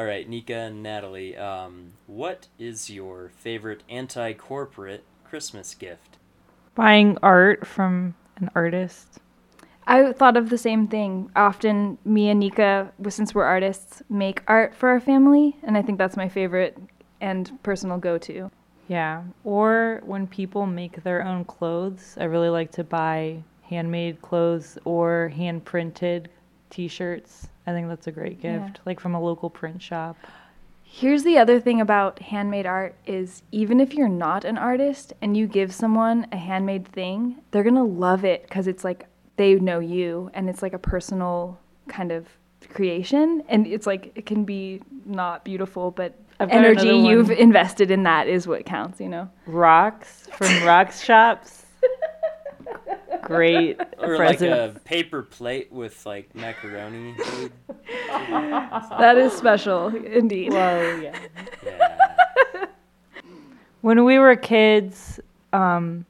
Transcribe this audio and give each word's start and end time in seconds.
All 0.00 0.06
right, 0.06 0.26
Neeka 0.26 0.68
and 0.68 0.82
Natalie, 0.82 1.36
um, 1.36 1.92
what 2.06 2.46
is 2.58 2.88
your 2.88 3.28
favorite 3.36 3.82
anti 3.90 4.32
corporate 4.32 5.04
Christmas 5.24 5.74
gift? 5.74 6.16
Buying 6.74 7.18
art 7.22 7.66
from 7.66 8.14
an 8.36 8.48
artist. 8.54 9.18
I 9.86 10.12
thought 10.12 10.38
of 10.38 10.48
the 10.48 10.56
same 10.56 10.88
thing. 10.88 11.30
Often, 11.36 11.98
me 12.06 12.30
and 12.30 12.42
Neeka, 12.42 12.92
since 13.10 13.34
we're 13.34 13.44
artists, 13.44 14.02
make 14.08 14.42
art 14.48 14.74
for 14.74 14.88
our 14.88 15.00
family, 15.00 15.58
and 15.62 15.76
I 15.76 15.82
think 15.82 15.98
that's 15.98 16.16
my 16.16 16.30
favorite 16.30 16.78
and 17.20 17.62
personal 17.62 17.98
go 17.98 18.16
to. 18.16 18.50
Yeah. 18.88 19.24
Or 19.44 20.00
when 20.06 20.26
people 20.26 20.64
make 20.64 21.04
their 21.04 21.22
own 21.22 21.44
clothes, 21.44 22.16
I 22.18 22.24
really 22.24 22.48
like 22.48 22.72
to 22.72 22.84
buy 22.84 23.42
handmade 23.64 24.22
clothes 24.22 24.78
or 24.86 25.28
hand 25.28 25.66
printed 25.66 26.30
t 26.70 26.88
shirts. 26.88 27.48
I 27.66 27.72
think 27.72 27.88
that's 27.88 28.06
a 28.06 28.12
great 28.12 28.40
gift, 28.40 28.76
Yeah. 28.76 28.82
like 28.86 28.98
from 29.00 29.14
a 29.14 29.20
local 29.20 29.50
print 29.50 29.82
shop. 29.82 30.16
Here's 30.82 31.22
the 31.22 31.38
other 31.38 31.60
thing 31.60 31.80
about 31.80 32.18
handmade 32.18 32.66
art 32.66 32.96
is 33.06 33.42
even 33.52 33.78
if 33.78 33.94
you're 33.94 34.08
not 34.08 34.44
an 34.44 34.58
artist 34.58 35.12
and 35.22 35.36
you 35.36 35.46
give 35.46 35.72
someone 35.72 36.26
a 36.32 36.36
handmade 36.36 36.88
thing, 36.88 37.36
they're 37.50 37.62
going 37.62 37.76
to 37.76 37.82
love 37.82 38.24
it 38.24 38.50
cuz 38.50 38.66
it's 38.66 38.82
like 38.82 39.06
they 39.36 39.54
know 39.54 39.78
you 39.78 40.30
and 40.34 40.48
it's 40.50 40.62
like 40.62 40.72
a 40.72 40.78
personal 40.78 41.58
kind 41.86 42.10
of 42.10 42.26
creation 42.74 43.42
and 43.48 43.66
it's 43.66 43.86
like 43.86 44.10
it 44.16 44.26
can 44.26 44.44
be 44.44 44.80
not 45.06 45.44
beautiful 45.44 45.90
but 45.90 46.14
energy 46.40 46.88
you've 46.90 47.30
invested 47.30 47.90
in 47.90 48.02
that 48.04 48.26
is 48.26 48.46
what 48.48 48.64
counts, 48.66 49.00
you 49.00 49.08
know. 49.08 49.28
Rocks 49.46 50.28
from 50.32 50.64
rocks 50.64 51.02
shops. 51.04 51.66
Great 53.36 53.80
Or 53.98 54.16
present. 54.16 54.50
like 54.50 54.76
a 54.76 54.80
paper 54.80 55.22
plate 55.22 55.70
with 55.72 56.04
like 56.06 56.34
macaroni. 56.34 57.14
food. 57.14 57.52
That 58.08 59.16
is 59.18 59.32
special 59.32 59.88
indeed. 59.88 60.52
Whoa, 60.52 61.00
yeah. 61.02 61.18
Yeah. 61.64 62.66
When 63.82 64.04
we 64.04 64.18
were 64.18 64.36
kids, 64.36 65.20
um, 65.52 66.04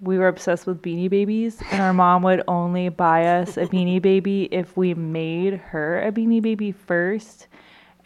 we 0.00 0.18
were 0.18 0.28
obsessed 0.28 0.66
with 0.66 0.80
beanie 0.82 1.10
babies, 1.10 1.60
and 1.72 1.80
our 1.82 1.92
mom 1.92 2.22
would 2.22 2.42
only 2.46 2.88
buy 2.88 3.24
us 3.26 3.56
a 3.56 3.66
beanie 3.66 4.00
baby 4.00 4.44
if 4.52 4.76
we 4.76 4.94
made 4.94 5.54
her 5.54 6.00
a 6.06 6.12
beanie 6.12 6.40
baby 6.42 6.70
first. 6.72 7.48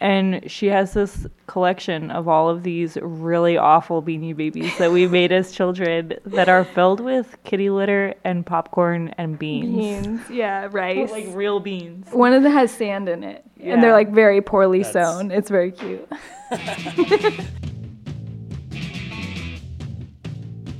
And 0.01 0.49
she 0.49 0.65
has 0.67 0.93
this 0.93 1.27
collection 1.45 2.09
of 2.09 2.27
all 2.27 2.49
of 2.49 2.63
these 2.63 2.97
really 3.03 3.55
awful 3.55 4.01
beanie 4.01 4.35
babies 4.35 4.75
that 4.79 4.91
we 4.91 5.05
made 5.07 5.31
as 5.31 5.51
children 5.51 6.13
that 6.25 6.49
are 6.49 6.63
filled 6.65 6.99
with 6.99 7.37
kitty 7.43 7.69
litter 7.69 8.15
and 8.23 8.43
popcorn 8.43 9.09
and 9.19 9.37
beans. 9.37 9.77
Beans, 9.77 10.21
yeah, 10.31 10.67
rice. 10.71 11.11
Like 11.11 11.27
real 11.29 11.59
beans. 11.59 12.07
One 12.11 12.33
of 12.33 12.41
them 12.41 12.51
has 12.51 12.71
sand 12.71 13.09
in 13.09 13.23
it, 13.23 13.45
and 13.59 13.83
they're 13.83 13.93
like 13.93 14.11
very 14.11 14.41
poorly 14.41 14.81
That's- 14.81 15.15
sewn. 15.17 15.29
It's 15.29 15.51
very 15.51 15.71
cute. 15.71 16.07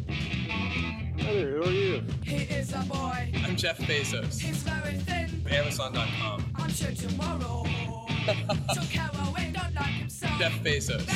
Hi 0.10 1.34
there, 1.34 1.52
who 1.58 1.64
are 1.64 1.72
you? 1.72 2.04
He 2.24 2.36
is 2.38 2.74
a 2.74 2.80
boy. 2.80 3.32
I'm 3.46 3.56
Jeff 3.56 3.78
Bezos. 3.80 4.40
He's 4.40 4.64
very 4.64 4.96
thin. 4.98 5.46
Amazon.com. 5.50 6.52
I'm 6.56 6.70
sure 6.72 6.92
tomorrow. 6.92 7.64
Took 8.22 8.84
Halloween, 8.84 9.52
don't 9.52 9.74
like 9.74 9.86
himself. 9.86 10.38
Jeff 10.38 10.52
Bezos. 10.64 11.08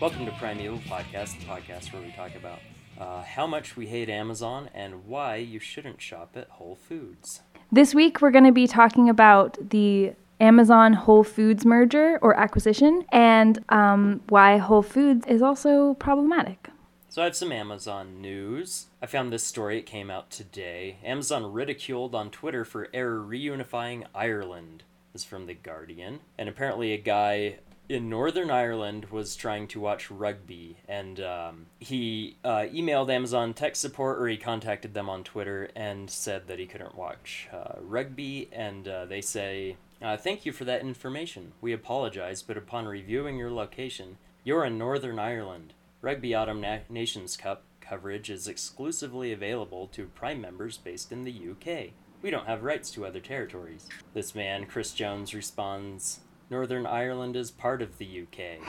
Welcome 0.00 0.26
to 0.26 0.32
Primeval 0.32 0.78
Podcast, 0.88 1.38
the 1.40 1.46
podcast 1.46 1.92
where 1.92 2.02
we 2.02 2.12
talk 2.12 2.36
about 2.36 2.60
uh, 3.00 3.22
how 3.22 3.48
much 3.48 3.76
we 3.76 3.88
hate 3.88 4.08
Amazon 4.08 4.70
and 4.74 5.06
why 5.06 5.36
you 5.36 5.58
shouldn't 5.58 6.00
shop 6.00 6.36
at 6.36 6.48
Whole 6.50 6.76
Foods. 6.76 7.40
This 7.72 7.96
week, 7.96 8.20
we're 8.20 8.30
going 8.30 8.44
to 8.44 8.52
be 8.52 8.68
talking 8.68 9.08
about 9.08 9.70
the 9.70 10.14
Amazon 10.42 10.92
Whole 10.92 11.22
Foods 11.22 11.64
merger 11.64 12.18
or 12.20 12.34
acquisition 12.34 13.04
and 13.12 13.64
um, 13.68 14.20
why 14.28 14.58
Whole 14.58 14.82
Foods 14.82 15.24
is 15.28 15.40
also 15.40 15.94
problematic. 15.94 16.68
So 17.08 17.22
I 17.22 17.26
have 17.26 17.36
some 17.36 17.52
Amazon 17.52 18.20
news. 18.20 18.86
I 19.00 19.06
found 19.06 19.32
this 19.32 19.44
story, 19.44 19.78
it 19.78 19.86
came 19.86 20.10
out 20.10 20.30
today. 20.30 20.96
Amazon 21.04 21.52
ridiculed 21.52 22.14
on 22.14 22.30
Twitter 22.30 22.64
for 22.64 22.88
error 22.92 23.20
reunifying 23.20 24.04
Ireland. 24.14 24.82
This 25.12 25.22
is 25.22 25.28
from 25.28 25.46
The 25.46 25.54
Guardian. 25.54 26.20
And 26.36 26.48
apparently, 26.48 26.92
a 26.92 26.98
guy 26.98 27.58
in 27.88 28.08
Northern 28.08 28.50
Ireland 28.50 29.10
was 29.10 29.36
trying 29.36 29.68
to 29.68 29.80
watch 29.80 30.10
rugby, 30.10 30.78
and 30.88 31.20
um, 31.20 31.66
he 31.78 32.38
uh, 32.42 32.64
emailed 32.72 33.12
Amazon 33.12 33.52
tech 33.52 33.76
support 33.76 34.18
or 34.18 34.26
he 34.28 34.38
contacted 34.38 34.94
them 34.94 35.10
on 35.10 35.22
Twitter 35.22 35.68
and 35.76 36.08
said 36.08 36.46
that 36.46 36.58
he 36.58 36.66
couldn't 36.66 36.94
watch 36.94 37.48
uh, 37.52 37.74
rugby. 37.82 38.48
And 38.52 38.88
uh, 38.88 39.04
they 39.04 39.20
say, 39.20 39.76
uh, 40.02 40.16
Thank 40.16 40.44
you 40.44 40.52
for 40.52 40.64
that 40.64 40.80
information. 40.80 41.52
We 41.60 41.72
apologize, 41.72 42.42
but 42.42 42.56
upon 42.56 42.86
reviewing 42.86 43.38
your 43.38 43.50
location, 43.50 44.18
you're 44.44 44.64
in 44.64 44.78
Northern 44.78 45.18
Ireland. 45.18 45.74
Rugby 46.00 46.34
Autumn 46.34 46.60
Na- 46.60 46.78
Nations 46.88 47.36
Cup 47.36 47.64
coverage 47.80 48.30
is 48.30 48.48
exclusively 48.48 49.32
available 49.32 49.86
to 49.88 50.06
Prime 50.06 50.40
members 50.40 50.78
based 50.78 51.12
in 51.12 51.24
the 51.24 51.32
UK. 51.50 51.90
We 52.22 52.30
don't 52.30 52.46
have 52.46 52.62
rights 52.62 52.90
to 52.92 53.04
other 53.04 53.20
territories. 53.20 53.88
This 54.14 54.34
man, 54.34 54.66
Chris 54.66 54.92
Jones, 54.92 55.34
responds 55.34 56.20
Northern 56.50 56.86
Ireland 56.86 57.36
is 57.36 57.50
part 57.50 57.82
of 57.82 57.98
the 57.98 58.22
UK. 58.22 58.66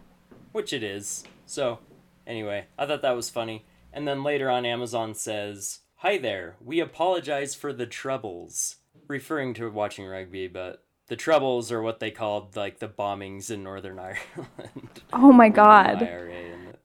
Which 0.52 0.72
it 0.72 0.82
is. 0.82 1.24
So, 1.44 1.78
anyway, 2.26 2.66
I 2.78 2.86
thought 2.86 3.02
that 3.02 3.16
was 3.16 3.30
funny. 3.30 3.64
And 3.92 4.06
then 4.06 4.22
later 4.22 4.50
on, 4.50 4.66
Amazon 4.66 5.14
says, 5.14 5.80
Hi 5.96 6.18
there, 6.18 6.56
we 6.64 6.80
apologize 6.80 7.54
for 7.54 7.72
the 7.72 7.86
troubles. 7.86 8.76
Referring 9.08 9.54
to 9.54 9.70
watching 9.70 10.06
rugby, 10.06 10.48
but 10.48 10.82
the 11.08 11.16
troubles 11.16 11.70
are 11.70 11.82
what 11.82 12.00
they 12.00 12.10
called 12.10 12.56
like 12.56 12.78
the 12.78 12.88
bombings 12.88 13.50
in 13.50 13.62
Northern 13.62 13.98
Ireland. 14.00 15.02
Oh 15.12 15.32
my 15.32 15.48
god. 15.48 16.00
The- 16.00 16.06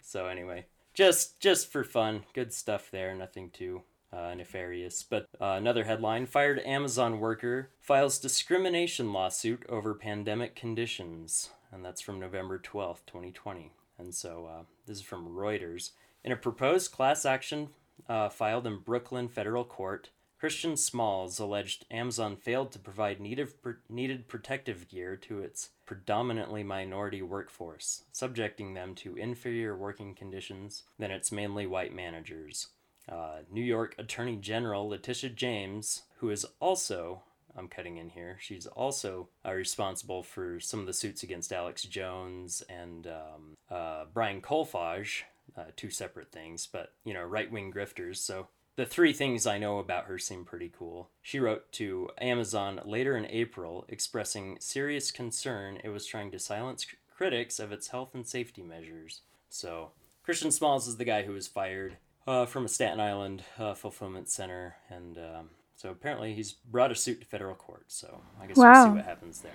so 0.01 0.27
anyway, 0.27 0.65
just 0.93 1.39
just 1.39 1.71
for 1.71 1.83
fun, 1.83 2.23
good 2.33 2.53
stuff 2.53 2.89
there. 2.91 3.15
Nothing 3.15 3.49
too 3.49 3.81
uh, 4.13 4.33
nefarious. 4.35 5.03
But 5.03 5.27
uh, 5.39 5.55
another 5.57 5.85
headline: 5.85 6.25
Fired 6.25 6.59
Amazon 6.65 7.19
worker 7.19 7.69
files 7.79 8.19
discrimination 8.19 9.13
lawsuit 9.13 9.65
over 9.69 9.93
pandemic 9.93 10.55
conditions, 10.55 11.49
and 11.71 11.83
that's 11.83 12.01
from 12.01 12.19
November 12.19 12.57
twelfth, 12.59 13.05
twenty 13.05 13.31
twenty. 13.31 13.71
And 13.97 14.13
so 14.13 14.49
uh, 14.51 14.63
this 14.85 14.97
is 14.97 15.03
from 15.03 15.27
Reuters. 15.29 15.91
In 16.23 16.31
a 16.31 16.35
proposed 16.35 16.91
class 16.91 17.25
action 17.25 17.69
uh, 18.09 18.29
filed 18.29 18.67
in 18.67 18.79
Brooklyn 18.79 19.27
federal 19.27 19.63
court, 19.63 20.09
Christian 20.41 20.75
Smalls 20.75 21.38
alleged 21.38 21.85
Amazon 21.91 22.35
failed 22.35 22.72
to 22.72 22.79
provide 22.79 23.19
needed, 23.19 23.50
needed 23.88 24.28
protective 24.28 24.88
gear 24.88 25.16
to 25.18 25.40
its 25.40 25.69
predominantly 25.85 26.63
minority 26.63 27.22
workforce, 27.22 28.06
subjecting 28.12 28.74
them 28.74 28.96
to 28.96 29.16
inferior 29.16 29.78
working 29.78 30.16
conditions 30.16 30.81
than 30.97 31.12
its 31.12 31.31
mainly 31.31 31.68
white 31.68 31.94
managers. 31.94 32.69
Uh, 33.07 33.41
New 33.52 33.62
York 33.62 33.94
Attorney 34.00 34.35
General 34.35 34.90
Letitia 34.90 35.29
James, 35.29 36.02
who 36.18 36.31
is 36.31 36.44
also, 36.59 37.22
I'm 37.56 37.68
cutting 37.68 37.97
in 37.97 38.09
here, 38.09 38.40
she's 38.41 38.66
also 38.66 39.29
uh, 39.46 39.53
responsible 39.53 40.23
for 40.23 40.59
some 40.59 40.79
of 40.79 40.88
the 40.88 40.94
suits 40.94 41.22
against 41.22 41.53
Alex 41.53 41.84
Jones 41.84 42.63
and 42.68 43.06
um, 43.06 43.58
uh, 43.69 44.06
Brian 44.12 44.41
Kolfage, 44.41 45.22
uh, 45.56 45.66
two 45.75 45.91
separate 45.91 46.31
things, 46.31 46.66
but, 46.66 46.94
you 47.03 47.13
know, 47.13 47.22
right 47.22 47.52
wing 47.52 47.72
grifters. 47.72 48.18
So 48.18 48.47
the 48.75 48.85
three 48.85 49.13
things 49.13 49.45
I 49.45 49.57
know 49.57 49.79
about 49.79 50.05
her 50.05 50.17
seem 50.17 50.45
pretty 50.45 50.71
cool. 50.75 51.09
She 51.21 51.39
wrote 51.39 51.71
to 51.73 52.09
Amazon 52.19 52.79
later 52.85 53.17
in 53.17 53.25
April 53.25 53.85
expressing 53.89 54.57
serious 54.59 55.11
concern 55.11 55.79
it 55.83 55.89
was 55.89 56.05
trying 56.05 56.31
to 56.31 56.39
silence 56.39 56.83
c- 56.83 56.97
critics 57.13 57.59
of 57.59 57.71
its 57.71 57.89
health 57.89 58.15
and 58.15 58.25
safety 58.25 58.63
measures. 58.63 59.22
So, 59.49 59.91
Christian 60.23 60.51
Smalls 60.51 60.87
is 60.87 60.97
the 60.97 61.05
guy 61.05 61.23
who 61.23 61.34
was 61.34 61.47
fired 61.47 61.97
uh, 62.25 62.46
from 62.46 62.66
a 62.66 62.69
Staten 62.69 62.99
Island 62.99 63.43
uh, 63.59 63.73
fulfillment 63.73 64.29
center, 64.29 64.75
and 64.90 65.17
um, 65.17 65.49
so 65.75 65.90
apparently 65.90 66.34
he's 66.34 66.53
brought 66.53 66.91
a 66.91 66.96
suit 66.96 67.22
to 67.22 67.28
federal 67.28 67.55
court. 67.55 67.85
So, 67.87 68.22
I 68.41 68.47
guess 68.47 68.55
we'll 68.55 68.85
see 68.85 68.91
what 68.91 69.05
happens 69.05 69.41
there. 69.41 69.51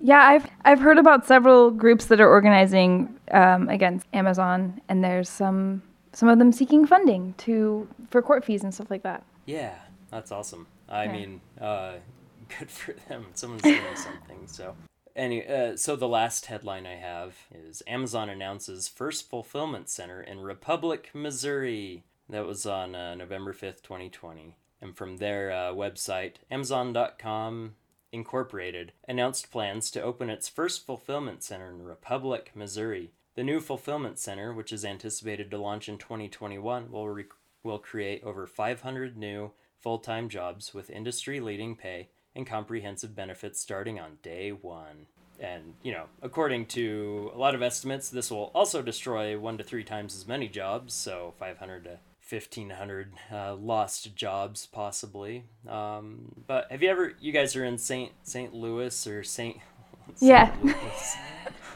Yeah, 0.00 0.20
I've 0.20 0.48
I've 0.64 0.80
heard 0.80 0.98
about 0.98 1.26
several 1.26 1.70
groups 1.70 2.06
that 2.06 2.20
are 2.20 2.28
organizing 2.28 3.18
um, 3.30 3.68
against 3.68 4.06
Amazon, 4.12 4.80
and 4.88 5.02
there's 5.02 5.28
some 5.28 5.82
some 6.12 6.28
of 6.28 6.38
them 6.38 6.52
seeking 6.52 6.86
funding 6.86 7.34
to 7.38 7.88
for 8.10 8.22
court 8.22 8.44
fees 8.44 8.62
and 8.62 8.74
stuff 8.74 8.90
like 8.90 9.02
that. 9.02 9.24
Yeah, 9.46 9.74
that's 10.10 10.30
awesome. 10.32 10.66
I 10.88 11.04
Yeah. 11.04 11.12
mean, 11.12 11.40
uh, 11.60 11.94
good 12.58 12.70
for 12.70 12.92
them. 13.08 13.26
Someone's 13.34 13.62
doing 13.62 13.80
something. 13.96 14.46
So, 14.46 14.74
any, 15.16 15.46
uh, 15.46 15.76
so 15.76 15.96
the 15.96 16.08
last 16.08 16.46
headline 16.46 16.86
I 16.86 16.96
have 16.96 17.36
is 17.54 17.82
Amazon 17.86 18.28
announces 18.28 18.88
first 18.88 19.28
fulfillment 19.28 19.88
center 19.88 20.22
in 20.22 20.40
Republic, 20.40 21.10
Missouri. 21.14 22.04
That 22.28 22.46
was 22.46 22.64
on 22.66 22.94
uh, 22.94 23.14
November 23.14 23.52
fifth, 23.52 23.82
twenty 23.82 24.08
twenty. 24.08 24.56
And 24.80 24.96
from 24.96 25.18
their 25.18 25.50
uh, 25.52 25.72
website, 25.72 26.36
Amazon.com 26.50 27.74
Incorporated 28.14 28.92
announced 29.08 29.50
plans 29.50 29.90
to 29.92 30.02
open 30.02 30.28
its 30.28 30.46
first 30.48 30.84
fulfillment 30.84 31.42
center 31.42 31.70
in 31.70 31.82
Republic, 31.82 32.50
Missouri, 32.54 33.10
The 33.34 33.42
new 33.42 33.60
fulfillment 33.60 34.18
center, 34.18 34.52
which 34.52 34.72
is 34.72 34.84
anticipated 34.84 35.50
to 35.50 35.58
launch 35.58 35.88
in 35.88 35.96
2021, 35.98 36.90
will 36.90 37.08
re- 37.08 37.24
will 37.62 37.78
create 37.78 38.22
over 38.24 38.46
500 38.46 39.16
new 39.16 39.52
full-time 39.78 40.28
jobs 40.28 40.74
with 40.74 40.90
industry-leading 40.90 41.76
pay 41.76 42.08
and 42.34 42.46
comprehensive 42.46 43.14
benefits 43.14 43.60
starting 43.60 43.98
on 43.98 44.18
day 44.22 44.50
1. 44.50 45.06
And, 45.40 45.74
you 45.82 45.92
know, 45.92 46.04
according 46.20 46.66
to 46.66 47.30
a 47.34 47.38
lot 47.38 47.54
of 47.54 47.62
estimates, 47.62 48.10
this 48.10 48.30
will 48.30 48.50
also 48.54 48.82
destroy 48.82 49.38
1 49.38 49.58
to 49.58 49.64
3 49.64 49.82
times 49.84 50.14
as 50.14 50.26
many 50.26 50.48
jobs, 50.48 50.92
so 50.94 51.34
500 51.38 51.84
to 51.84 51.98
1500 52.28 53.12
uh, 53.32 53.54
lost 53.56 54.14
jobs 54.14 54.66
possibly. 54.66 55.44
Um, 55.68 56.44
but 56.46 56.70
have 56.70 56.82
you 56.82 56.88
ever 56.88 57.12
you 57.20 57.32
guys 57.32 57.56
are 57.56 57.64
in 57.64 57.76
St. 57.78 58.12
St. 58.22 58.54
Louis 58.54 59.06
or 59.06 59.22
St. 59.22 59.58
Yeah. 60.20 60.54
Louis? 60.62 61.16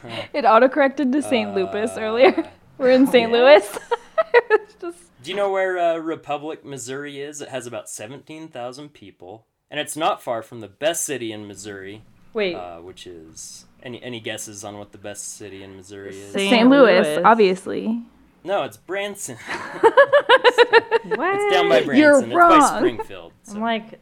It 0.33 0.45
autocorrected 0.45 1.11
to 1.13 1.21
St. 1.21 1.53
Louis 1.55 1.91
Uh, 1.97 1.99
earlier. 1.99 2.49
We're 2.77 2.91
in 2.91 3.07
St. 3.07 3.31
yeah. 3.31 3.35
Louis. 3.37 3.77
Just 4.81 4.97
Do 5.23 5.31
you 5.31 5.35
know 5.35 5.51
where 5.51 5.77
uh, 5.79 5.97
Republic, 5.97 6.63
Missouri 6.63 7.19
is? 7.21 7.41
It 7.41 7.49
has 7.49 7.65
about 7.65 7.89
17,000 7.89 8.89
people, 8.93 9.45
and 9.71 9.79
it's 9.79 9.95
not 9.97 10.21
far 10.21 10.41
from 10.43 10.61
the 10.61 10.67
best 10.67 11.03
city 11.05 11.31
in 11.31 11.47
Missouri, 11.47 12.03
Wait. 12.33 12.55
uh, 12.55 12.77
which 12.77 13.07
is 13.07 13.65
any 13.83 14.01
any 14.03 14.19
guesses 14.19 14.63
on 14.63 14.77
what 14.77 14.91
the 14.91 14.97
best 14.97 15.35
city 15.37 15.63
in 15.63 15.75
Missouri 15.75 16.17
is? 16.19 16.33
Saint 16.33 16.69
Louis, 16.69 17.01
Louis. 17.01 17.21
obviously. 17.23 18.03
No, 18.43 18.63
it's 18.63 18.77
Branson. 18.77 19.37
what? 19.37 21.35
It's 21.35 21.53
down 21.53 21.67
by 21.69 21.83
Branson. 21.83 21.95
You're 21.97 22.19
it's 22.19 22.27
by 22.29 22.35
wrong. 22.35 22.77
Springfield. 22.77 23.33
I'm 23.49 23.61
like 23.61 23.99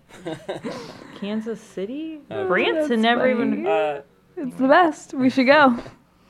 Kansas 1.20 1.60
City. 1.62 2.20
Oh. 2.30 2.48
Branson 2.48 3.02
never 3.02 3.22
funny. 3.34 3.60
even. 3.62 4.04
It's 4.38 4.56
the 4.58 4.68
best. 4.68 5.14
We 5.14 5.30
should 5.30 5.48
go. 5.48 5.78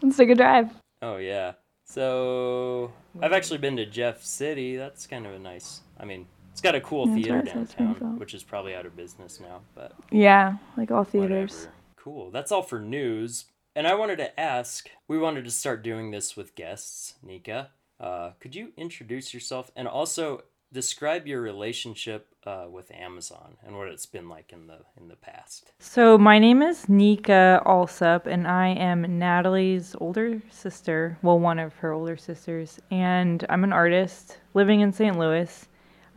Let's 0.02 0.18
take 0.18 0.30
a 0.30 0.36
drive. 0.36 0.72
oh 1.02 1.18
yeah. 1.18 1.54
So 1.88 2.92
I've 3.22 3.34
actually 3.34 3.60
been 3.60 3.78
to 3.78 3.86
Jeff 3.86 4.24
City. 4.24 4.76
That's 4.76 5.06
kind 5.08 5.26
of 5.26 5.34
a 5.34 5.40
nice. 5.40 5.82
I 6.00 6.06
mean, 6.06 6.28
it's 6.52 6.62
got 6.62 6.74
a 6.76 6.82
cool 6.82 7.06
That's 7.06 7.18
theater 7.18 7.40
right, 7.40 7.54
so 7.54 7.62
it's 7.62 7.74
downtown, 7.76 8.18
which 8.20 8.34
is 8.34 8.44
probably 8.44 8.74
out 8.76 8.86
of 8.86 8.96
business 8.96 9.40
now, 9.40 9.62
but 9.76 9.94
Yeah, 10.12 10.58
like 10.78 10.92
all 10.92 11.04
theaters. 11.04 11.54
Whatever. 11.54 11.72
Cool. 11.98 12.32
That's 12.32 12.52
all 12.52 12.62
for 12.64 12.80
news. 12.80 13.46
And 13.76 13.88
I 13.88 13.94
wanted 13.96 14.18
to 14.18 14.40
ask 14.40 14.90
we 15.08 15.18
wanted 15.20 15.44
to 15.46 15.52
start 15.52 15.84
doing 15.84 16.12
this 16.12 16.36
with 16.36 16.56
guests, 16.56 17.16
Neeka. 17.26 17.68
Uh, 18.00 18.32
could 18.40 18.56
you 18.56 18.72
introduce 18.78 19.34
yourself 19.34 19.72
and 19.76 19.88
also 19.88 20.44
describe 20.72 21.28
your 21.28 21.42
relationship 21.42 22.28
uh, 22.46 22.66
with 22.70 22.92
Amazon 22.92 23.58
and 23.66 23.78
what 23.78 23.88
it's 23.88 24.06
been 24.06 24.30
like 24.30 24.52
in 24.54 24.68
the 24.68 24.80
in 24.98 25.08
the 25.08 25.16
past? 25.16 25.72
So 25.80 26.18
my 26.18 26.40
name 26.40 26.62
is 26.62 26.86
Neeka 26.86 27.64
Allsup, 27.66 28.26
and 28.26 28.48
I 28.48 28.68
am 28.70 29.02
Natalie's 29.20 29.96
older 30.00 30.42
sister. 30.50 31.18
Well, 31.22 31.40
one 31.40 31.60
of 31.60 31.74
her 31.76 31.92
older 31.92 32.18
sisters, 32.18 32.80
and 32.92 33.46
I'm 33.50 33.64
an 33.64 33.74
artist 33.74 34.40
living 34.54 34.82
in 34.82 34.92
St. 34.92 35.18
Louis. 35.18 35.68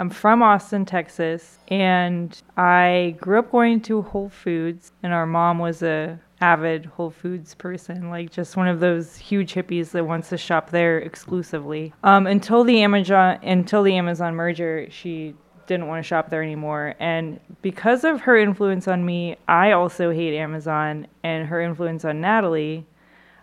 I'm 0.00 0.10
from 0.10 0.42
Austin, 0.42 0.84
Texas, 0.84 1.58
and 1.68 2.40
I 2.56 3.16
grew 3.20 3.40
up 3.40 3.50
going 3.50 3.80
to 3.82 4.02
Whole 4.02 4.28
Foods, 4.28 4.92
and 5.02 5.12
our 5.12 5.26
mom 5.26 5.58
was 5.58 5.82
a 5.82 6.20
avid 6.40 6.86
Whole 6.86 7.10
Foods 7.10 7.54
person, 7.54 8.10
like 8.10 8.30
just 8.30 8.56
one 8.56 8.68
of 8.68 8.80
those 8.80 9.16
huge 9.16 9.54
hippies 9.54 9.90
that 9.90 10.04
wants 10.04 10.28
to 10.28 10.38
shop 10.38 10.70
there 10.70 10.98
exclusively. 10.98 11.92
Um, 12.04 12.26
until 12.26 12.64
the 12.64 12.82
Amazon 12.82 13.38
until 13.42 13.82
the 13.82 13.96
Amazon 13.96 14.34
merger, 14.34 14.88
she 14.90 15.34
didn't 15.66 15.86
want 15.86 16.02
to 16.02 16.06
shop 16.06 16.30
there 16.30 16.42
anymore. 16.42 16.94
And 16.98 17.38
because 17.62 18.02
of 18.02 18.20
her 18.22 18.36
influence 18.36 18.88
on 18.88 19.04
me, 19.04 19.36
I 19.46 19.72
also 19.72 20.10
hate 20.10 20.36
Amazon, 20.36 21.06
and 21.22 21.46
her 21.46 21.60
influence 21.60 22.04
on 22.04 22.20
Natalie, 22.20 22.86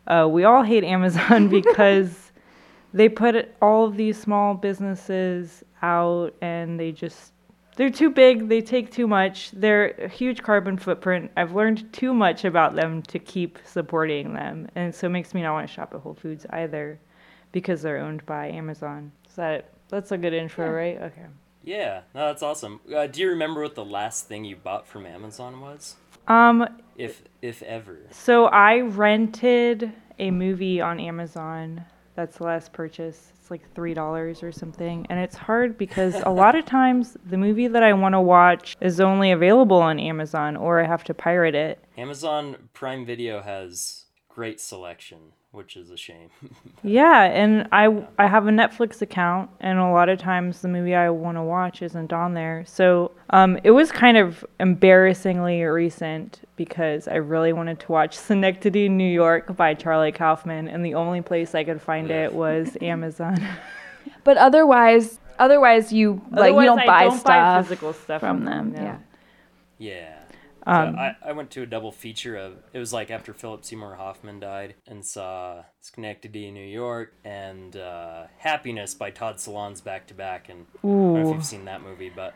uh, 0.08 0.28
we 0.30 0.44
all 0.44 0.64
hate 0.64 0.84
Amazon 0.84 1.50
because 1.62 2.32
they 2.94 3.10
put 3.10 3.54
all 3.62 3.86
of 3.86 3.96
these 3.96 4.20
small 4.20 4.54
businesses 4.54 5.64
out 5.82 6.34
and 6.42 6.80
they 6.80 6.92
just 6.92 7.34
they're 7.76 7.90
too 7.90 8.10
big 8.10 8.48
they 8.50 8.62
take 8.62 8.92
too 8.92 9.08
much. 9.08 9.52
They're 9.52 9.90
a 9.92 10.08
huge 10.08 10.42
carbon 10.44 10.78
footprint. 10.78 11.32
I've 11.36 11.54
learned 11.54 11.92
too 11.94 12.14
much 12.14 12.46
about 12.46 12.76
them 12.76 13.02
to 13.04 13.20
keep 13.20 13.60
supporting 13.66 14.34
them. 14.34 14.70
And 14.76 14.94
so 14.94 15.08
it 15.08 15.12
makes 15.12 15.34
me 15.34 15.42
not 15.42 15.54
want 15.54 15.68
to 15.68 15.74
shop 15.74 15.94
at 15.94 16.02
whole 16.02 16.14
foods 16.14 16.46
either 16.52 17.00
because 17.52 17.82
they're 17.82 17.98
owned 17.98 18.26
by 18.26 18.50
amazon. 18.50 19.12
Is 19.28 19.36
that 19.36 19.70
that's 19.90 20.12
a 20.12 20.18
good 20.18 20.34
intro 20.34 20.70
right? 20.72 21.02
Okay. 21.02 21.26
Yeah, 21.64 22.02
no, 22.14 22.28
that's 22.28 22.44
awesome. 22.44 22.80
Uh, 22.94 23.08
do 23.08 23.22
you 23.22 23.30
remember 23.30 23.62
what 23.64 23.74
the 23.74 23.86
last 23.86 24.28
thing 24.28 24.46
you 24.46 24.56
bought 24.56 24.88
from 24.88 25.06
Amazon 25.06 25.62
was, 25.62 25.96
um 26.28 26.68
if 26.96 27.24
if 27.42 27.64
ever? 27.64 27.98
So 28.12 28.46
I 28.46 28.82
rented 28.82 29.92
a 30.20 30.32
movie 30.32 30.80
on 30.80 31.00
Amazon. 31.00 31.86
That's 32.16 32.38
the 32.38 32.46
last 32.46 32.72
purchase. 32.72 33.34
It's 33.38 33.52
like 33.52 33.74
three 33.76 33.94
dollars 33.94 34.42
or 34.42 34.52
something, 34.52 35.06
and 35.10 35.20
it's 35.20 35.36
hard 35.36 35.78
because 35.78 36.16
a 36.26 36.30
lot 36.30 36.56
of 36.56 36.66
times 36.80 37.18
the 37.26 37.38
movie 37.38 37.68
that 37.68 37.84
I 37.84 37.94
want 37.94 38.14
to 38.14 38.22
watch 38.22 38.78
is 38.82 39.00
only 39.00 39.32
available 39.32 39.78
on 39.78 40.00
Amazon, 40.00 40.56
or 40.56 40.82
I 40.82 40.88
have 40.88 41.04
to 41.06 41.14
pirate 41.14 41.56
it. 41.56 41.84
Amazon 41.98 42.70
Prime 42.74 43.06
Video 43.06 43.42
has 43.42 44.06
great 44.30 44.60
selection, 44.60 45.34
which 45.56 45.76
is 45.76 45.90
a 45.90 45.98
shame. 45.98 46.30
Yeah, 46.84 47.24
and 47.24 47.68
I 47.72 48.06
I 48.20 48.28
have 48.28 48.46
a 48.48 48.52
Netflix 48.52 49.02
account, 49.02 49.50
and 49.60 49.80
a 49.80 49.90
lot 49.90 50.08
of 50.10 50.20
times 50.20 50.62
the 50.62 50.68
movie 50.68 50.94
I 50.94 51.10
want 51.10 51.38
to 51.38 51.42
watch 51.42 51.82
isn't 51.82 52.14
on 52.14 52.36
there. 52.36 52.64
So 52.68 53.12
um, 53.32 53.58
it 53.64 53.72
was 53.72 53.92
kind 53.92 54.18
of 54.18 54.46
embarrassingly 54.60 55.64
recent 55.64 56.42
because 56.58 57.08
I 57.08 57.16
really 57.16 57.54
wanted 57.54 57.80
to 57.80 57.92
watch 57.92 58.16
Synecdoche, 58.28 58.90
New 58.90 59.10
York 59.12 59.56
by 59.58 59.74
Charlie 59.74 60.12
Kaufman, 60.12 60.68
and 60.68 60.86
the 60.86 60.94
only 60.94 61.22
place 61.22 61.56
I 61.56 61.64
could 61.64 61.82
find 61.82 62.12
it 62.12 62.34
was 62.34 62.78
Amazon. 62.82 63.38
But 64.24 64.38
otherwise, 64.38 65.20
otherwise 65.40 65.92
you 65.92 66.22
like 66.32 66.54
you 66.54 66.62
don't 66.62 66.80
I 66.80 66.86
buy 66.86 67.04
don't 67.06 67.20
stuff 67.20 67.66
physical 67.68 67.94
stuff 67.94 68.20
from 68.20 68.46
them. 68.46 68.74
no. 68.74 68.82
Yeah. 68.82 68.98
Yeah. 69.78 70.20
Um, 70.68 70.96
I, 70.96 71.16
I 71.24 71.32
went 71.34 71.52
to 71.52 71.62
a 71.62 71.66
double 71.66 71.92
feature 71.92 72.36
of 72.36 72.54
it 72.74 72.80
was 72.80 72.92
like 72.92 73.12
after 73.12 73.34
Philip 73.34 73.64
Seymour 73.64 73.96
Hoffman 73.96 74.40
died 74.40 74.76
and 74.88 75.06
saw 75.06 75.64
Schenectady, 75.80 76.48
in 76.48 76.56
New 76.56 76.66
York, 76.66 77.14
and 77.24 77.76
uh, 77.76 78.24
Happiness 78.40 78.96
by 78.96 79.12
Todd 79.12 79.36
Solondz 79.36 79.84
back 79.84 80.08
to 80.08 80.16
back. 80.16 80.50
And 80.50 80.66
I 80.84 80.88
don't 80.88 81.14
know 81.14 81.30
if 81.30 81.36
you've 81.36 81.46
seen 81.46 81.66
that 81.66 81.84
movie, 81.84 82.12
but 82.14 82.34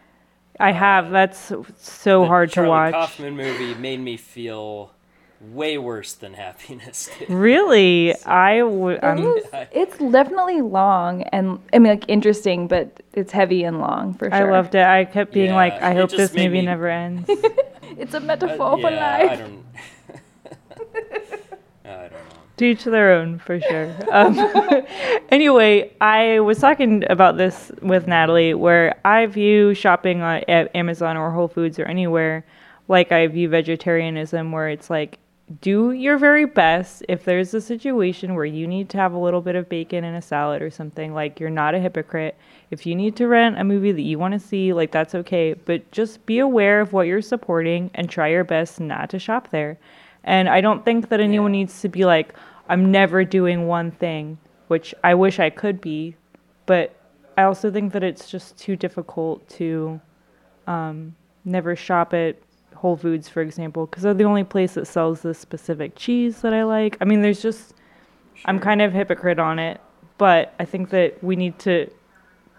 I 0.60 0.72
have. 0.72 1.10
That's 1.10 1.52
so 1.78 2.26
hard 2.26 2.52
Charlie 2.52 2.68
to 2.68 2.70
watch. 2.70 2.94
Kaufman 2.94 3.36
movie 3.36 3.74
made 3.74 4.00
me 4.00 4.16
feel 4.18 4.92
way 5.42 5.78
worse 5.78 6.14
than 6.14 6.34
Happiness 6.34 7.10
did. 7.20 7.30
Really, 7.30 8.14
I 8.26 8.62
would. 8.64 8.98
It 8.98 9.04
I'm 9.04 9.20
it's 9.72 9.98
definitely 9.98 10.62
long 10.62 11.24
and 11.24 11.60
I 11.74 11.80
mean 11.80 11.92
like 11.94 12.06
interesting, 12.08 12.68
but 12.68 13.02
it's 13.14 13.32
heavy 13.32 13.64
and 13.64 13.80
long 13.80 14.14
for 14.16 14.30
sure. 14.30 14.34
I 14.48 14.52
loved 14.52 14.76
it. 14.76 14.86
I 14.86 15.06
kept 15.06 15.32
being 15.34 15.54
like, 15.54 15.74
I 15.82 15.94
hope 15.94 16.12
this 16.12 16.34
movie 16.34 16.50
me- 16.50 16.66
never 16.66 16.88
ends. 16.88 17.30
It's 17.98 18.14
a 18.14 18.18
Uh, 18.18 18.22
metaphor 18.22 18.80
for 18.80 18.90
yeah, 18.92 19.16
I 19.18 19.24
life. 19.26 19.40
don't. 19.40 19.66
I 21.86 21.90
don't 22.04 22.12
know. 22.12 22.18
to 22.58 22.66
each 22.66 22.84
their 22.84 23.14
own 23.14 23.40
for 23.40 23.60
sure 23.60 23.96
um, 24.12 24.38
anyway 25.30 25.92
i 26.02 26.40
was 26.40 26.60
talking 26.60 27.04
about 27.10 27.38
this 27.38 27.72
with 27.82 28.06
natalie 28.08 28.54
where 28.54 29.00
i 29.06 29.26
view 29.26 29.74
shopping 29.74 30.22
at 30.22 30.74
amazon 30.76 31.18
or 31.18 31.32
whole 31.32 31.48
foods 31.48 31.80
or 31.80 31.86
anywhere 31.86 32.46
like 32.88 33.12
i 33.12 33.26
view 33.28 33.50
vegetarianism 33.50 34.52
where 34.52 34.70
it's 34.70 34.90
like 34.90 35.18
do 35.62 35.92
your 35.92 36.18
very 36.18 36.46
best 36.46 37.04
if 37.10 37.24
there's 37.26 37.54
a 37.54 37.62
situation 37.62 38.36
where 38.36 38.46
you 38.46 38.68
need 38.68 38.90
to 38.90 38.98
have 38.98 39.14
a 39.14 39.18
little 39.18 39.42
bit 39.42 39.56
of 39.56 39.68
bacon 39.68 40.04
in 40.04 40.16
a 40.16 40.22
salad 40.22 40.62
or 40.62 40.70
something 40.70 41.14
like 41.14 41.40
you're 41.40 41.50
not 41.50 41.74
a 41.74 41.80
hypocrite 41.80 42.38
if 42.72 42.86
you 42.86 42.96
need 42.96 43.16
to 43.16 43.28
rent 43.28 43.60
a 43.60 43.64
movie 43.64 43.92
that 43.92 44.02
you 44.04 44.20
want 44.20 44.34
to 44.34 44.40
see 44.40 44.74
like 44.74 44.92
that's 44.92 45.16
okay 45.16 45.54
but 45.54 45.90
just 45.92 46.24
be 46.28 46.40
aware 46.40 46.82
of 46.82 46.94
what 46.94 47.08
you're 47.08 47.22
supporting 47.22 47.90
and 47.96 48.10
try 48.10 48.28
your 48.28 48.44
best 48.44 48.80
not 48.80 49.10
to 49.10 49.18
shop 49.18 49.50
there 49.50 49.78
and 50.24 50.50
I 50.50 50.62
don't 50.62 50.86
think 50.86 51.10
that 51.10 51.20
anyone 51.20 51.54
Yeah. 51.54 51.60
needs 51.60 51.82
to 51.82 51.90
be 51.90 52.06
like, 52.06 52.34
I'm 52.68 52.92
never 52.92 53.24
doing 53.24 53.68
one 53.68 53.92
thing, 53.92 54.38
which 54.68 54.94
I 55.04 55.16
wish 55.16 55.40
I 55.40 55.50
could 55.50 55.82
be. 55.82 56.16
But 56.66 56.96
I 57.38 57.44
also 57.44 57.72
think 57.72 57.94
that 57.94 58.04
it's 58.04 58.30
just 58.30 58.58
too 58.58 58.76
difficult 58.76 59.48
to 59.52 60.00
um, 60.68 61.16
never 61.46 61.76
shop 61.76 62.14
at 62.14 62.36
Whole 62.80 62.96
Foods, 62.96 63.28
for 63.28 63.42
example, 63.42 63.86
because 63.86 64.04
they're 64.04 64.14
the 64.14 64.24
only 64.24 64.46
place 64.46 64.76
that 64.76 64.88
sells 64.88 65.22
this 65.22 65.38
specific 65.38 65.98
cheese 65.98 66.40
that 66.42 66.54
I 66.54 66.64
like. 66.64 66.96
I 67.02 67.06
mean, 67.06 67.22
there's 67.22 67.42
just, 67.42 67.74
I'm 68.46 68.58
kind 68.58 68.82
of 68.82 68.94
hypocrite 68.94 69.38
on 69.38 69.60
it, 69.60 69.82
but 70.18 70.54
I 70.60 70.64
think 70.64 70.90
that 70.92 71.22
we 71.22 71.36
need 71.36 71.60
to 71.60 71.92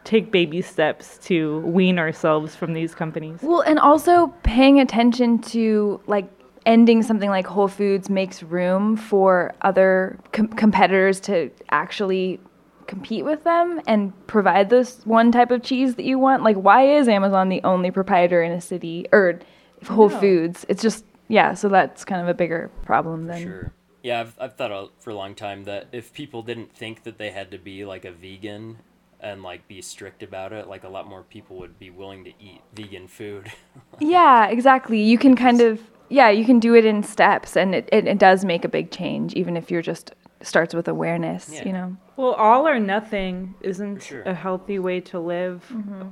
take 0.04 0.30
baby 0.30 0.60
steps 0.60 1.16
to 1.22 1.60
wean 1.60 1.98
ourselves 1.98 2.54
from 2.54 2.74
these 2.74 2.94
companies. 2.94 3.38
Well, 3.40 3.62
and 3.62 3.78
also 3.78 4.28
paying 4.42 4.78
attention 4.78 5.38
to 5.54 6.02
like 6.06 6.30
ending 6.66 7.02
something 7.02 7.30
like 7.30 7.46
Whole 7.46 7.68
Foods 7.68 8.10
makes 8.10 8.42
room 8.42 8.98
for 8.98 9.54
other 9.62 10.18
com- 10.32 10.48
competitors 10.48 11.18
to 11.20 11.50
actually 11.70 12.40
compete 12.86 13.24
with 13.24 13.42
them 13.44 13.80
and 13.86 14.12
provide 14.26 14.68
this 14.68 15.00
one 15.06 15.32
type 15.32 15.50
of 15.50 15.62
cheese 15.62 15.94
that 15.94 16.04
you 16.04 16.18
want. 16.18 16.42
Like, 16.42 16.56
why 16.56 16.82
is 16.86 17.08
Amazon 17.08 17.48
the 17.48 17.62
only 17.64 17.90
proprietor 17.90 18.42
in 18.42 18.52
a 18.52 18.60
city 18.60 19.06
or 19.12 19.40
Whole 19.86 20.08
know. 20.08 20.20
Foods? 20.20 20.66
It's 20.68 20.82
just 20.82 21.04
yeah. 21.28 21.54
So 21.54 21.68
that's 21.68 22.04
kind 22.04 22.20
of 22.20 22.28
a 22.28 22.34
bigger 22.34 22.70
problem 22.84 23.26
than 23.26 23.42
Sure. 23.42 23.72
Yeah, 24.02 24.20
I've, 24.20 24.34
I've 24.40 24.56
thought 24.56 24.92
for 24.98 25.10
a 25.10 25.14
long 25.14 25.34
time 25.34 25.64
that 25.64 25.88
if 25.92 26.12
people 26.14 26.42
didn't 26.42 26.74
think 26.74 27.02
that 27.02 27.18
they 27.18 27.30
had 27.30 27.50
to 27.50 27.58
be 27.58 27.84
like 27.84 28.06
a 28.06 28.12
vegan 28.12 28.78
and 29.20 29.42
like 29.42 29.68
be 29.68 29.82
strict 29.82 30.22
about 30.22 30.54
it, 30.54 30.68
like 30.68 30.84
a 30.84 30.88
lot 30.88 31.06
more 31.06 31.22
people 31.22 31.58
would 31.58 31.78
be 31.78 31.90
willing 31.90 32.24
to 32.24 32.30
eat 32.40 32.62
vegan 32.74 33.08
food. 33.08 33.52
Yeah, 34.00 34.46
exactly. 34.46 34.98
You 35.02 35.18
can 35.18 35.36
kind 35.36 35.60
of 35.60 35.82
yeah, 36.10 36.28
you 36.28 36.44
can 36.44 36.58
do 36.58 36.74
it 36.74 36.84
in 36.84 37.02
steps, 37.02 37.56
and 37.56 37.74
it, 37.74 37.88
it, 37.92 38.06
it 38.06 38.18
does 38.18 38.44
make 38.44 38.64
a 38.64 38.68
big 38.68 38.90
change, 38.90 39.32
even 39.34 39.56
if 39.56 39.70
you're 39.70 39.80
just 39.80 40.12
starts 40.42 40.74
with 40.74 40.88
awareness. 40.88 41.50
Yeah. 41.52 41.64
You 41.64 41.72
know. 41.72 41.96
Well, 42.16 42.32
all 42.32 42.66
or 42.66 42.78
nothing 42.78 43.54
isn't 43.60 44.02
sure. 44.02 44.22
a 44.22 44.34
healthy 44.34 44.78
way 44.78 45.00
to 45.00 45.18
live 45.18 45.64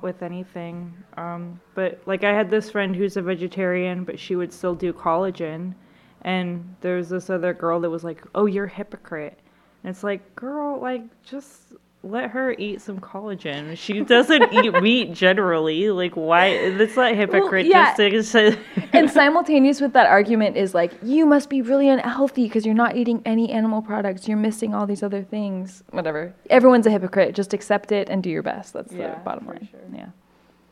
with 0.02 0.22
anything. 0.22 0.94
Um, 1.16 1.60
but 1.74 2.00
like 2.06 2.24
I 2.24 2.32
had 2.32 2.50
this 2.50 2.70
friend 2.70 2.94
who's 2.94 3.16
a 3.16 3.22
vegetarian, 3.22 4.04
but 4.04 4.18
she 4.18 4.36
would 4.36 4.52
still 4.52 4.74
do 4.74 4.92
collagen. 4.92 5.74
And 6.22 6.74
there 6.80 6.96
was 6.96 7.08
this 7.08 7.30
other 7.30 7.54
girl 7.54 7.80
that 7.80 7.90
was 7.90 8.04
like, 8.04 8.22
"Oh, 8.34 8.46
you're 8.46 8.64
a 8.64 8.70
hypocrite." 8.70 9.38
And 9.82 9.90
it's 9.90 10.02
like, 10.02 10.34
girl, 10.34 10.80
like 10.80 11.02
just 11.22 11.74
let 12.04 12.30
her 12.30 12.52
eat 12.58 12.80
some 12.80 13.00
collagen. 13.00 13.76
She 13.76 14.00
doesn't 14.00 14.52
eat 14.52 14.72
meat 14.82 15.12
generally. 15.12 15.90
Like, 15.90 16.14
why? 16.14 16.46
It's 16.46 16.96
not 16.96 17.14
hypocrite. 17.16 17.66
yeah. 17.66 17.94
Just 17.96 17.96
to 17.96 18.22
say. 18.22 18.58
and 18.92 19.10
simultaneous 19.10 19.80
with 19.80 19.92
that 19.94 20.06
argument 20.06 20.56
is 20.56 20.74
like 20.74 20.92
you 21.02 21.26
must 21.26 21.50
be 21.50 21.60
really 21.60 21.88
unhealthy 21.88 22.44
because 22.44 22.64
you're 22.64 22.74
not 22.74 22.96
eating 22.96 23.20
any 23.26 23.50
animal 23.50 23.82
products 23.82 24.26
you're 24.28 24.36
missing 24.38 24.74
all 24.74 24.86
these 24.86 25.02
other 25.02 25.22
things 25.22 25.82
whatever 25.90 26.32
everyone's 26.50 26.86
a 26.86 26.90
hypocrite 26.90 27.34
just 27.34 27.52
accept 27.52 27.92
it 27.92 28.08
and 28.08 28.22
do 28.22 28.30
your 28.30 28.42
best 28.42 28.72
that's 28.72 28.92
Yeah, 28.92 29.14
the 29.14 29.20
bottom 29.20 29.46
line 29.46 29.68
sure. 29.70 29.80
yeah 29.94 30.08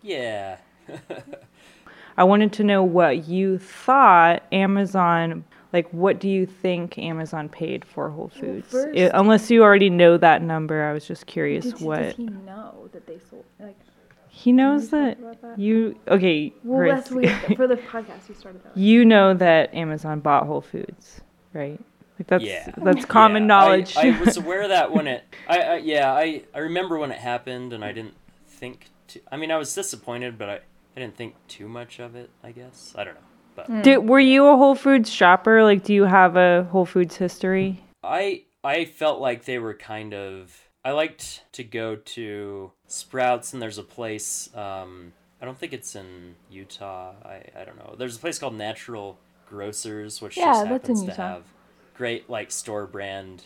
yeah. 0.03 0.57
I 2.17 2.25
wanted 2.25 2.53
to 2.55 2.65
know 2.65 2.83
what 2.83 3.27
you 3.29 3.59
thought 3.59 4.45
Amazon 4.53 5.45
like 5.77 5.89
what 5.93 6.19
do 6.19 6.29
you 6.29 6.47
think 6.47 6.97
Amazon 6.99 7.49
paid 7.49 7.85
for 7.85 8.09
Whole 8.11 8.29
Foods? 8.29 8.69
first- 8.71 8.97
I- 8.99 9.11
unless 9.15 9.51
you 9.51 9.63
already 9.63 9.91
know 9.91 10.17
that 10.17 10.43
number, 10.43 10.83
I 10.83 10.93
was 10.93 11.07
just 11.07 11.27
curious 11.27 11.65
Did- 11.67 11.81
what 11.81 12.01
does 12.03 12.17
he 12.17 12.27
know 12.27 12.89
that 12.93 13.07
they 13.07 13.19
sold 13.31 13.45
like 13.61 13.77
he 14.29 14.53
knows 14.53 14.91
that 14.91 15.19
that? 15.43 15.59
you 15.59 15.99
okay, 16.09 16.53
well 16.65 16.81
Chris, 16.81 16.95
that's 16.95 17.11
weird 17.11 17.41
for 17.57 17.67
the 17.67 17.77
podcast 17.77 18.29
you 18.29 18.35
started 18.35 18.63
that 18.65 18.77
you 18.77 19.05
know 19.05 19.33
that 19.35 19.75
Amazon 19.75 20.21
bought 20.21 20.47
Whole 20.47 20.61
Foods, 20.61 21.21
right? 21.53 21.81
Like 22.19 22.27
that's 22.29 22.45
Yeah. 22.45 22.71
that's 22.79 23.05
common 23.05 23.43
Yeah, 23.45 23.47
knowledge. 23.49 23.97
I, 23.97 24.09
I 24.17 24.21
was 24.25 24.37
aware 24.39 24.63
of 24.63 24.69
that 24.71 24.91
when 24.93 25.07
it. 25.07 25.25
I, 25.49 25.59
I 25.61 25.77
yeah, 25.77 26.13
I 26.13 26.43
I 26.55 26.59
remember 26.61 26.99
when 26.99 27.11
it 27.13 27.19
happened, 27.19 27.73
and 27.75 27.85
I 27.85 27.93
didn't 27.93 28.15
think. 28.47 28.89
Too, 29.09 29.21
I 29.31 29.37
mean, 29.37 29.51
I 29.51 29.57
was 29.57 29.73
disappointed, 29.75 30.37
but 30.39 30.49
I, 30.49 30.55
I 30.97 31.01
didn't 31.01 31.17
think 31.17 31.35
too 31.49 31.69
much 31.69 31.99
of 31.99 32.17
it. 32.17 32.29
I 32.43 32.51
guess 32.53 32.95
I 32.97 33.05
don't 33.05 33.15
know, 33.15 33.26
but 33.57 34.05
were 34.05 34.21
you 34.21 34.47
a 34.47 34.57
Whole 34.57 34.75
Foods 34.75 35.11
shopper? 35.11 35.63
Like, 35.63 35.85
do 35.85 35.95
you 35.95 36.05
have 36.05 36.37
a 36.37 36.65
Whole 36.71 36.87
Foods 36.87 37.17
history? 37.17 37.81
I 38.03 38.45
I 38.63 38.85
felt 38.85 39.21
like 39.21 39.45
they 39.45 39.59
were 39.59 39.75
kind 39.75 40.15
of. 40.15 40.63
I 40.85 40.93
liked 40.93 41.43
to 41.53 41.65
go 41.65 41.97
to 41.97 42.71
Sprouts, 42.87 43.53
and 43.53 43.61
there's 43.61 43.79
a 43.79 43.83
place. 43.83 44.55
Um, 44.55 45.13
I 45.41 45.45
don't 45.45 45.59
think 45.59 45.73
it's 45.73 45.97
in 45.97 46.37
Utah. 46.51 47.13
I 47.25 47.43
I 47.59 47.65
don't 47.65 47.77
know. 47.77 47.95
There's 47.99 48.17
a 48.17 48.21
place 48.21 48.39
called 48.39 48.55
Natural 48.55 49.19
Grocers, 49.49 50.21
which 50.21 50.37
Yeah, 50.37 50.53
just 50.53 50.67
happens 50.67 51.05
to 51.05 51.15
have 51.15 51.43
great 51.97 52.29
like 52.29 52.51
store 52.51 52.87
brand. 52.87 53.45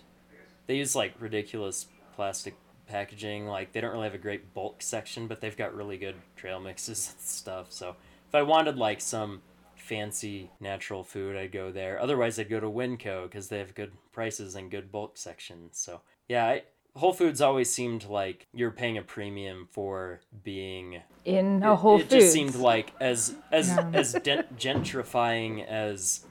They 0.66 0.76
use 0.76 0.94
like 0.94 1.14
ridiculous 1.18 1.86
plastic 2.14 2.54
packaging. 2.88 3.46
Like 3.46 3.72
they 3.72 3.80
don't 3.80 3.92
really 3.92 4.04
have 4.04 4.14
a 4.14 4.18
great 4.18 4.52
bulk 4.54 4.82
section, 4.82 5.26
but 5.26 5.40
they've 5.40 5.56
got 5.56 5.74
really 5.74 5.96
good 5.96 6.16
trail 6.36 6.60
mixes 6.60 7.12
and 7.12 7.20
stuff. 7.20 7.72
So 7.72 7.96
if 8.28 8.34
I 8.34 8.42
wanted 8.42 8.76
like 8.76 9.00
some 9.00 9.42
fancy 9.90 10.50
natural 10.60 11.02
food, 11.02 11.34
I'd 11.36 11.50
go 11.50 11.72
there. 11.72 12.00
Otherwise, 12.00 12.38
I'd 12.38 12.48
go 12.48 12.60
to 12.60 12.68
Winco 12.70 13.24
because 13.24 13.48
they 13.48 13.58
have 13.58 13.74
good 13.74 13.90
prices 14.12 14.54
and 14.54 14.70
good 14.70 14.92
bulk 14.92 15.16
sections. 15.18 15.78
So 15.78 16.02
yeah, 16.28 16.46
I, 16.46 16.62
Whole 16.94 17.12
Foods 17.12 17.40
always 17.40 17.72
seemed 17.72 18.04
like 18.04 18.46
you're 18.54 18.70
paying 18.70 18.96
a 18.96 19.02
premium 19.02 19.66
for 19.72 20.20
being 20.44 21.02
in 21.24 21.64
a 21.64 21.74
Whole 21.74 21.96
it, 21.96 22.02
Foods. 22.02 22.12
It 22.14 22.20
just 22.20 22.32
seemed 22.32 22.54
like 22.54 22.92
as 23.00 23.34
as 23.50 23.68
Yeah. 23.68 23.90
as 23.92 24.12
gen- 24.22 24.46
gentrifying 24.56 25.66
as 25.66 26.24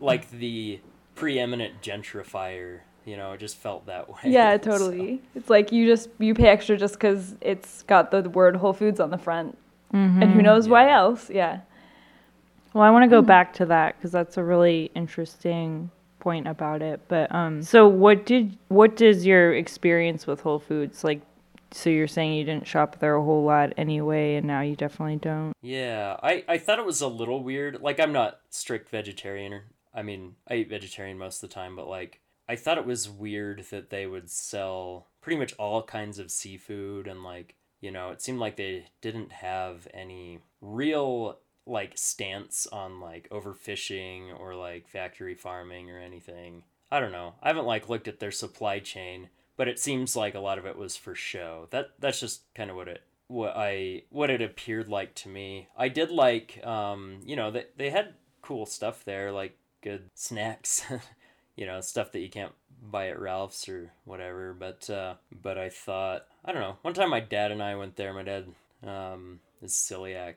like 0.00 0.30
the 0.30 0.80
preeminent 1.14 1.82
gentrifier. 1.82 2.80
You 3.04 3.18
know, 3.18 3.32
it 3.32 3.40
just 3.40 3.56
felt 3.56 3.84
that 3.86 4.08
way. 4.08 4.20
yeah, 4.24 4.56
So, 4.62 4.70
totally. 4.70 5.20
It's 5.34 5.50
like 5.50 5.70
you 5.70 5.86
just 5.86 6.08
you 6.18 6.32
pay 6.34 6.48
extra 6.48 6.78
just 6.78 6.94
because 6.94 7.34
it's 7.42 7.82
got 7.82 8.10
the 8.10 8.22
word 8.30 8.56
Whole 8.56 8.72
Foods 8.72 9.00
on 9.00 9.10
the 9.10 9.18
front, 9.18 9.58
mm-hmm. 9.92 10.22
and 10.22 10.32
who 10.32 10.40
knows 10.40 10.66
why 10.66 10.90
else? 10.90 11.28
Yeah. 11.28 11.60
Well, 12.74 12.84
I 12.84 12.90
want 12.90 13.02
to 13.02 13.06
Hmm. 13.06 13.22
go 13.22 13.22
back 13.22 13.52
to 13.54 13.66
that 13.66 13.96
because 13.96 14.12
that's 14.12 14.36
a 14.36 14.44
really 14.44 14.90
interesting 14.94 15.90
point 16.20 16.46
about 16.46 16.82
it. 16.82 17.00
But 17.08 17.34
um, 17.34 17.62
so 17.62 17.86
what 17.88 18.24
did 18.26 18.56
what 18.68 18.96
does 18.96 19.26
your 19.26 19.52
experience 19.54 20.26
with 20.26 20.40
Whole 20.40 20.58
Foods 20.58 21.04
like? 21.04 21.20
So 21.74 21.88
you're 21.88 22.06
saying 22.06 22.34
you 22.34 22.44
didn't 22.44 22.66
shop 22.66 22.98
there 22.98 23.16
a 23.16 23.22
whole 23.24 23.44
lot 23.44 23.72
anyway, 23.78 24.34
and 24.36 24.46
now 24.46 24.60
you 24.60 24.76
definitely 24.76 25.16
don't. 25.16 25.54
Yeah, 25.62 26.16
I 26.22 26.44
I 26.46 26.58
thought 26.58 26.78
it 26.78 26.84
was 26.84 27.00
a 27.00 27.08
little 27.08 27.42
weird. 27.42 27.80
Like 27.80 27.98
I'm 27.98 28.12
not 28.12 28.40
strict 28.50 28.90
vegetarian. 28.90 29.52
Or, 29.54 29.64
I 29.94 30.02
mean, 30.02 30.36
I 30.48 30.56
eat 30.56 30.68
vegetarian 30.68 31.16
most 31.18 31.42
of 31.42 31.48
the 31.48 31.54
time, 31.54 31.74
but 31.74 31.88
like 31.88 32.20
I 32.48 32.56
thought 32.56 32.78
it 32.78 32.84
was 32.86 33.08
weird 33.08 33.64
that 33.70 33.88
they 33.90 34.06
would 34.06 34.30
sell 34.30 35.08
pretty 35.22 35.38
much 35.38 35.54
all 35.54 35.82
kinds 35.82 36.18
of 36.18 36.30
seafood 36.30 37.06
and 37.06 37.22
like 37.24 37.54
you 37.80 37.90
know 37.90 38.10
it 38.10 38.20
seemed 38.20 38.38
like 38.38 38.56
they 38.56 38.86
didn't 39.00 39.32
have 39.32 39.88
any 39.94 40.40
real 40.60 41.38
like 41.66 41.96
stance 41.96 42.66
on 42.66 43.00
like 43.00 43.28
overfishing 43.30 44.38
or 44.38 44.54
like 44.54 44.88
factory 44.88 45.34
farming 45.34 45.90
or 45.90 45.98
anything. 45.98 46.64
I 46.90 47.00
don't 47.00 47.12
know. 47.12 47.34
I 47.42 47.48
haven't 47.48 47.66
like 47.66 47.88
looked 47.88 48.08
at 48.08 48.20
their 48.20 48.30
supply 48.30 48.78
chain, 48.78 49.28
but 49.56 49.68
it 49.68 49.78
seems 49.78 50.16
like 50.16 50.34
a 50.34 50.40
lot 50.40 50.58
of 50.58 50.66
it 50.66 50.76
was 50.76 50.96
for 50.96 51.14
show. 51.14 51.68
That 51.70 51.90
that's 51.98 52.20
just 52.20 52.42
kind 52.54 52.70
of 52.70 52.76
what 52.76 52.88
it 52.88 53.02
what 53.28 53.54
I 53.56 54.02
what 54.10 54.30
it 54.30 54.42
appeared 54.42 54.88
like 54.88 55.14
to 55.16 55.28
me. 55.28 55.68
I 55.76 55.88
did 55.88 56.10
like 56.10 56.64
um 56.66 57.20
you 57.24 57.36
know 57.36 57.50
they 57.50 57.66
they 57.76 57.90
had 57.90 58.14
cool 58.42 58.66
stuff 58.66 59.04
there 59.04 59.32
like 59.32 59.56
good 59.82 60.10
snacks, 60.14 60.84
you 61.56 61.66
know, 61.66 61.80
stuff 61.80 62.12
that 62.12 62.20
you 62.20 62.28
can't 62.28 62.52
buy 62.82 63.08
at 63.08 63.20
Ralph's 63.20 63.68
or 63.68 63.92
whatever, 64.04 64.52
but 64.52 64.90
uh 64.90 65.14
but 65.42 65.56
I 65.56 65.68
thought 65.68 66.26
I 66.44 66.52
don't 66.52 66.62
know. 66.62 66.76
One 66.82 66.94
time 66.94 67.10
my 67.10 67.20
dad 67.20 67.52
and 67.52 67.62
I 67.62 67.76
went 67.76 67.96
there. 67.96 68.12
My 68.12 68.24
dad 68.24 68.46
um 68.84 69.40
is 69.62 69.72
celiac 69.72 70.34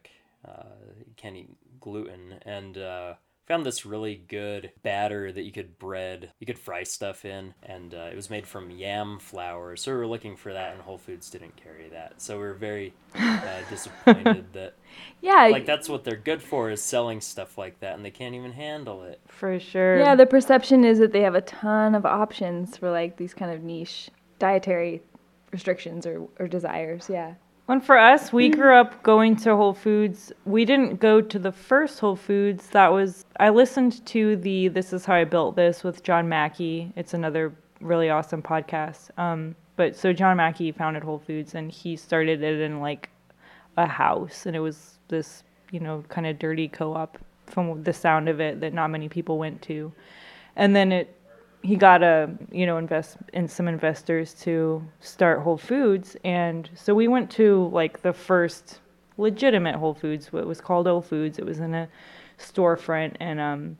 can't 1.17 1.35
eat 1.35 1.49
gluten 1.79 2.35
and 2.43 2.77
uh, 2.77 3.13
found 3.47 3.63
this 3.65 3.85
really 3.85 4.15
good 4.27 4.71
batter 4.81 5.31
that 5.31 5.43
you 5.43 5.51
could 5.51 5.77
bread 5.77 6.31
you 6.39 6.47
could 6.47 6.57
fry 6.57 6.81
stuff 6.83 7.25
in 7.25 7.53
and 7.63 7.93
uh, 7.93 8.09
it 8.11 8.15
was 8.15 8.29
made 8.29 8.47
from 8.47 8.71
yam 8.71 9.19
flour 9.19 9.75
so 9.75 9.91
we 9.91 9.97
were 9.97 10.07
looking 10.07 10.35
for 10.35 10.51
that 10.51 10.73
and 10.73 10.81
whole 10.81 10.97
foods 10.97 11.29
didn't 11.29 11.55
carry 11.55 11.87
that 11.89 12.13
so 12.19 12.37
we 12.37 12.43
were 12.43 12.53
very 12.55 12.91
uh, 13.15 13.59
disappointed 13.69 14.45
that 14.53 14.73
Yeah. 15.21 15.47
like 15.51 15.65
that's 15.67 15.87
what 15.87 16.03
they're 16.03 16.15
good 16.15 16.41
for 16.41 16.71
is 16.71 16.81
selling 16.81 17.21
stuff 17.21 17.55
like 17.57 17.79
that 17.81 17.95
and 17.95 18.03
they 18.03 18.11
can't 18.11 18.33
even 18.35 18.51
handle 18.53 19.03
it 19.03 19.21
For 19.27 19.59
sure. 19.59 19.99
Yeah, 19.99 20.15
the 20.15 20.25
perception 20.25 20.83
is 20.83 20.97
that 20.99 21.11
they 21.11 21.21
have 21.21 21.35
a 21.35 21.41
ton 21.41 21.93
of 21.93 22.05
options 22.05 22.77
for 22.77 22.89
like 22.89 23.17
these 23.17 23.33
kind 23.35 23.51
of 23.51 23.61
niche 23.61 24.09
dietary 24.39 25.01
restrictions 25.51 26.05
or, 26.07 26.27
or 26.39 26.47
desires. 26.47 27.07
Yeah. 27.09 27.35
When 27.65 27.81
for 27.81 27.97
us, 27.97 28.31
we 28.31 28.49
grew 28.49 28.75
up 28.75 29.01
going 29.01 29.35
to 29.37 29.55
Whole 29.55 29.73
Foods. 29.73 30.31
We 30.45 30.65
didn't 30.65 30.99
go 30.99 31.19
to 31.19 31.39
the 31.39 31.51
first 31.51 31.99
Whole 31.99 32.15
Foods. 32.15 32.67
That 32.67 32.91
was 32.91 33.25
I 33.39 33.49
listened 33.49 34.05
to 34.07 34.35
the 34.35 34.67
"This 34.67 34.93
Is 34.93 35.05
How 35.05 35.15
I 35.15 35.23
Built 35.23 35.55
This" 35.55 35.83
with 35.83 36.03
John 36.03 36.29
Mackey. 36.29 36.93
It's 36.95 37.15
another 37.15 37.51
really 37.81 38.11
awesome 38.11 38.43
podcast. 38.43 39.09
Um, 39.17 39.55
but 39.77 39.95
so 39.95 40.13
John 40.13 40.37
Mackey 40.37 40.71
founded 40.71 41.03
Whole 41.03 41.17
Foods, 41.17 41.55
and 41.55 41.71
he 41.71 41.95
started 41.95 42.43
it 42.43 42.61
in 42.61 42.81
like 42.81 43.09
a 43.77 43.87
house, 43.87 44.45
and 44.45 44.55
it 44.55 44.59
was 44.59 44.99
this 45.07 45.43
you 45.71 45.79
know 45.79 46.03
kind 46.07 46.27
of 46.27 46.37
dirty 46.37 46.67
co-op 46.67 47.17
from 47.47 47.81
the 47.81 47.93
sound 47.93 48.29
of 48.29 48.39
it 48.39 48.59
that 48.59 48.73
not 48.73 48.91
many 48.91 49.09
people 49.09 49.39
went 49.39 49.63
to, 49.63 49.91
and 50.55 50.75
then 50.75 50.91
it 50.91 51.15
he 51.65 51.75
got 51.75 52.03
a 52.03 52.29
you 52.51 52.65
know 52.65 52.77
invest 52.77 53.17
in 53.33 53.47
some 53.47 53.67
investors 53.67 54.33
to 54.35 54.83
start 54.99 55.41
Whole 55.41 55.57
Foods, 55.57 56.15
and 56.23 56.69
so 56.75 56.93
we 56.93 57.07
went 57.07 57.31
to 57.31 57.69
like 57.73 58.01
the 58.03 58.13
first 58.13 58.79
legitimate 59.17 59.75
Whole 59.75 59.95
Foods. 59.95 60.31
What 60.31 60.45
was 60.45 60.61
called 60.61 60.85
Whole 60.85 61.01
Foods. 61.01 61.39
It 61.39 61.45
was 61.45 61.59
in 61.59 61.73
a 61.73 61.89
storefront, 62.37 63.15
and 63.19 63.39
um, 63.39 63.77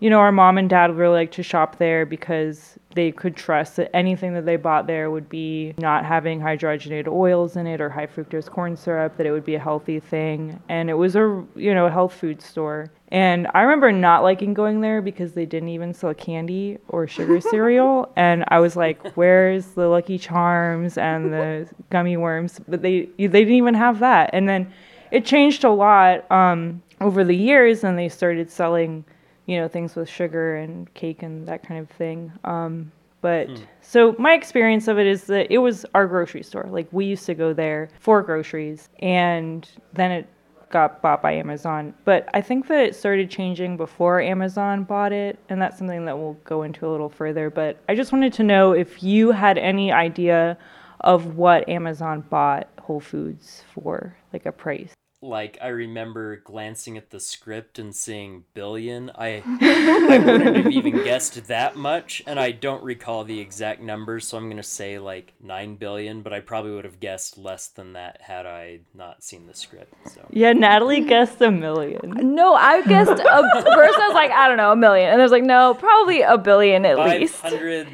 you 0.00 0.10
know 0.10 0.18
our 0.18 0.32
mom 0.32 0.58
and 0.58 0.68
dad 0.68 0.96
really 0.96 1.14
like 1.14 1.32
to 1.32 1.42
shop 1.42 1.76
there 1.78 2.04
because 2.04 2.78
they 2.94 3.12
could 3.12 3.36
trust 3.36 3.76
that 3.76 3.94
anything 3.94 4.34
that 4.34 4.46
they 4.46 4.56
bought 4.56 4.86
there 4.86 5.10
would 5.10 5.28
be 5.28 5.74
not 5.78 6.04
having 6.04 6.40
hydrogenated 6.40 7.06
oils 7.06 7.56
in 7.56 7.66
it 7.66 7.80
or 7.80 7.88
high 7.88 8.06
fructose 8.06 8.50
corn 8.50 8.76
syrup. 8.76 9.16
That 9.16 9.26
it 9.26 9.30
would 9.30 9.44
be 9.44 9.54
a 9.54 9.60
healthy 9.60 10.00
thing, 10.00 10.60
and 10.68 10.90
it 10.90 10.94
was 10.94 11.14
a 11.14 11.44
you 11.54 11.74
know 11.74 11.86
a 11.86 11.90
health 11.90 12.14
food 12.14 12.42
store. 12.42 12.90
And 13.12 13.48
I 13.54 13.62
remember 13.62 13.92
not 13.92 14.22
liking 14.22 14.54
going 14.54 14.80
there 14.80 15.02
because 15.02 15.32
they 15.32 15.44
didn't 15.44 15.70
even 15.70 15.92
sell 15.94 16.14
candy 16.14 16.78
or 16.88 17.06
sugar 17.06 17.40
cereal. 17.50 18.12
And 18.16 18.44
I 18.48 18.60
was 18.60 18.76
like, 18.76 19.14
where's 19.14 19.66
the 19.68 19.88
Lucky 19.88 20.16
Charms 20.16 20.96
and 20.96 21.32
the 21.32 21.68
gummy 21.90 22.16
worms? 22.16 22.60
But 22.66 22.82
they 22.82 23.08
they 23.18 23.26
didn't 23.26 23.54
even 23.54 23.74
have 23.74 24.00
that. 24.00 24.30
And 24.32 24.48
then 24.48 24.72
it 25.10 25.24
changed 25.24 25.64
a 25.64 25.70
lot 25.70 26.30
um, 26.30 26.82
over 27.00 27.24
the 27.24 27.36
years, 27.36 27.84
and 27.84 27.98
they 27.98 28.08
started 28.08 28.50
selling, 28.50 29.04
you 29.50 29.60
know, 29.60 29.66
things 29.66 29.96
with 29.96 30.08
sugar 30.08 30.54
and 30.54 30.94
cake 30.94 31.24
and 31.24 31.44
that 31.48 31.66
kind 31.66 31.80
of 31.80 31.90
thing. 31.90 32.30
Um, 32.44 32.92
but 33.20 33.48
so 33.82 34.14
my 34.16 34.32
experience 34.32 34.86
of 34.86 34.96
it 34.96 35.08
is 35.08 35.24
that 35.24 35.52
it 35.52 35.58
was 35.58 35.84
our 35.92 36.06
grocery 36.06 36.44
store. 36.44 36.68
Like 36.70 36.86
we 36.92 37.04
used 37.04 37.26
to 37.26 37.34
go 37.34 37.52
there 37.52 37.88
for 37.98 38.22
groceries, 38.22 38.88
and 39.00 39.68
then 39.92 40.12
it 40.12 40.28
got 40.70 41.02
bought 41.02 41.20
by 41.20 41.32
Amazon. 41.32 41.92
But 42.04 42.28
I 42.32 42.40
think 42.40 42.68
that 42.68 42.84
it 42.84 42.94
started 42.94 43.28
changing 43.28 43.76
before 43.76 44.20
Amazon 44.20 44.84
bought 44.84 45.12
it, 45.12 45.36
and 45.48 45.60
that's 45.60 45.78
something 45.78 46.04
that 46.04 46.16
we'll 46.16 46.38
go 46.44 46.62
into 46.62 46.88
a 46.88 46.90
little 46.90 47.10
further. 47.10 47.50
But 47.50 47.82
I 47.88 47.96
just 47.96 48.12
wanted 48.12 48.32
to 48.34 48.44
know 48.44 48.70
if 48.70 49.02
you 49.02 49.32
had 49.32 49.58
any 49.58 49.90
idea 49.90 50.56
of 51.00 51.36
what 51.36 51.68
Amazon 51.68 52.20
bought 52.30 52.68
Whole 52.80 53.00
Foods 53.00 53.64
for, 53.74 54.16
like 54.32 54.46
a 54.46 54.52
price. 54.52 54.92
Like 55.22 55.58
I 55.60 55.68
remember 55.68 56.36
glancing 56.36 56.96
at 56.96 57.10
the 57.10 57.20
script 57.20 57.78
and 57.78 57.94
seeing 57.94 58.44
billion. 58.54 59.10
I 59.14 59.42
I 59.60 60.18
wouldn't 60.18 60.56
have 60.56 60.72
even 60.72 61.04
guessed 61.04 61.46
that 61.48 61.76
much, 61.76 62.22
and 62.26 62.40
I 62.40 62.52
don't 62.52 62.82
recall 62.82 63.24
the 63.24 63.38
exact 63.38 63.82
numbers, 63.82 64.26
so 64.26 64.38
I'm 64.38 64.48
gonna 64.48 64.62
say 64.62 64.98
like 64.98 65.34
nine 65.42 65.76
billion. 65.76 66.22
But 66.22 66.32
I 66.32 66.40
probably 66.40 66.72
would 66.72 66.86
have 66.86 67.00
guessed 67.00 67.36
less 67.36 67.68
than 67.68 67.92
that 67.92 68.22
had 68.22 68.46
I 68.46 68.80
not 68.94 69.22
seen 69.22 69.46
the 69.46 69.54
script. 69.54 69.92
So 70.08 70.26
Yeah, 70.30 70.54
Natalie 70.54 71.04
guessed 71.04 71.40
a 71.42 71.50
million. 71.50 72.34
No, 72.34 72.54
I 72.54 72.80
guessed 72.86 73.10
a, 73.10 73.16
first. 73.16 73.98
I 73.98 74.06
was 74.06 74.14
like, 74.14 74.30
I 74.30 74.48
don't 74.48 74.56
know, 74.56 74.72
a 74.72 74.76
million, 74.76 75.10
and 75.10 75.20
I 75.20 75.22
was 75.22 75.32
like, 75.32 75.44
no, 75.44 75.74
probably 75.74 76.22
a 76.22 76.38
billion 76.38 76.86
at 76.86 76.98
least. 76.98 77.44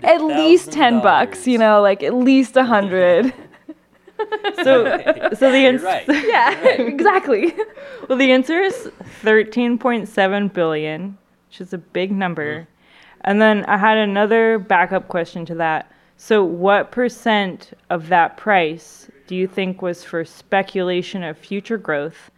At 0.04 0.22
least 0.22 0.70
ten 0.70 1.00
bucks, 1.00 1.46
you 1.48 1.58
know, 1.58 1.82
like 1.82 2.04
at 2.04 2.14
least 2.14 2.56
a 2.56 2.64
hundred. 2.64 3.34
So, 4.64 4.84
so 5.34 5.52
the 5.52 5.60
You're 5.60 5.72
ans- 5.72 5.82
right. 5.82 6.04
yeah, 6.08 6.66
exactly. 6.66 7.54
well, 8.08 8.16
the 8.18 8.32
answer 8.32 8.60
is 8.60 8.90
thirteen 9.20 9.78
point 9.78 10.08
seven 10.08 10.48
billion, 10.48 11.18
which 11.48 11.60
is 11.60 11.72
a 11.72 11.78
big 11.78 12.10
number. 12.10 12.60
Mm-hmm. 12.60 12.70
And 13.22 13.42
then 13.42 13.64
I 13.66 13.76
had 13.76 13.98
another 13.98 14.58
backup 14.58 15.08
question 15.08 15.44
to 15.46 15.54
that. 15.56 15.90
So, 16.16 16.42
what 16.42 16.90
percent 16.90 17.72
of 17.90 18.08
that 18.08 18.36
price 18.36 19.10
do 19.26 19.36
you 19.36 19.46
think 19.46 19.82
was 19.82 20.02
for 20.04 20.24
speculation 20.24 21.22
of 21.22 21.36
future 21.36 21.78
growth, 21.78 22.30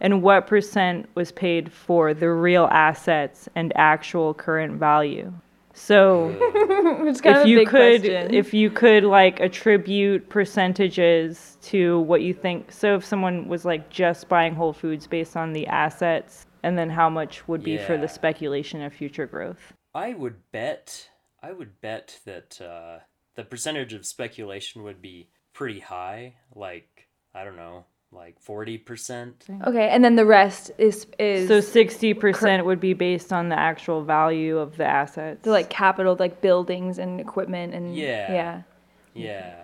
and 0.00 0.22
what 0.22 0.46
percent 0.46 1.08
was 1.14 1.32
paid 1.32 1.72
for 1.72 2.14
the 2.14 2.30
real 2.30 2.68
assets 2.70 3.48
and 3.56 3.72
actual 3.74 4.34
current 4.34 4.78
value? 4.78 5.32
So, 5.74 6.34
It's 7.06 7.20
kind 7.20 7.36
of 7.36 7.42
if 7.42 7.46
a 7.46 7.48
you 7.48 7.58
big 7.58 7.68
could 7.68 8.00
question. 8.02 8.34
if 8.34 8.54
you 8.54 8.70
could 8.70 9.04
like 9.04 9.40
attribute 9.40 10.28
percentages 10.28 11.58
to 11.62 12.00
what 12.00 12.22
you 12.22 12.32
think 12.32 12.70
so 12.72 12.96
if 12.96 13.04
someone 13.04 13.48
was 13.48 13.64
like 13.64 13.90
just 13.90 14.28
buying 14.28 14.54
whole 14.54 14.72
foods 14.72 15.06
based 15.06 15.36
on 15.36 15.52
the 15.52 15.66
assets 15.66 16.46
and 16.62 16.78
then 16.78 16.88
how 16.90 17.10
much 17.10 17.46
would 17.48 17.62
be 17.64 17.76
for 17.78 17.96
the 17.98 18.08
speculation 18.08 18.80
of 18.82 18.92
future 18.92 19.26
growth 19.26 19.72
I 19.94 20.14
would 20.14 20.36
bet. 20.50 21.08
I 21.42 21.52
would 21.52 21.80
bet 21.80 22.18
that 22.24 22.60
uh, 22.60 22.98
the 23.36 23.44
percentage 23.44 23.92
of 23.92 24.04
speculation 24.06 24.82
would 24.82 25.00
be 25.00 25.28
pretty 25.52 25.78
high. 25.80 26.34
Like 26.54 27.08
I 27.34 27.44
don't 27.44 27.56
know, 27.56 27.84
like 28.14 28.38
forty 28.40 28.78
percent. 28.78 29.44
okay, 29.66 29.88
and 29.88 30.04
then 30.04 30.16
the 30.16 30.24
rest 30.26 30.70
is 30.78 31.06
is 31.18 31.48
so 31.48 31.60
60% 31.60 32.64
would 32.64 32.80
be 32.80 32.92
based 32.94 33.32
on 33.32 33.48
the 33.48 33.58
actual 33.58 34.02
value 34.04 34.58
of 34.58 34.76
the 34.76 34.84
assets 34.84 35.42
the 35.42 35.50
like 35.50 35.68
capital, 35.70 36.16
like 36.18 36.40
buildings 36.40 36.98
and 36.98 37.20
equipment 37.20 37.74
and 37.74 37.96
Yeah. 37.96 38.32
yeah. 38.32 38.62
Yeah. 39.14 39.54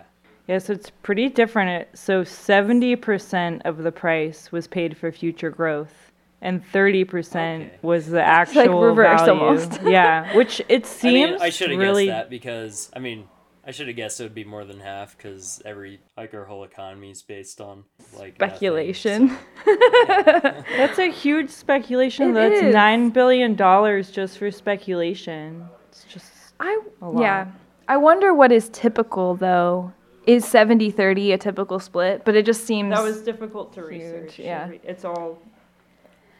yeah 0.47 0.57
so 0.59 0.73
it's 0.73 0.89
pretty 1.03 1.27
different 1.29 1.69
It- 1.81 1.97
so 1.97 2.23
70% 2.23 3.61
of 3.65 3.77
the 3.79 3.91
price 3.91 4.51
was 4.51 4.67
paid 4.67 4.95
for 4.97 5.11
future 5.11 5.49
growth 5.49 6.11
and 6.41 6.63
30% 6.71 7.61
Okay. 7.61 7.71
was 7.81 8.07
the 8.07 8.17
like 8.17 8.25
actual 8.25 8.81
reversed 8.83 9.25
value. 9.25 9.41
almost. 9.41 9.79
yeah, 9.83 10.35
which 10.35 10.59
it 10.69 10.85
I 10.85 10.87
seems 10.87 11.31
mean, 11.31 11.41
I 11.41 11.49
should 11.51 11.69
have 11.71 11.79
really 11.79 12.07
guessed 12.07 12.17
that 12.23 12.29
because 12.29 12.89
I 12.95 12.99
mean, 12.99 13.27
I 13.65 13.71
should 13.71 13.87
have 13.87 13.95
guessed 13.95 14.19
it 14.19 14.23
would 14.23 14.33
be 14.33 14.43
more 14.43 14.65
than 14.65 14.79
half 14.79 15.15
because 15.15 15.61
every 15.65 15.99
like 16.17 16.33
our 16.33 16.45
whole 16.45 16.63
economy 16.63 17.11
is 17.11 17.21
based 17.21 17.61
on 17.61 17.83
like 18.17 18.39
nothing, 18.39 18.55
Speculation. 18.55 19.29
so- 19.29 19.37
That's 20.77 20.97
a 20.97 21.11
huge 21.11 21.49
speculation. 21.49 22.31
It 22.31 22.33
That's 22.33 22.61
is. 22.63 22.73
nine 22.73 23.09
billion 23.11 23.55
dollars 23.55 24.09
just 24.09 24.37
for 24.39 24.49
speculation. 24.49 25.65
It's 25.89 26.05
just 26.05 26.31
I 26.59 26.81
A 27.01 27.07
lot. 27.09 27.21
yeah. 27.21 27.47
I 27.87 27.97
wonder 27.97 28.33
what 28.33 28.51
is 28.51 28.69
typical 28.69 29.35
though. 29.35 29.93
Is 30.27 30.45
70-30 30.45 31.33
a 31.33 31.37
typical 31.39 31.79
split? 31.79 32.23
But 32.23 32.35
it 32.35 32.45
just 32.45 32.65
seems 32.67 32.91
that 32.95 33.03
was 33.03 33.21
difficult 33.23 33.73
to 33.73 33.81
Huge, 33.81 33.91
research. 34.01 34.39
yeah. 34.39 34.71
It's 34.83 35.03
all. 35.03 35.39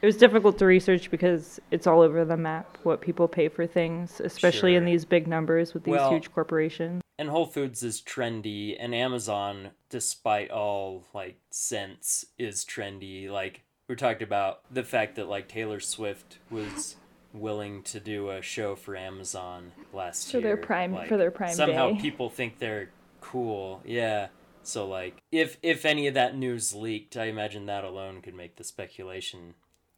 It 0.04 0.06
was 0.06 0.18
difficult 0.18 0.58
to 0.60 0.66
research 0.66 1.10
because 1.12 1.60
it's 1.72 1.86
all 1.88 2.02
over 2.02 2.24
the 2.26 2.38
map 2.38 2.78
what 2.84 3.02
people 3.02 3.28
pay 3.28 3.48
for 3.50 3.66
things, 3.68 4.20
especially 4.24 4.76
in 4.76 4.86
these 4.86 5.04
big 5.06 5.28
numbers 5.28 5.74
with 5.74 5.84
these 5.84 5.94
Well- 5.94 6.12
huge 6.12 6.32
corporations. 6.32 7.02
And 7.22 7.30
Whole 7.30 7.46
Foods 7.46 7.84
is 7.84 8.02
trendy, 8.02 8.76
and 8.80 8.96
Amazon, 8.96 9.70
despite 9.90 10.50
all 10.50 11.06
like 11.14 11.38
cents, 11.52 12.26
is 12.40 12.66
trendy. 12.66 13.30
Like 13.30 13.62
we 13.88 13.96
talked 13.96 14.24
about 14.24 14.62
the 14.74 14.84
fact 14.84 15.16
that 15.18 15.28
like 15.30 15.48
Taylor 15.48 15.80
Swift 15.80 16.40
was 16.50 16.96
willing 17.32 17.84
to 17.84 18.00
do 18.00 18.30
a 18.32 18.42
show 18.42 18.76
for 18.76 18.96
Amazon 18.98 19.72
last 19.94 20.32
For 20.32 20.38
year. 20.40 20.48
their 20.48 20.58
Prime- 20.58 20.94
Like, 20.94 21.08
for 21.08 21.16
their 21.18 21.32
Prime 21.32 21.54
Somehow 21.54 21.92
Day. 21.92 22.00
people 22.02 22.30
think 22.30 22.58
they're 22.58 22.90
cool. 23.22 23.82
Yeah. 23.86 24.30
So 24.64 24.88
like 24.88 25.22
if 25.32 25.58
if 25.62 25.86
any 25.86 26.08
of 26.08 26.16
that 26.16 26.36
news 26.36 26.74
leaked, 26.74 27.16
I 27.18 27.26
imagine 27.26 27.68
that 27.68 27.84
alone 27.84 28.22
could 28.24 28.36
make 28.36 28.56
the 28.56 28.64
speculation 28.64 29.54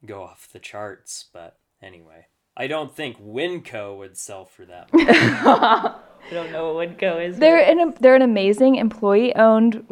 go 0.06 0.24
off 0.24 0.50
the 0.52 0.60
charts. 0.60 1.26
But 1.32 1.58
anyway. 1.82 2.28
I 2.56 2.68
don't 2.68 2.96
think 2.96 3.20
Winco 3.22 3.98
would 3.98 4.16
sell 4.18 4.46
for 4.46 4.66
that 4.66 4.94
much. 4.94 5.08
I 5.08 6.34
don't 6.34 6.52
know 6.52 6.74
what 6.74 6.98
Winco 6.98 7.26
is. 7.26 7.38
They're 7.38 7.60
an 7.60 7.96
they're 8.00 8.16
an 8.16 8.22
amazing 8.22 8.76
employee 8.76 9.36
owned 9.36 9.84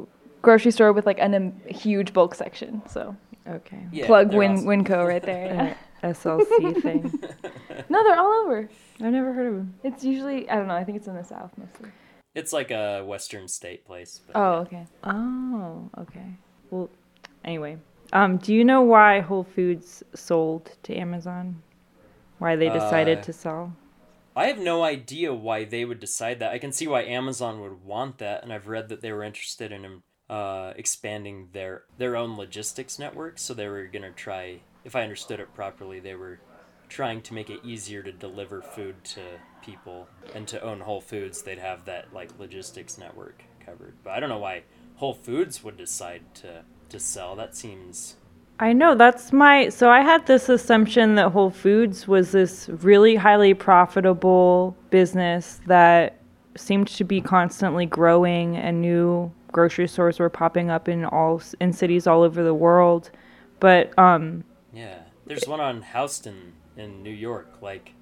grocery 0.41 0.71
store 0.71 0.93
with 0.93 1.05
like 1.05 1.19
an, 1.19 1.33
um, 1.35 1.53
huge 1.67 2.13
bulk 2.13 2.35
section. 2.35 2.81
So 2.87 3.15
okay. 3.47 3.85
Yeah, 3.91 4.05
plug 4.05 4.33
Win 4.33 4.53
awesome. 4.53 4.67
Winco 4.67 5.07
right 5.07 5.21
there. 5.23 5.77
SLC 6.03 6.81
thing. 6.81 7.19
no, 7.89 8.03
they're 8.03 8.19
all 8.19 8.43
over. 8.43 8.69
I've 9.01 9.11
never 9.11 9.33
heard 9.33 9.47
of 9.47 9.53
them. 9.55 9.73
It's 9.83 10.03
usually 10.03 10.49
I 10.49 10.55
don't 10.55 10.67
know. 10.67 10.75
I 10.75 10.83
think 10.83 10.97
it's 10.97 11.07
in 11.07 11.15
the 11.15 11.23
south 11.23 11.51
mostly. 11.57 11.89
It's 12.33 12.53
like 12.53 12.71
a 12.71 13.03
Western 13.03 13.47
state 13.47 13.85
place. 13.85 14.21
But 14.25 14.35
Oh, 14.39 14.53
okay. 14.61 14.87
Oh, 15.03 15.89
okay. 15.97 16.37
Well, 16.69 16.89
anyway, 17.43 17.77
um, 18.13 18.37
do 18.37 18.53
you 18.53 18.63
know 18.63 18.81
why 18.81 19.19
Whole 19.19 19.43
Foods 19.43 20.01
sold 20.15 20.71
to 20.83 20.95
Amazon? 20.95 21.61
Why 22.41 22.55
they 22.55 22.69
decided 22.69 23.19
Uh, 23.19 23.21
to 23.21 23.33
sell? 23.33 23.75
I 24.35 24.47
have 24.47 24.57
no 24.57 24.83
idea 24.83 25.31
why 25.31 25.63
they 25.63 25.85
would 25.85 25.99
decide 25.99 26.39
that. 26.39 26.51
I 26.51 26.57
can 26.57 26.71
see 26.71 26.87
why 26.87 27.03
Amazon 27.03 27.61
would 27.61 27.85
want 27.85 28.17
that, 28.17 28.41
and 28.41 28.51
I've 28.51 28.67
read 28.67 28.89
that 28.89 29.01
they 29.01 29.11
were 29.11 29.21
interested 29.23 29.71
in 29.71 30.01
uh, 30.27 30.73
expanding 30.75 31.49
their 31.51 31.83
their 31.99 32.15
own 32.15 32.35
logistics 32.35 32.97
network. 32.97 33.37
So 33.37 33.53
they 33.53 33.67
were 33.67 33.85
gonna 33.85 34.09
try, 34.11 34.61
if 34.83 34.95
I 34.95 35.03
understood 35.03 35.39
it 35.39 35.53
properly, 35.53 35.99
they 35.99 36.15
were 36.15 36.39
trying 36.89 37.21
to 37.21 37.33
make 37.35 37.51
it 37.51 37.63
easier 37.63 38.01
to 38.01 38.11
deliver 38.11 38.63
food 38.63 39.03
to 39.03 39.21
people 39.61 40.07
and 40.33 40.47
to 40.47 40.59
own 40.63 40.79
Whole 40.79 41.01
Foods. 41.01 41.43
They'd 41.43 41.59
have 41.59 41.85
that 41.85 42.11
like 42.11 42.39
logistics 42.39 42.97
network 42.97 43.43
covered. 43.63 43.93
But 44.03 44.13
I 44.13 44.19
don't 44.19 44.29
know 44.29 44.39
why 44.39 44.63
Whole 44.95 45.13
Foods 45.13 45.63
would 45.63 45.77
decide 45.77 46.33
to 46.35 46.63
to 46.89 46.99
sell. 46.99 47.35
That 47.35 47.55
seems 47.55 48.15
I 48.61 48.73
know 48.73 48.93
that's 48.93 49.33
my. 49.33 49.69
So 49.69 49.89
I 49.89 50.01
had 50.01 50.27
this 50.27 50.47
assumption 50.47 51.15
that 51.15 51.31
Whole 51.31 51.49
Foods 51.49 52.07
was 52.07 52.31
this 52.31 52.69
really 52.69 53.15
highly 53.15 53.55
profitable 53.55 54.77
business 54.91 55.59
that 55.65 56.19
seemed 56.55 56.87
to 56.89 57.03
be 57.03 57.21
constantly 57.21 57.87
growing, 57.87 58.55
and 58.55 58.79
new 58.79 59.31
grocery 59.51 59.87
stores 59.87 60.19
were 60.19 60.29
popping 60.29 60.69
up 60.69 60.87
in 60.87 61.05
all 61.05 61.41
in 61.59 61.73
cities 61.73 62.05
all 62.05 62.21
over 62.21 62.43
the 62.43 62.53
world. 62.53 63.09
But 63.59 63.97
um, 63.97 64.43
Yeah, 64.71 64.99
there's 65.25 65.47
one 65.47 65.59
on 65.59 65.81
Houston 65.81 66.53
in 66.77 67.01
New 67.01 67.09
York. 67.09 67.51
Like, 67.61 67.93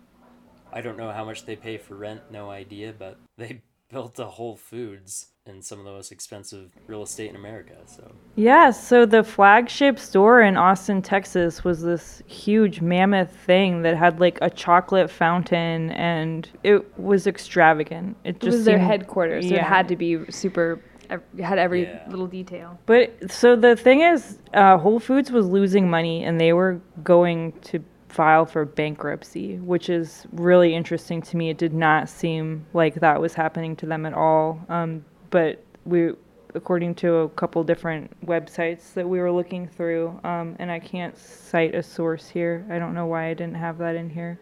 I 0.74 0.82
don't 0.82 0.98
know 0.98 1.12
how 1.12 1.24
much 1.24 1.46
they 1.46 1.56
pay 1.56 1.78
for 1.78 1.96
rent, 1.96 2.24
no 2.32 2.50
idea, 2.50 2.94
but 2.98 3.18
they 3.38 3.62
built 3.90 4.20
a 4.20 4.26
Whole 4.26 4.58
Foods 4.58 5.28
in 5.50 5.62
some 5.62 5.80
of 5.80 5.86
the 5.86 5.92
most 5.92 6.12
expensive 6.12 6.70
real 6.88 7.04
estate 7.04 7.30
in 7.30 7.36
America. 7.36 7.74
So, 7.86 8.12
Yeah, 8.36 8.70
so 8.72 9.06
the 9.06 9.24
flagship 9.24 10.00
store 10.00 10.42
in 10.42 10.56
Austin, 10.56 11.02
Texas 11.02 11.64
was 11.64 11.82
this 11.82 12.22
huge 12.28 12.80
mammoth 12.82 13.36
thing 13.36 13.82
that 13.82 13.98
had 13.98 14.20
like 14.20 14.38
a 14.42 14.50
chocolate 14.50 15.10
fountain 15.10 15.92
and 15.92 16.48
it 16.64 16.98
was 17.00 17.28
extravagant. 17.28 18.16
It 18.24 18.36
It 18.36 18.40
just 18.40 18.58
was 18.58 18.66
their 18.66 18.78
seemed- 18.78 18.88
headquarters. 18.88 19.50
So 19.50 19.56
it 19.56 19.62
had 19.62 19.88
to 19.90 19.96
be 19.96 20.20
super. 20.32 20.80
It 21.10 21.44
had 21.44 21.58
every 21.58 21.84
Yeah. 21.84 22.04
little 22.08 22.28
detail. 22.28 22.78
But 22.86 23.32
so 23.32 23.56
the 23.56 23.76
thing 23.76 24.02
is, 24.02 24.38
uh, 24.54 24.78
Whole 24.78 25.00
Foods 25.00 25.32
was 25.32 25.48
losing 25.48 25.90
money 25.90 26.24
and 26.24 26.40
they 26.40 26.54
were 26.54 26.80
going 27.04 27.54
to 27.64 27.84
file 28.10 28.46
for 28.46 28.66
bankruptcy, 28.66 29.58
which 29.58 29.90
is 29.90 30.26
really 30.32 30.74
interesting 30.76 31.22
to 31.22 31.38
me. 31.38 31.50
It 31.50 31.58
did 31.58 31.74
not 31.74 32.10
seem 32.10 32.66
like 32.74 32.96
that 32.96 33.20
was 33.22 33.34
happening 33.34 33.76
to 33.78 33.86
them 33.88 34.06
at 34.06 34.14
all. 34.14 34.60
Um, 34.70 35.04
but 35.30 35.64
we, 35.86 36.12
according 36.56 36.96
to 36.96 37.16
a 37.16 37.30
couple 37.30 37.64
different 37.64 38.10
websites 38.26 38.94
that 38.94 39.08
we 39.08 39.20
were 39.20 39.32
looking 39.32 39.68
through, 39.68 40.20
um, 40.24 40.56
and 40.60 40.72
I 40.72 40.80
can't 40.80 41.18
cite 41.18 41.76
a 41.76 41.84
source 41.84 42.28
here. 42.28 42.66
I 42.70 42.80
don't 42.80 42.94
know 42.94 43.06
why 43.06 43.30
I 43.30 43.34
didn't 43.34 43.56
have 43.56 43.78
that 43.80 43.96
in 43.96 44.10
here. 44.10 44.40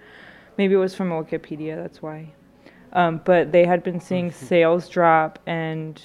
Maybe 0.58 0.74
it 0.74 0.78
was 0.78 0.96
from 0.96 1.10
Wikipedia, 1.10 1.76
that's 1.76 2.02
why. 2.02 2.34
Um, 2.94 3.22
but 3.26 3.52
they 3.52 3.66
had 3.66 3.84
been 3.84 4.00
seeing 4.00 4.32
sales 4.32 4.90
drop 4.90 5.40
and 5.46 6.02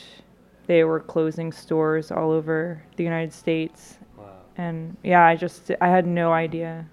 they 0.66 0.84
were 0.84 1.00
closing 1.00 1.52
stores 1.52 2.10
all 2.10 2.30
over 2.30 2.82
the 2.96 3.04
United 3.04 3.32
States. 3.32 3.98
Wow. 4.16 4.40
And 4.56 4.96
yeah, 5.02 5.24
I 5.24 5.36
just, 5.36 5.70
I 5.80 5.88
had 5.88 6.06
no 6.06 6.32
idea. 6.32 6.86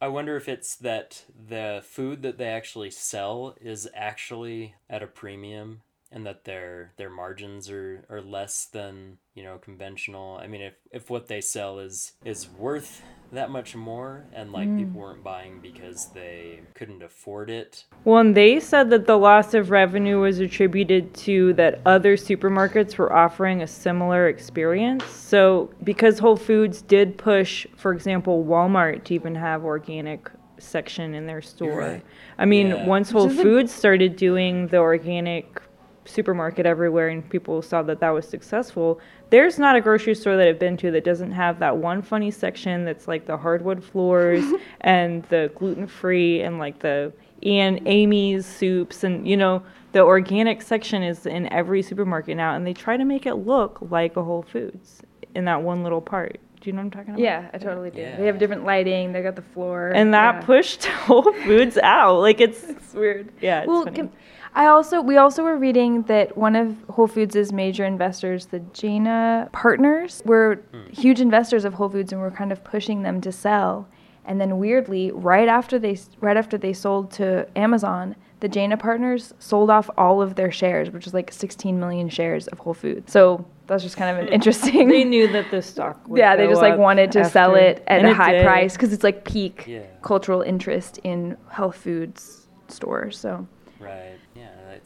I 0.00 0.08
wonder 0.08 0.36
if 0.36 0.48
it's 0.48 0.76
that 0.76 1.24
the 1.48 1.82
food 1.86 2.22
that 2.22 2.36
they 2.36 2.48
actually 2.48 2.90
sell 2.90 3.54
is 3.60 3.88
actually 3.94 4.74
at 4.90 5.02
a 5.02 5.06
premium 5.06 5.82
and 6.14 6.24
that 6.24 6.44
their 6.44 6.92
their 6.96 7.10
margins 7.10 7.68
are, 7.68 8.04
are 8.08 8.22
less 8.22 8.66
than, 8.66 9.18
you 9.34 9.42
know, 9.42 9.58
conventional. 9.58 10.38
I 10.40 10.46
mean 10.46 10.62
if, 10.62 10.74
if 10.92 11.10
what 11.10 11.26
they 11.26 11.40
sell 11.40 11.80
is 11.80 12.12
is 12.24 12.48
worth 12.48 13.02
that 13.32 13.50
much 13.50 13.74
more 13.74 14.24
and 14.32 14.52
like 14.52 14.68
hmm. 14.68 14.78
people 14.78 15.00
weren't 15.00 15.24
buying 15.24 15.58
because 15.60 16.10
they 16.14 16.60
couldn't 16.74 17.02
afford 17.02 17.50
it. 17.50 17.84
Well, 18.04 18.18
and 18.18 18.36
they 18.36 18.60
said 18.60 18.90
that 18.90 19.06
the 19.06 19.18
loss 19.18 19.54
of 19.54 19.70
revenue 19.70 20.20
was 20.20 20.38
attributed 20.38 21.12
to 21.14 21.52
that 21.54 21.80
other 21.84 22.16
supermarkets 22.16 22.96
were 22.96 23.12
offering 23.12 23.62
a 23.62 23.66
similar 23.66 24.28
experience. 24.28 25.04
So, 25.06 25.70
because 25.82 26.20
Whole 26.20 26.36
Foods 26.36 26.80
did 26.82 27.18
push, 27.18 27.66
for 27.76 27.92
example, 27.92 28.44
Walmart 28.44 29.02
to 29.04 29.14
even 29.14 29.34
have 29.34 29.64
organic 29.64 30.30
section 30.58 31.14
in 31.14 31.26
their 31.26 31.42
store. 31.42 31.78
right. 31.78 32.04
I 32.38 32.44
mean, 32.44 32.68
Yeah. 32.68 32.86
once 32.86 33.10
Whole 33.10 33.28
Foods 33.28 33.72
started 33.72 34.16
doing 34.16 34.68
the 34.68 34.78
organic 34.78 35.60
supermarket 36.04 36.66
everywhere 36.66 37.08
and 37.08 37.28
people 37.28 37.62
saw 37.62 37.82
that 37.82 38.00
that 38.00 38.10
was 38.10 38.28
successful, 38.28 39.00
there's 39.30 39.58
not 39.58 39.76
a 39.76 39.80
grocery 39.80 40.14
store 40.14 40.36
that 40.36 40.46
I've 40.46 40.58
been 40.58 40.76
to 40.78 40.90
that 40.92 41.04
doesn't 41.04 41.32
have 41.32 41.58
that 41.58 41.76
one 41.76 42.02
funny 42.02 42.30
section 42.30 42.84
that's 42.84 43.08
like 43.08 43.26
the 43.26 43.36
hardwood 43.36 43.82
floors 43.82 44.44
and 44.82 45.22
the 45.24 45.50
gluten 45.54 45.86
free 45.86 46.42
and 46.42 46.58
like 46.58 46.80
the 46.80 47.12
and 47.42 47.80
Amy's 47.86 48.46
soups 48.46 49.04
and 49.04 49.28
you 49.28 49.36
know 49.36 49.62
the 49.92 50.00
organic 50.00 50.62
section 50.62 51.02
is 51.02 51.26
in 51.26 51.52
every 51.52 51.82
supermarket 51.82 52.36
now 52.36 52.54
and 52.54 52.66
they 52.66 52.72
try 52.72 52.96
to 52.96 53.04
make 53.04 53.26
it 53.26 53.34
look 53.34 53.78
like 53.90 54.16
a 54.16 54.22
Whole 54.22 54.42
Foods 54.42 55.02
in 55.34 55.44
that 55.44 55.62
one 55.62 55.82
little 55.82 56.00
part. 56.00 56.40
Do 56.60 56.70
you 56.70 56.72
know 56.72 56.78
what 56.78 56.84
I'm 56.84 56.90
talking 56.92 57.10
about? 57.10 57.22
Yeah, 57.22 57.50
I 57.52 57.58
totally 57.58 57.90
do. 57.90 58.10
They 58.16 58.24
have 58.24 58.38
different 58.38 58.64
lighting. 58.64 59.12
They 59.12 59.22
got 59.22 59.36
the 59.36 59.42
floor. 59.42 59.92
And 59.94 60.14
that 60.14 60.36
yeah. 60.36 60.40
pushed 60.40 60.84
Whole 61.06 61.30
Foods 61.44 61.76
out. 61.76 62.20
Like 62.20 62.40
it's 62.40 62.62
It's 62.68 62.94
weird. 62.94 63.30
yeah, 63.42 63.60
it's 63.60 63.68
well, 63.68 63.84
funny. 63.84 64.08
Com- 64.54 64.64
I 64.64 64.68
also 64.68 65.00
we 65.00 65.16
also 65.16 65.42
were 65.42 65.56
reading 65.56 66.02
that 66.02 66.36
one 66.36 66.56
of 66.56 66.76
Whole 66.90 67.06
Foods' 67.06 67.52
major 67.52 67.84
investors, 67.84 68.46
the 68.46 68.60
Jana 68.72 69.48
Partners, 69.52 70.22
were 70.24 70.56
hmm. 70.72 70.90
huge 70.92 71.20
investors 71.20 71.64
of 71.64 71.74
Whole 71.74 71.88
Foods 71.88 72.12
and 72.12 72.20
were 72.20 72.30
kind 72.30 72.52
of 72.52 72.62
pushing 72.64 73.02
them 73.02 73.20
to 73.20 73.32
sell. 73.32 73.88
And 74.24 74.40
then 74.40 74.58
weirdly, 74.58 75.10
right 75.10 75.48
after 75.48 75.78
they 75.78 75.98
right 76.20 76.36
after 76.36 76.56
they 76.56 76.72
sold 76.72 77.10
to 77.12 77.46
Amazon, 77.56 78.16
the 78.40 78.48
Jana 78.48 78.76
Partners 78.76 79.34
sold 79.38 79.70
off 79.70 79.90
all 79.98 80.22
of 80.22 80.34
their 80.34 80.50
shares, 80.50 80.90
which 80.90 81.06
is 81.06 81.14
like 81.14 81.32
16 81.32 81.78
million 81.78 82.08
shares 82.08 82.46
of 82.48 82.58
Whole 82.58 82.74
Foods. 82.74 83.12
So 83.12 83.44
that's 83.66 83.82
just 83.82 83.96
kind 83.96 84.16
of 84.16 84.22
an 84.26 84.32
interesting. 84.32 84.88
they 84.88 85.04
knew 85.04 85.30
that 85.32 85.50
the 85.50 85.62
stock 85.62 86.06
would 86.08 86.18
yeah, 86.18 86.36
they 86.36 86.44
go 86.44 86.50
just 86.50 86.62
like 86.62 86.78
wanted 86.78 87.12
to 87.12 87.24
sell 87.24 87.54
it 87.54 87.82
at 87.86 87.98
and 87.98 88.06
a 88.06 88.10
it 88.10 88.16
high 88.16 88.32
did. 88.32 88.44
price 88.44 88.74
because 88.74 88.92
it's 88.92 89.04
like 89.04 89.24
peak 89.24 89.64
Yeah. 89.66 89.82
cultural 90.02 90.42
interest 90.42 90.98
in 91.04 91.36
health 91.50 91.76
foods 91.76 92.46
stores. 92.68 93.18
So 93.18 93.46
Right. 93.80 94.18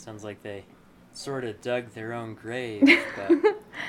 Sounds 0.09 0.25
like 0.25 0.43
they 0.43 0.65
sort 1.13 1.45
of 1.45 1.61
dug 1.61 1.91
their 1.91 2.15
own 2.15 2.33
grave, 2.33 2.83
but 3.15 3.31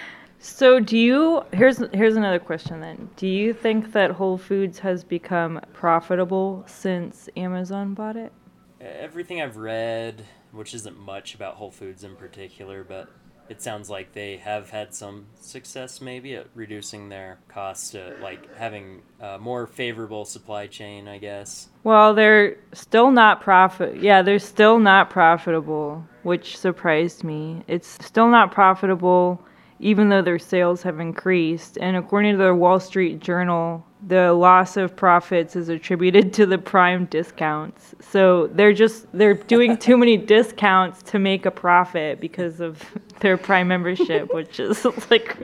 So 0.39 0.81
do 0.81 0.97
you 0.97 1.43
here's 1.53 1.77
here's 1.93 2.17
another 2.17 2.39
question 2.39 2.81
then. 2.81 3.09
Do 3.15 3.25
you 3.25 3.53
think 3.53 3.93
that 3.93 4.11
Whole 4.11 4.37
Foods 4.37 4.79
has 4.79 5.05
become 5.05 5.61
profitable 5.71 6.65
since 6.67 7.29
Amazon 7.37 7.93
bought 7.93 8.17
it? 8.17 8.33
everything 8.81 9.41
I've 9.41 9.55
read, 9.55 10.25
which 10.51 10.73
isn't 10.73 10.99
much 10.99 11.35
about 11.35 11.55
Whole 11.55 11.71
Foods 11.71 12.03
in 12.03 12.17
particular, 12.17 12.83
but 12.83 13.07
it 13.49 13.61
sounds 13.61 13.89
like 13.89 14.13
they 14.13 14.37
have 14.37 14.69
had 14.69 14.93
some 14.93 15.25
success 15.41 16.01
maybe 16.01 16.35
at 16.35 16.47
reducing 16.53 17.09
their 17.09 17.39
costs 17.47 17.91
to 17.91 18.15
like 18.21 18.55
having 18.55 19.01
a 19.19 19.39
more 19.39 19.65
favorable 19.67 20.23
supply 20.23 20.67
chain, 20.67 21.07
I 21.07 21.17
guess. 21.17 21.67
Well, 21.83 22.13
they're 22.13 22.57
still 22.73 23.11
not 23.11 23.41
profit. 23.41 24.01
Yeah, 24.01 24.21
they're 24.21 24.39
still 24.39 24.79
not 24.79 25.09
profitable, 25.09 26.05
which 26.23 26.57
surprised 26.57 27.23
me. 27.23 27.63
It's 27.67 27.87
still 28.05 28.29
not 28.29 28.51
profitable 28.51 29.43
even 29.79 30.09
though 30.09 30.21
their 30.21 30.39
sales 30.39 30.83
have 30.83 30.99
increased. 30.99 31.77
And 31.79 31.95
according 31.95 32.37
to 32.37 32.43
the 32.43 32.53
Wall 32.53 32.79
Street 32.79 33.19
Journal, 33.19 33.85
the 34.05 34.33
loss 34.33 34.77
of 34.77 34.95
profits 34.95 35.55
is 35.55 35.69
attributed 35.69 36.33
to 36.33 36.45
the 36.45 36.57
prime 36.57 37.05
discounts. 37.05 37.95
So 37.99 38.47
they're 38.47 38.73
just 38.73 39.07
they're 39.13 39.33
doing 39.33 39.77
too 39.77 39.97
many 39.97 40.17
discounts 40.35 41.03
to 41.03 41.19
make 41.19 41.45
a 41.45 41.51
profit 41.51 42.19
because 42.19 42.59
of 42.59 42.83
their 43.19 43.37
prime 43.37 43.67
membership, 43.67 44.33
which 44.33 44.59
is 44.59 44.85
like 45.09 45.37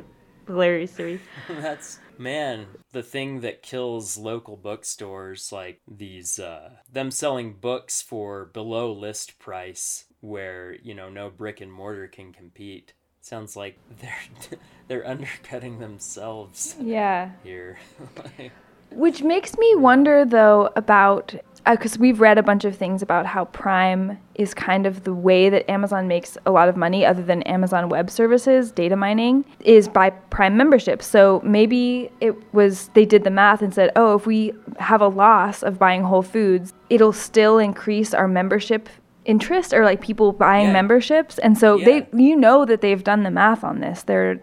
hilarious 0.48 0.96
to 0.96 1.04
me. 1.04 1.20
That's 1.50 2.00
man, 2.18 2.68
the 2.91 3.04
thing 3.04 3.41
that 3.41 3.62
kills 3.62 4.18
local 4.18 4.56
bookstores 4.56 5.52
like 5.52 5.82
these 5.88 6.39
uh 6.39 6.70
them 6.91 7.12
selling 7.12 7.54
books 7.54 8.02
for 8.02 8.46
below 8.46 8.91
list 8.91 9.38
price 9.38 10.06
where, 10.22 10.76
you 10.82 10.94
know, 10.94 11.10
no 11.10 11.30
brick 11.30 11.62
and 11.62 11.72
mortar 11.72 12.08
can 12.08 12.34
compete. 12.34 12.94
Sounds 13.26 13.56
like 13.56 13.76
they're 14.02 14.60
they're 14.88 15.08
undercutting 15.08 15.80
themselves 15.80 16.76
yeah. 16.80 17.32
here. 17.44 17.80
Like, 18.18 18.52
Which 18.92 19.24
makes 19.24 19.58
me 19.58 19.74
wonder, 19.74 20.26
though, 20.26 20.70
about 20.76 21.34
uh, 21.66 21.72
because 21.72 21.98
we've 21.98 22.22
read 22.22 22.38
a 22.38 22.44
bunch 22.44 22.66
of 22.66 22.76
things 22.76 23.02
about 23.02 23.26
how 23.26 23.46
Prime 23.46 24.20
is 24.36 24.54
kind 24.54 24.86
of 24.86 25.06
the 25.06 25.14
way 25.14 25.50
that 25.50 25.68
Amazon 25.68 26.08
makes 26.08 26.38
a 26.46 26.52
lot 26.52 26.70
of 26.70 26.78
money, 26.78 27.04
other 27.04 27.24
than 27.24 27.42
Amazon 27.44 27.90
Web 27.90 28.12
Services, 28.12 28.72
data 28.72 28.96
mining, 28.96 29.44
is 29.62 29.88
by 29.88 30.12
Prime 30.12 30.56
membership. 30.56 31.02
So 31.02 31.42
maybe 31.44 32.12
it 32.22 32.36
was 32.54 32.92
they 32.94 33.06
did 33.06 33.24
the 33.24 33.32
math 33.32 33.64
and 33.64 33.74
said, 33.74 33.90
oh, 33.96 34.14
if 34.14 34.28
we 34.28 34.54
have 34.78 35.02
a 35.02 35.08
loss 35.08 35.64
of 35.64 35.80
buying 35.80 36.04
Whole 36.04 36.22
Foods, 36.22 36.74
it'll 36.92 37.12
still 37.12 37.58
increase 37.58 38.14
our 38.14 38.28
membership 38.28 38.88
interest 39.26 39.74
or 39.74 39.84
like 39.84 40.02
people 40.02 40.32
buying 40.32 40.68
Yeah. 40.68 40.74
memberships. 40.74 41.38
And 41.40 41.58
so 41.58 41.78
Yeah. 41.78 41.86
they, 41.86 42.08
you 42.24 42.36
know, 42.36 42.66
that 42.66 42.82
they've 42.82 43.04
done 43.04 43.24
the 43.24 43.32
math 43.32 43.64
on 43.64 43.80
this. 43.80 44.04
They're 44.04 44.40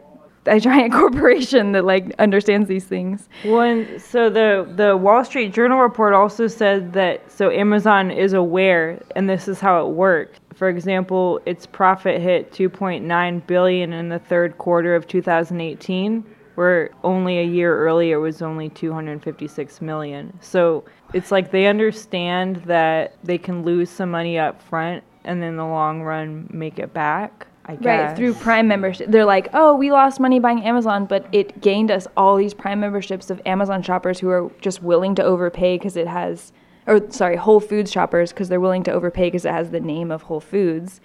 a 0.46 0.58
giant 0.58 0.92
corporation 1.00 1.70
that 1.72 1.84
like 1.84 2.12
understands 2.18 2.68
these 2.68 2.84
things. 2.84 3.28
One, 3.44 3.98
so 3.98 4.28
the 4.28 4.66
the 4.74 4.96
Wall 4.96 5.24
Street 5.24 5.52
Journal 5.52 5.78
report 5.78 6.14
also 6.14 6.48
said 6.48 6.92
that 6.94 7.30
so 7.30 7.50
Amazon 7.50 8.10
is 8.10 8.32
aware, 8.32 9.00
and 9.14 9.28
this 9.30 9.46
is 9.46 9.60
how 9.60 9.86
it 9.86 9.90
worked. 9.92 10.40
For 10.54 10.68
example, 10.68 11.40
its 11.46 11.64
profit 11.64 12.20
hit 12.20 12.52
2.9 12.52 13.46
billion 13.46 13.92
in 13.92 14.08
the 14.08 14.18
third 14.18 14.58
quarter 14.58 14.94
of 14.96 15.06
2018, 15.06 16.24
where 16.56 16.90
only 17.04 17.38
a 17.38 17.44
year 17.44 17.78
earlier 17.78 18.16
it 18.16 18.20
was 18.20 18.42
only 18.42 18.68
256 18.68 19.80
million. 19.80 20.32
So 20.40 20.84
it's 21.12 21.30
like 21.30 21.50
they 21.50 21.66
understand 21.66 22.56
that 22.66 23.14
they 23.22 23.38
can 23.38 23.64
lose 23.64 23.90
some 23.90 24.10
money 24.10 24.38
up 24.38 24.62
front, 24.62 25.04
and 25.24 25.40
then 25.42 25.50
in 25.50 25.56
the 25.56 25.66
long 25.66 26.02
run 26.02 26.48
make 26.50 26.78
it 26.78 26.92
back. 26.92 27.46
I 27.64 27.76
guess. 27.76 28.08
Right, 28.08 28.16
through 28.16 28.34
Prime 28.34 28.66
membership. 28.66 29.08
They're 29.08 29.24
like, 29.24 29.48
oh, 29.54 29.76
we 29.76 29.92
lost 29.92 30.18
money 30.18 30.40
buying 30.40 30.64
Amazon, 30.64 31.06
but 31.06 31.26
it 31.30 31.60
gained 31.60 31.92
us 31.92 32.08
all 32.16 32.36
these 32.36 32.54
Prime 32.54 32.80
memberships 32.80 33.30
of 33.30 33.40
Amazon 33.46 33.82
shoppers 33.82 34.18
who 34.18 34.28
are 34.30 34.50
just 34.60 34.82
willing 34.82 35.14
to 35.14 35.22
overpay 35.22 35.78
because 35.78 35.96
it 35.96 36.08
has, 36.08 36.52
or 36.88 37.08
sorry, 37.12 37.36
Whole 37.36 37.60
Foods 37.60 37.92
shoppers 37.92 38.32
because 38.32 38.48
they're 38.48 38.58
willing 38.58 38.82
to 38.82 38.90
overpay 38.92 39.28
because 39.28 39.44
it 39.44 39.52
has 39.52 39.70
the 39.70 39.78
name 39.78 40.10
of 40.10 40.22
Whole 40.22 40.40
Foods, 40.40 41.00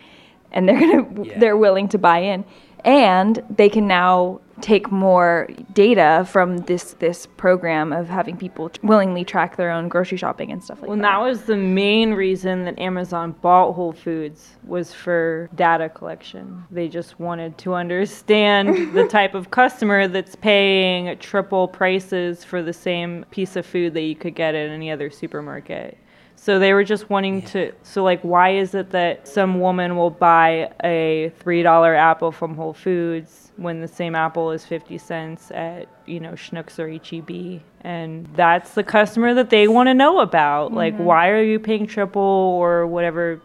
and 0.52 0.67
they're 0.67 0.80
gonna 0.80 1.24
Yeah. 1.26 1.38
they're 1.38 1.58
willing 1.58 1.88
to 1.89 2.00
buy 2.00 2.20
in, 2.20 2.43
and 2.84 3.43
they 3.56 3.70
can 3.70 3.86
now 3.88 4.39
take 4.62 4.91
more 4.91 5.48
data 5.74 6.28
from 6.30 6.58
this 6.60 6.93
this 7.00 7.28
program 7.38 7.93
of 7.93 8.10
having 8.10 8.38
people 8.38 8.72
willingly 8.82 9.24
track 9.24 9.56
their 9.56 9.72
own 9.72 9.88
grocery 9.88 10.17
shopping 10.17 10.52
and 10.52 10.63
stuff 10.63 10.82
like 10.82 10.89
Well, 10.89 10.98
that. 10.98 11.04
Well, 11.04 11.24
that 11.24 11.30
was 11.30 11.43
the 11.43 11.56
main 11.56 12.13
reason 12.13 12.65
that 12.65 12.78
Amazon 12.80 13.36
bought 13.41 13.74
Whole 13.74 13.93
Foods 13.93 14.56
was 14.63 14.93
for 14.93 15.50
data 15.56 15.89
collection. 15.89 16.63
They 16.72 16.88
just 16.88 17.20
wanted 17.20 17.58
to 17.60 17.76
understand 17.76 18.93
the 18.96 19.08
type 19.08 19.36
of 19.36 19.52
customer 19.52 20.08
that's 20.08 20.36
paying 20.36 21.17
triple 21.20 21.67
prices 21.67 22.43
for 22.43 22.63
the 22.63 22.74
same 22.74 23.26
piece 23.32 23.56
of 23.56 23.65
food 23.65 23.93
that 23.93 24.02
you 24.02 24.15
could 24.15 24.36
get 24.36 24.56
at 24.56 24.70
any 24.70 24.89
other 24.91 25.10
supermarket. 25.10 25.98
So 26.36 26.60
they 26.60 26.74
were 26.74 26.84
just 26.84 27.10
wanting 27.10 27.41
to 27.43 27.74
so 27.84 28.04
like 28.04 28.22
why 28.22 28.52
is 28.52 28.74
it 28.74 28.91
that 28.91 29.28
some 29.28 29.60
woman 29.60 29.96
will 29.96 30.12
buy 30.12 30.72
a 30.84 31.32
$3 31.43 31.98
apple 31.98 32.32
from 32.32 32.56
Whole 32.56 32.74
Foods 32.74 33.47
when 33.58 33.82
the 33.82 33.88
same 33.88 34.15
apple 34.15 34.52
is 34.52 34.65
50 34.65 34.98
cents 34.98 35.52
at, 35.52 35.88
you 36.06 36.20
know, 36.20 36.32
Schnucks 36.32 36.80
or 36.80 36.89
HEB? 36.89 37.62
And 37.82 38.28
that's 38.36 38.74
the 38.74 38.84
customer 38.84 39.34
that 39.34 39.50
they 39.50 39.67
want 39.67 39.88
to 39.88 39.93
know 39.93 40.20
about. 40.20 40.74
Like 40.74 40.93
mm-hmm. 40.93 41.04
why 41.04 41.30
are 41.30 41.43
you 41.43 41.60
paying 41.60 41.88
triple 41.88 42.22
or 42.22 42.88
whatever 42.88 43.41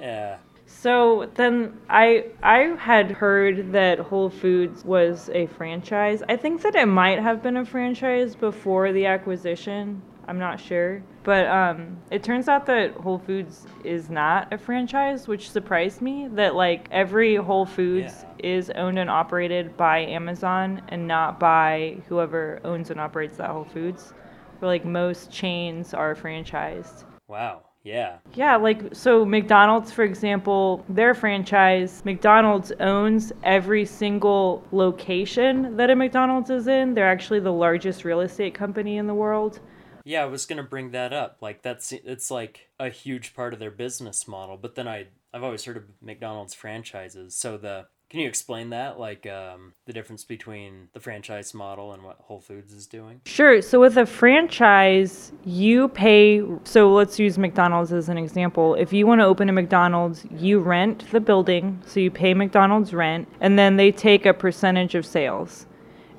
yeah. 0.00 0.38
so 0.66 1.30
then 1.34 1.78
I 1.88 2.26
I 2.42 2.76
had 2.78 3.10
heard 3.10 3.72
that 3.72 3.98
Whole 3.98 4.30
Foods 4.30 4.84
was 4.84 5.30
a 5.32 5.46
franchise. 5.46 6.22
I 6.28 6.36
think 6.36 6.62
that 6.62 6.74
it 6.74 6.86
might 6.86 7.18
have 7.18 7.42
been 7.42 7.56
a 7.56 7.64
franchise 7.64 8.36
before 8.36 8.92
the 8.92 9.06
acquisition. 9.06 10.02
I'm 10.28 10.38
not 10.38 10.60
sure. 10.60 11.02
But 11.26 11.48
um, 11.48 11.96
it 12.12 12.22
turns 12.22 12.46
out 12.46 12.66
that 12.66 12.92
Whole 12.92 13.18
Foods 13.18 13.66
is 13.82 14.08
not 14.08 14.52
a 14.52 14.58
franchise, 14.58 15.26
which 15.26 15.50
surprised 15.50 16.00
me. 16.00 16.28
That 16.28 16.54
like 16.54 16.86
every 16.92 17.34
Whole 17.34 17.66
Foods 17.66 18.24
Yeah. 18.38 18.58
is 18.58 18.70
owned 18.70 18.96
and 19.00 19.10
operated 19.10 19.76
by 19.76 19.98
Amazon 20.02 20.82
and 20.86 21.08
not 21.08 21.40
by 21.40 21.96
whoever 22.08 22.60
owns 22.62 22.90
and 22.92 23.00
operates 23.00 23.38
that 23.38 23.50
Whole 23.50 23.64
Foods. 23.64 24.14
Where 24.60 24.68
like 24.68 24.84
most 24.84 25.32
chains 25.32 25.92
are 25.94 26.14
franchised. 26.14 27.02
Wow. 27.26 27.62
Yeah. 27.82 28.18
Yeah, 28.34 28.54
like 28.54 28.94
so 28.94 29.24
McDonald's 29.24 29.90
for 29.90 30.04
example, 30.04 30.84
their 30.88 31.12
franchise, 31.12 32.02
McDonald's 32.04 32.70
owns 32.78 33.32
every 33.42 33.84
single 33.84 34.62
location 34.70 35.76
that 35.76 35.90
a 35.90 35.96
McDonald's 35.96 36.50
is 36.50 36.68
in. 36.68 36.94
They're 36.94 37.10
actually 37.10 37.40
the 37.40 37.52
largest 37.52 38.04
real 38.04 38.20
estate 38.20 38.54
company 38.54 38.98
in 38.98 39.08
the 39.08 39.14
world. 39.14 39.58
Yeah, 40.06 40.22
I 40.22 40.26
was 40.26 40.46
gonna 40.46 40.62
bring 40.62 40.92
that 40.92 41.12
up. 41.12 41.38
Like 41.40 41.62
that's 41.62 41.90
it's 41.90 42.30
like 42.30 42.68
a 42.78 42.88
huge 42.88 43.34
part 43.34 43.52
of 43.52 43.58
their 43.58 43.72
business 43.72 44.28
model. 44.28 44.56
But 44.56 44.76
then 44.76 44.86
I 44.86 45.08
I've 45.34 45.42
always 45.42 45.64
heard 45.64 45.76
of 45.76 45.82
McDonald's 46.00 46.54
franchises. 46.54 47.34
So 47.34 47.56
the 47.56 47.86
can 48.08 48.20
you 48.20 48.28
explain 48.28 48.70
that? 48.70 49.00
Like 49.00 49.26
um, 49.26 49.74
the 49.84 49.92
difference 49.92 50.22
between 50.22 50.90
the 50.92 51.00
franchise 51.00 51.52
model 51.52 51.92
and 51.92 52.04
what 52.04 52.18
Whole 52.20 52.38
Foods 52.38 52.72
is 52.72 52.86
doing? 52.86 53.20
Sure. 53.24 53.60
So 53.60 53.80
with 53.80 53.96
a 53.96 54.06
franchise, 54.06 55.32
you 55.44 55.88
pay. 55.88 56.40
So 56.62 56.92
let's 56.92 57.18
use 57.18 57.36
McDonald's 57.36 57.92
as 57.92 58.08
an 58.08 58.16
example. 58.16 58.76
If 58.76 58.92
you 58.92 59.08
want 59.08 59.22
to 59.22 59.24
open 59.24 59.48
a 59.48 59.52
McDonald's, 59.52 60.24
you 60.30 60.60
rent 60.60 61.10
the 61.10 61.18
building, 61.18 61.82
so 61.84 61.98
you 61.98 62.12
pay 62.12 62.32
McDonald's 62.32 62.94
rent, 62.94 63.26
and 63.40 63.58
then 63.58 63.76
they 63.76 63.90
take 63.90 64.24
a 64.24 64.32
percentage 64.32 64.94
of 64.94 65.04
sales. 65.04 65.66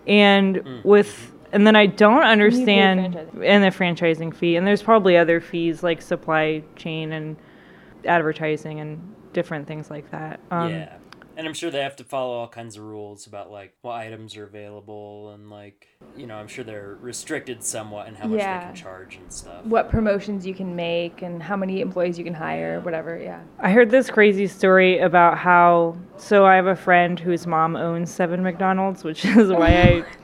And 0.05 0.81
with 0.83 1.33
and 1.51 1.65
then 1.65 1.75
I 1.75 1.85
don't 1.85 2.23
understand 2.23 3.15
franchising. 3.15 3.45
and 3.45 3.63
the 3.63 3.67
franchising 3.69 4.35
fee, 4.35 4.55
and 4.55 4.65
there's 4.65 4.83
probably 4.83 5.17
other 5.17 5.39
fees 5.39 5.83
like 5.83 6.01
supply 6.01 6.63
chain 6.75 7.11
and 7.13 7.37
advertising 8.05 8.79
and 8.79 9.15
different 9.33 9.67
things 9.67 9.89
like 9.89 10.09
that. 10.11 10.39
Um, 10.51 10.71
yeah. 10.71 10.97
And 11.37 11.47
I'm 11.47 11.53
sure 11.53 11.69
they 11.69 11.83
have 11.83 11.95
to 11.97 12.03
follow 12.03 12.33
all 12.33 12.47
kinds 12.47 12.77
of 12.77 12.83
rules 12.83 13.27
about 13.27 13.51
like 13.51 13.75
what 13.83 13.93
items 13.93 14.35
are 14.35 14.43
available 14.43 15.29
and 15.35 15.51
like 15.51 15.87
you 16.15 16.25
know 16.25 16.35
I'm 16.35 16.47
sure 16.47 16.63
they're 16.63 16.97
restricted 16.99 17.63
somewhat 17.63 18.07
in 18.07 18.15
how 18.15 18.27
much 18.27 18.39
they 18.39 18.43
can 18.43 18.73
charge 18.73 19.17
and 19.17 19.31
stuff. 19.31 19.63
What 19.63 19.91
promotions 19.91 20.47
you 20.47 20.55
can 20.55 20.75
make 20.75 21.21
and 21.21 21.41
how 21.43 21.55
many 21.55 21.79
employees 21.79 22.17
you 22.17 22.23
can 22.23 22.33
hire, 22.33 22.79
whatever. 22.79 23.19
Yeah. 23.19 23.41
I 23.59 23.71
heard 23.71 23.91
this 23.91 24.09
crazy 24.09 24.47
story 24.47 24.97
about 24.97 25.37
how. 25.37 25.95
So 26.17 26.43
I 26.43 26.55
have 26.55 26.65
a 26.65 26.75
friend 26.75 27.19
whose 27.19 27.45
mom 27.45 27.75
owns 27.75 28.09
seven 28.09 28.41
McDonald's, 28.41 29.03
which 29.03 29.23
is 29.37 29.51
why 29.51 29.67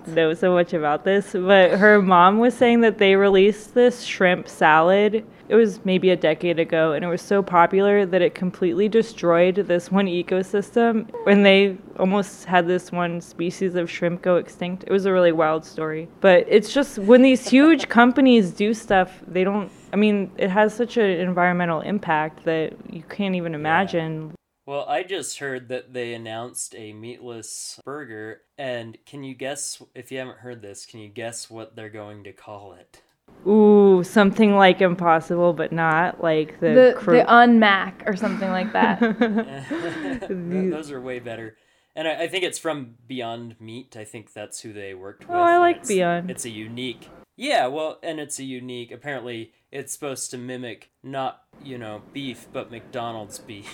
I 0.08 0.10
know 0.10 0.34
so 0.34 0.52
much 0.52 0.74
about 0.74 1.06
this. 1.06 1.34
But 1.34 1.78
her 1.78 2.02
mom 2.02 2.40
was 2.40 2.56
saying 2.56 2.82
that 2.82 2.98
they 2.98 3.16
released 3.16 3.76
this 3.76 4.02
shrimp 4.02 4.50
salad. 4.50 5.24
It 5.50 5.56
was 5.56 5.84
maybe 5.86 6.10
a 6.10 6.16
decade 6.16 6.60
ago, 6.60 6.94
and 6.94 7.04
it 7.04 7.08
was 7.08 7.22
so 7.22 7.44
popular 7.44 8.06
that 8.06 8.22
it 8.22 8.34
completely 8.34 8.88
destroyed 8.88 9.56
this 9.56 9.92
one 9.92 10.08
ecosystem. 10.08 11.10
And 11.28 11.46
they 11.46 11.78
almost 12.00 12.46
had 12.46 12.68
this 12.68 12.92
one 12.92 13.22
species 13.22 13.76
of 13.76 13.90
shrimp 13.90 14.22
go 14.22 14.38
extinct. 14.38 14.86
It 14.88 14.92
was 14.92 15.06
a 15.06 15.12
really 15.12 15.32
wild 15.32 15.66
story. 15.66 16.08
But 16.22 16.46
it's 16.48 16.74
just 16.74 16.98
when 16.98 17.22
these 17.22 17.48
huge 17.48 17.90
companies 17.90 18.52
do 18.52 18.74
stuff, 18.74 19.22
they 19.28 19.44
don't. 19.44 19.72
I 19.92 19.96
mean, 19.96 20.32
it 20.38 20.50
has 20.50 20.74
such 20.74 20.98
an 20.98 21.06
environmental 21.06 21.82
impact 21.82 22.46
that 22.46 22.74
you 22.90 23.04
can't 23.04 23.36
even 23.36 23.54
imagine. 23.54 24.34
Well, 24.66 24.86
I 24.88 25.04
just 25.04 25.40
heard 25.40 25.68
that 25.70 25.94
they 25.94 26.14
announced 26.14 26.74
a 26.74 26.94
meatless 26.94 27.82
burger, 27.84 28.44
and 28.58 28.98
can 29.06 29.26
you 29.26 29.36
guess 29.36 29.82
if 29.94 30.10
you 30.10 30.20
haven't 30.20 30.38
heard 30.38 30.62
this? 30.62 30.86
Can 30.86 31.02
you 31.02 31.10
guess 31.10 31.50
what 31.50 31.76
they're 31.76 31.90
going 31.90 32.24
to 32.24 32.32
call 32.32 32.72
it? 32.72 33.02
Ooh, 33.48 34.04
something 34.04 34.56
like 34.56 34.82
impossible, 34.82 35.54
but 35.54 35.72
not 35.72 36.24
like 36.24 36.60
the. 36.60 36.74
The 36.74 36.94
cro- 36.98 37.16
the 37.16 37.26
unmac 37.28 38.04
or 38.06 38.16
something 38.16 38.50
like 38.50 38.72
that. 38.74 39.00
Those 40.30 40.92
are 40.92 41.02
way 41.02 41.20
better. 41.20 41.58
And 41.96 42.08
I, 42.08 42.24
I 42.24 42.28
think 42.28 42.44
it's 42.44 42.58
from 42.58 42.96
Beyond 43.08 43.56
Meat. 43.60 43.96
I 43.98 44.04
think 44.06 44.34
that's 44.34 44.62
who 44.62 44.74
they 44.74 44.94
worked 44.94 45.28
with. 45.28 45.36
Oh, 45.36 45.42
I 45.42 45.58
like 45.58 45.76
it's- 45.78 45.88
Beyond. 45.90 46.32
It's 46.32 46.46
a 46.46 46.50
unique. 46.50 47.10
Yeah, 47.36 47.66
well, 47.68 47.98
and 48.04 48.20
it's 48.20 48.38
a 48.40 48.44
unique. 48.44 48.92
Apparently, 48.92 49.54
it's 49.72 49.92
supposed 49.92 50.30
to 50.32 50.38
mimic 50.38 50.92
not 51.02 51.42
you 51.64 51.78
know 51.80 52.04
beef, 52.14 52.46
but 52.54 52.70
McDonald's 52.72 53.40
beef. 53.50 53.68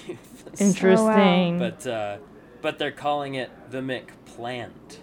Interesting. 0.60 1.60
but 1.60 1.86
uh, 1.86 2.18
but 2.62 2.80
they're 2.80 2.92
calling 2.92 3.36
it 3.36 3.50
the 3.70 3.80
McPlant. 3.82 4.98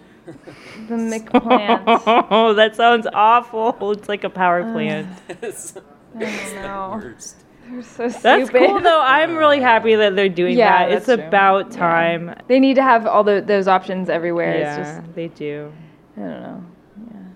The 0.87 0.95
McPlant. 0.95 1.83
Oh, 2.31 2.53
that 2.55 2.75
sounds 2.75 3.07
awful. 3.13 3.91
It's 3.91 4.09
like 4.09 4.23
a 4.23 4.29
power 4.29 4.63
plant. 4.71 5.07
it's 5.29 5.75
I 6.15 6.19
don't 6.19 6.53
the 6.55 6.61
know. 6.61 6.91
worst. 6.93 7.43
They're 7.69 7.83
so 7.83 8.07
That's 8.09 8.49
stupid. 8.49 8.67
cool 8.67 8.79
though. 8.79 9.01
I'm 9.01 9.35
really 9.35 9.59
happy 9.59 9.95
that 9.95 10.15
they're 10.15 10.29
doing 10.29 10.57
Yeah, 10.57 10.85
that. 10.87 10.91
It's 10.93 11.05
that's 11.07 11.17
true. 11.19 11.27
about 11.27 11.71
time. 11.71 12.33
They 12.47 12.59
need 12.59 12.75
to 12.75 12.83
have 12.83 13.05
all 13.05 13.23
the, 13.25 13.41
those 13.41 13.67
options 13.67 14.09
everywhere. 14.09 14.57
Yeah, 14.57 14.77
It's 14.79 14.89
just 15.01 15.15
they 15.15 15.27
do. 15.27 15.73
I 16.15 16.19
don't 16.21 16.41
know. 16.41 16.63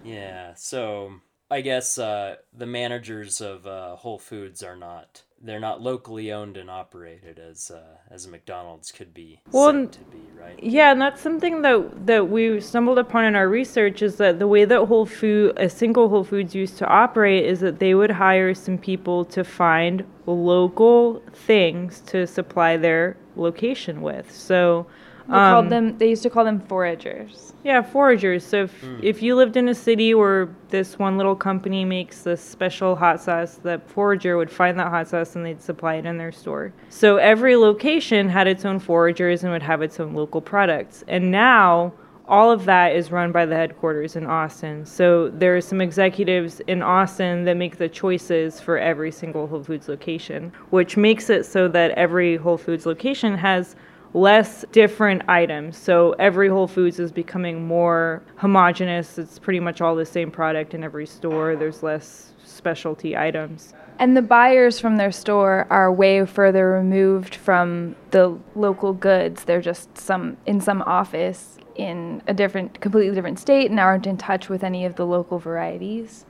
Yeah, 0.03 0.53
so 0.55 1.11
I 1.51 1.61
guess 1.61 1.97
uh, 1.97 2.37
the 2.53 2.65
managers 2.65 3.41
of 3.41 3.67
uh, 3.67 3.95
Whole 3.97 4.17
Foods 4.19 4.63
are 4.63 4.75
not 4.77 5.23
they're 5.43 5.59
not 5.59 5.81
locally 5.81 6.31
owned 6.31 6.57
and 6.57 6.69
operated 6.69 7.39
as 7.39 7.71
uh, 7.71 7.97
as 8.09 8.25
a 8.25 8.29
McDonald's 8.29 8.91
could 8.91 9.13
be 9.13 9.39
Well, 9.51 9.87
to 9.87 9.99
be, 10.11 10.21
right? 10.39 10.61
Yeah, 10.61 10.91
and 10.91 11.01
that's 11.01 11.21
something 11.21 11.61
that 11.63 12.05
that 12.07 12.29
we 12.29 12.59
stumbled 12.61 12.99
upon 12.99 13.25
in 13.25 13.35
our 13.35 13.49
research 13.49 14.01
is 14.01 14.17
that 14.17 14.39
the 14.39 14.47
way 14.47 14.65
that 14.65 14.85
Whole 14.85 15.05
Food, 15.05 15.53
a 15.57 15.69
single 15.69 16.09
Whole 16.09 16.23
Foods 16.23 16.53
used 16.53 16.77
to 16.77 16.87
operate 16.87 17.45
is 17.45 17.59
that 17.61 17.79
they 17.79 17.93
would 17.93 18.11
hire 18.11 18.53
some 18.53 18.77
people 18.77 19.25
to 19.25 19.43
find 19.43 20.05
local 20.25 21.21
things 21.33 22.01
to 22.07 22.27
supply 22.27 22.77
their 22.77 23.17
location 23.35 24.01
with. 24.01 24.31
So, 24.31 24.87
They 25.31 25.37
called 25.37 25.65
um, 25.65 25.69
them. 25.69 25.97
They 25.97 26.09
used 26.09 26.23
to 26.23 26.29
call 26.29 26.43
them 26.43 26.59
foragers. 26.59 27.53
yeah, 27.63 27.81
foragers. 27.81 28.41
So 28.41 28.63
if, 28.63 28.83
if 29.01 29.23
you 29.23 29.35
lived 29.37 29.55
in 29.55 29.69
a 29.69 29.73
city 29.73 30.13
where 30.13 30.49
this 30.69 30.99
one 30.99 31.15
little 31.15 31.37
company 31.37 31.85
makes 31.85 32.23
this 32.23 32.41
special 32.41 32.97
hot 32.97 33.21
sauce, 33.21 33.55
the 33.55 33.81
forager 33.87 34.35
would 34.35 34.51
find 34.51 34.77
that 34.77 34.89
hot 34.89 35.07
sauce 35.07 35.37
and 35.37 35.45
they'd 35.45 35.61
supply 35.61 35.95
it 35.95 36.05
in 36.05 36.17
their 36.17 36.33
store. 36.33 36.73
So 36.89 37.15
every 37.15 37.55
location 37.55 38.27
had 38.27 38.45
its 38.45 38.65
own 38.65 38.79
foragers 38.79 39.43
and 39.43 39.53
would 39.53 39.63
have 39.63 39.81
its 39.81 40.01
own 40.01 40.13
local 40.13 40.41
products. 40.41 41.05
And 41.07 41.31
now 41.31 41.93
all 42.27 42.51
of 42.51 42.65
that 42.65 42.95
is 42.95 43.11
run 43.11 43.31
by 43.31 43.45
the 43.45 43.55
headquarters 43.55 44.15
in 44.15 44.25
Austin. 44.25 44.85
So 44.85 45.29
there 45.29 45.55
are 45.55 45.61
some 45.61 45.81
executives 45.81 46.61
in 46.67 46.81
Austin 46.81 47.45
that 47.45 47.57
make 47.57 47.77
the 47.77 47.89
choices 47.89 48.59
for 48.59 48.77
every 48.77 49.11
single 49.11 49.47
Whole 49.47 49.63
Foods 49.63 49.87
location, 49.87 50.51
which 50.69 50.97
makes 50.97 51.29
it 51.29 51.45
so 51.45 51.67
that 51.69 51.91
every 51.91 52.37
Whole 52.37 52.57
Foods 52.57 52.85
location 52.85 53.37
has 53.37 53.75
less 54.13 54.65
different 54.71 55.23
items. 55.27 55.77
So 55.77 56.13
every 56.13 56.49
Whole 56.49 56.67
Foods 56.67 56.99
is 56.99 57.11
becoming 57.11 57.65
more 57.65 58.21
homogenous. 58.35 59.17
It's 59.17 59.39
pretty 59.39 59.59
much 59.59 59.81
all 59.81 59.95
the 59.95 60.05
same 60.05 60.31
product 60.31 60.73
in 60.73 60.83
every 60.83 61.05
store. 61.05 61.55
There's 61.55 61.83
less 61.83 62.33
specialty 62.43 63.15
items. 63.15 63.73
And 63.99 64.17
the 64.17 64.21
buyers 64.21 64.79
from 64.79 64.97
their 64.97 65.11
store 65.11 65.67
are 65.69 65.93
way 65.93 66.25
further 66.25 66.71
removed 66.71 67.35
from 67.35 67.95
the 68.09 68.37
local 68.55 68.93
goods. 68.93 69.43
They're 69.43 69.61
just 69.61 69.97
some 69.97 70.37
in 70.45 70.59
some 70.59 70.81
office 70.81 71.57
in 71.75 72.21
a 72.27 72.33
different, 72.33 72.81
completely 72.81 73.15
different 73.15 73.39
state, 73.39 73.69
and 73.69 73.79
aren't 73.79 74.07
in 74.07 74.17
touch 74.17 74.49
with 74.49 74.63
any 74.63 74.85
of 74.85 74.95
the 74.95 75.05
local 75.05 75.39
varieties. 75.39 76.25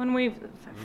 When 0.00 0.14
we 0.14 0.32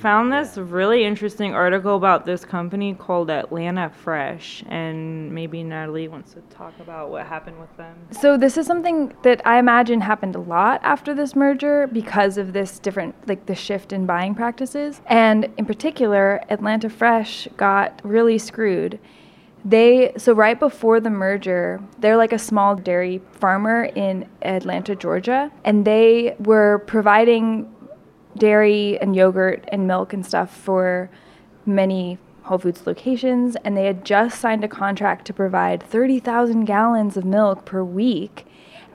found 0.01 0.34
this 0.34 0.58
really 0.58 1.06
interesting 1.06 1.54
article 1.56 1.95
about 1.95 2.25
this 2.25 2.43
company 2.43 2.93
called 2.93 3.30
Atlanta 3.30 3.89
Fresh, 3.89 4.62
and 4.67 5.32
maybe 5.32 5.63
Natalie 5.63 6.10
wants 6.10 6.34
to 6.34 6.41
talk 6.54 6.73
about 6.82 7.12
what 7.12 7.25
happened 7.25 7.58
with 7.58 7.78
them. 7.78 7.95
So 8.12 8.36
this 8.36 8.58
is 8.58 8.67
something 8.67 9.15
that 9.23 9.41
I 9.47 9.58
imagine 9.58 10.01
happened 10.01 10.36
a 10.36 10.39
lot 10.41 10.82
after 10.84 11.13
this 11.13 11.34
merger 11.34 11.88
because 11.88 12.38
of 12.38 12.51
this 12.51 12.78
different 12.78 13.15
like 13.25 13.45
the 13.45 13.56
shift 13.56 13.93
in 13.93 14.06
buying 14.06 14.36
practices. 14.36 14.99
And 15.06 15.49
in 15.58 15.65
particular, 15.65 16.41
Atlanta 16.49 16.89
Fresh 16.89 17.47
got 17.56 18.01
really 18.04 18.38
screwed. 18.38 18.99
They 19.63 20.12
so 20.17 20.34
right 20.34 20.60
before 20.60 20.99
the 20.99 21.10
merger, 21.10 21.82
they're 21.99 22.17
like 22.17 22.34
a 22.34 22.38
small 22.38 22.75
dairy 22.75 23.21
farmer 23.32 23.86
in 23.95 24.30
Atlanta, 24.41 24.93
Georgia, 24.93 25.51
and 25.63 25.86
they 25.86 26.36
were 26.38 26.84
providing 26.86 27.73
dairy 28.38 29.00
and 29.00 29.15
yogurt 29.15 29.63
and 29.69 29.88
milk 29.88 30.13
and 30.13 30.26
stuff 30.26 30.56
for 30.56 31.10
many 31.65 32.17
Whole 32.43 32.60
Foods 32.60 32.86
locations, 32.86 33.56
and 33.63 33.76
they 33.76 33.86
had 33.86 34.06
just 34.06 34.39
signed 34.39 34.63
a 34.63 34.67
contract 34.67 35.26
to 35.26 35.34
provide 35.34 35.82
30,000 35.82 36.65
gallons 36.65 37.17
of 37.17 37.26
milk 37.26 37.65
per 37.65 37.84
week 37.84 38.45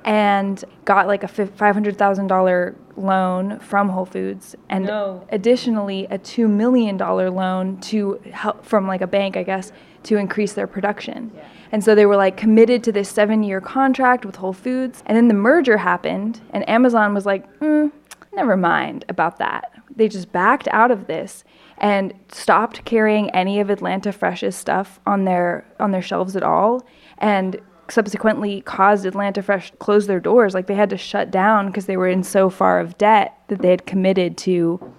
and 0.05 0.65
got 0.85 1.07
like 1.09 1.25
a 1.25 1.27
$500,000 1.27 2.75
loan 2.97 3.59
from 3.59 3.89
Whole 3.89 4.07
Foods 4.07 4.55
and 4.69 4.85
No. 4.87 5.27
additionally 5.31 6.07
a 6.11 6.19
$2 6.19 6.49
million 6.49 6.97
loan 6.97 7.79
to 7.81 8.21
help 8.33 8.65
from 8.65 8.87
like 8.87 9.01
a 9.01 9.07
bank, 9.07 9.37
I 9.37 9.43
guess, 9.43 9.73
to 10.05 10.17
increase 10.17 10.53
their 10.55 10.67
production. 10.67 11.31
And 11.73 11.85
so 11.85 11.95
they 11.95 12.07
were 12.07 12.17
like 12.17 12.37
committed 12.37 12.83
to 12.85 12.93
this 12.93 13.09
seven 13.09 13.43
year 13.43 13.61
contract 13.61 14.25
with 14.25 14.37
Whole 14.37 14.53
Foods. 14.53 15.03
And 15.07 15.17
then 15.17 15.29
the 15.29 15.35
merger 15.35 15.77
happened, 15.77 16.41
and 16.51 16.69
Amazon 16.69 17.15
was 17.15 17.27
like, 17.27 17.61
mm, 17.61 17.93
never 18.33 18.57
mind 18.57 19.05
about 19.09 19.39
that. 19.39 19.73
they 19.95 20.09
just 20.09 20.33
backed 20.33 20.69
out 20.69 20.91
of 20.91 21.07
this 21.07 21.45
and 21.79 22.13
stopped 22.31 22.85
carrying 22.85 23.31
any 23.31 23.59
of 23.61 23.71
Atlanta 23.71 24.13
Fresh's 24.13 24.55
stuff 24.55 25.01
on 25.07 25.25
their 25.25 25.65
on 25.79 25.91
their 25.91 26.03
shelves 26.03 26.37
at 26.37 26.43
all 26.43 26.87
and 27.19 27.61
subsequently 27.89 28.61
caused 28.63 29.05
Atlanta 29.05 29.43
Fresh 29.43 29.73
to 29.73 29.77
close 29.79 30.07
their 30.07 30.21
doors 30.21 30.55
like 30.55 30.67
they 30.67 30.75
had 30.75 30.91
to 30.91 30.97
shut 30.97 31.31
down 31.31 31.67
because 31.67 31.87
they 31.87 31.97
were 31.97 32.09
in 32.09 32.23
so 32.23 32.49
far 32.49 32.79
of 32.81 32.97
debt 32.99 33.37
that 33.49 33.63
they 33.63 33.71
had 33.71 33.87
committed 33.87 34.37
to 34.39 34.95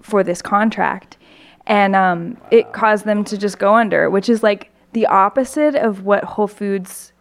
for 0.00 0.24
this 0.24 0.42
contract 0.42 1.16
and 1.66 1.94
um, 1.94 2.36
it 2.50 2.72
caused 2.72 3.04
them 3.04 3.22
to 3.24 3.38
just 3.38 3.58
go 3.58 3.74
under 3.74 4.10
which 4.10 4.28
is 4.28 4.42
like 4.42 4.70
the 4.92 5.06
opposite 5.06 5.74
of 5.74 6.04
what 6.04 6.24
Whole 6.24 6.48
Foods 6.48 7.12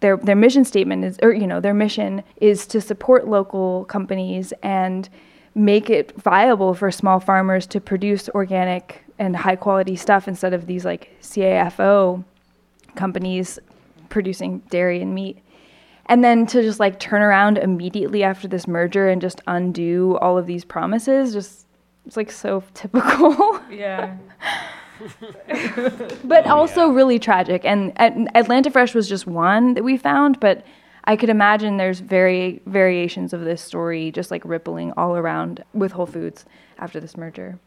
their 0.00 0.16
their 0.16 0.36
mission 0.36 0.64
statement 0.64 1.04
is 1.04 1.18
or 1.22 1.32
you 1.32 1.46
know 1.46 1.60
their 1.60 1.74
mission 1.74 2.22
is 2.36 2.66
to 2.66 2.80
support 2.80 3.26
local 3.26 3.84
companies 3.86 4.52
and 4.62 5.08
make 5.54 5.90
it 5.90 6.12
viable 6.20 6.74
for 6.74 6.90
small 6.90 7.18
farmers 7.18 7.66
to 7.66 7.80
produce 7.80 8.28
organic 8.30 9.04
and 9.18 9.34
high 9.34 9.56
quality 9.56 9.96
stuff 9.96 10.28
instead 10.28 10.54
of 10.54 10.66
these 10.66 10.84
like 10.84 11.10
CAFO 11.20 12.22
companies 12.94 13.58
producing 14.08 14.60
dairy 14.70 15.02
and 15.02 15.14
meat. 15.14 15.38
And 16.06 16.24
then 16.24 16.46
to 16.46 16.62
just 16.62 16.80
like 16.80 16.98
turn 16.98 17.20
around 17.20 17.58
immediately 17.58 18.22
after 18.22 18.48
this 18.48 18.66
merger 18.66 19.08
and 19.08 19.20
just 19.20 19.42
undo 19.46 20.16
all 20.18 20.38
of 20.38 20.46
these 20.46 20.64
promises 20.64 21.32
just 21.32 21.66
it's 22.06 22.16
like 22.16 22.30
so 22.30 22.62
typical. 22.74 23.60
Yeah. 23.70 24.16
but 26.24 26.46
also 26.46 26.88
really 26.88 27.18
tragic. 27.18 27.64
And, 27.64 27.92
and 27.96 28.28
Atlanta 28.36 28.70
Fresh 28.70 28.94
was 28.94 29.08
just 29.08 29.26
one 29.26 29.74
that 29.74 29.84
we 29.84 29.96
found, 29.96 30.40
but 30.40 30.64
I 31.04 31.16
could 31.16 31.30
imagine 31.30 31.76
there's 31.76 32.00
very 32.00 32.60
variations 32.66 33.32
of 33.32 33.40
this 33.40 33.62
story 33.62 34.10
just 34.10 34.30
like 34.30 34.44
rippling 34.44 34.92
all 34.96 35.16
around 35.16 35.64
with 35.72 35.92
Whole 35.92 36.06
Foods 36.06 36.44
after 36.78 37.00
this 37.00 37.16
merger. 37.16 37.58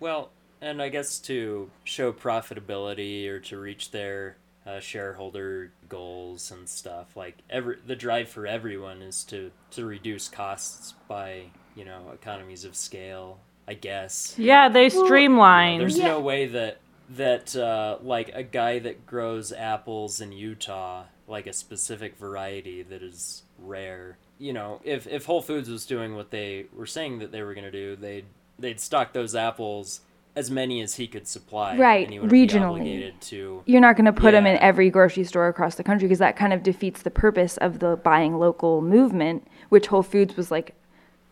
Well, 0.00 0.30
and 0.60 0.82
I 0.82 0.88
guess 0.88 1.18
to 1.20 1.70
show 1.84 2.12
profitability 2.12 3.26
or 3.28 3.40
to 3.40 3.58
reach 3.58 3.90
their 3.90 4.36
uh, 4.66 4.80
shareholder 4.80 5.72
goals 5.88 6.50
and 6.50 6.68
stuff, 6.68 7.16
like 7.16 7.38
every 7.48 7.76
the 7.86 7.96
drive 7.96 8.28
for 8.28 8.46
everyone 8.46 9.00
is 9.02 9.24
to 9.24 9.50
to 9.72 9.86
reduce 9.86 10.28
costs 10.28 10.94
by 11.08 11.44
you 11.74 11.84
know 11.84 12.10
economies 12.12 12.64
of 12.64 12.76
scale. 12.76 13.38
I 13.70 13.74
guess. 13.74 14.34
Yeah, 14.36 14.68
they 14.68 14.88
You 14.88 14.98
know, 14.98 15.04
streamlined. 15.04 15.80
there's 15.80 15.96
no 15.96 16.18
way 16.18 16.46
that 16.46 16.78
that 17.10 17.54
uh, 17.54 17.98
like 18.02 18.32
a 18.34 18.42
guy 18.42 18.80
that 18.80 19.06
grows 19.06 19.52
apples 19.52 20.20
in 20.20 20.32
Utah, 20.32 21.04
like 21.28 21.46
a 21.46 21.52
specific 21.52 22.16
variety 22.16 22.82
that 22.82 23.00
is 23.00 23.44
rare. 23.60 24.18
You 24.38 24.52
know, 24.52 24.80
if 24.82 25.06
if 25.06 25.26
Whole 25.26 25.40
Foods 25.40 25.68
was 25.70 25.86
doing 25.86 26.16
what 26.16 26.32
they 26.32 26.66
were 26.74 26.86
saying 26.86 27.20
that 27.20 27.30
they 27.30 27.42
were 27.42 27.54
going 27.54 27.64
to 27.64 27.70
do, 27.70 27.94
they'd 27.94 28.24
they'd 28.58 28.80
stock 28.80 29.12
those 29.12 29.36
apples 29.36 30.00
as 30.34 30.50
many 30.50 30.80
as 30.80 30.94
he 30.96 31.06
could 31.06 31.28
supply. 31.28 31.76
Right, 31.76 32.04
and 32.04 32.12
he 32.12 32.18
wouldn't 32.18 32.32
be 32.32 32.48
regionally. 32.48 32.70
obligated 32.80 33.20
to. 33.20 33.62
You're 33.66 33.80
not 33.80 33.96
going 33.96 34.06
to 34.06 34.12
put 34.12 34.32
them 34.32 34.46
in 34.46 34.56
every 34.58 34.90
grocery 34.90 35.24
store 35.24 35.46
across 35.46 35.76
the 35.76 35.84
country 35.84 36.08
because 36.08 36.18
that 36.18 36.36
kind 36.36 36.52
of 36.52 36.64
defeats 36.64 37.02
the 37.02 37.10
purpose 37.10 37.56
of 37.58 37.78
the 37.78 37.96
buying 37.96 38.36
local 38.38 38.82
movement, 38.82 39.46
which 39.68 39.86
Whole 39.88 40.02
Foods 40.02 40.36
was 40.36 40.50
like 40.50 40.74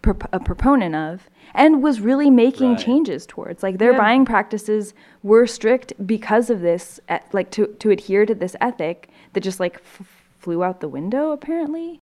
prop- 0.03 0.29
a 0.33 0.41
proponent 0.41 0.95
of 0.95 1.29
and 1.55 1.83
was 1.83 2.01
really 2.01 2.31
making 2.31 2.71
Right. 2.73 2.79
changes 2.79 3.27
towards. 3.27 3.63
Like 3.63 3.79
their 3.79 3.93
Yeah. 3.93 3.99
buying 3.99 4.25
practices 4.25 4.95
were 5.23 5.47
strict 5.47 5.93
because 6.07 6.51
of 6.51 6.61
this, 6.61 7.01
like 7.33 7.51
to 7.53 7.67
to 7.79 7.91
adhere 7.91 8.27
to 8.27 8.35
this 8.35 8.55
ethic 8.61 9.09
that 9.33 9.41
just 9.41 9.61
like 9.61 9.77
f- 9.77 10.25
flew 10.39 10.63
out 10.63 10.81
the 10.81 10.89
window 10.89 11.31
apparently. 11.33 12.01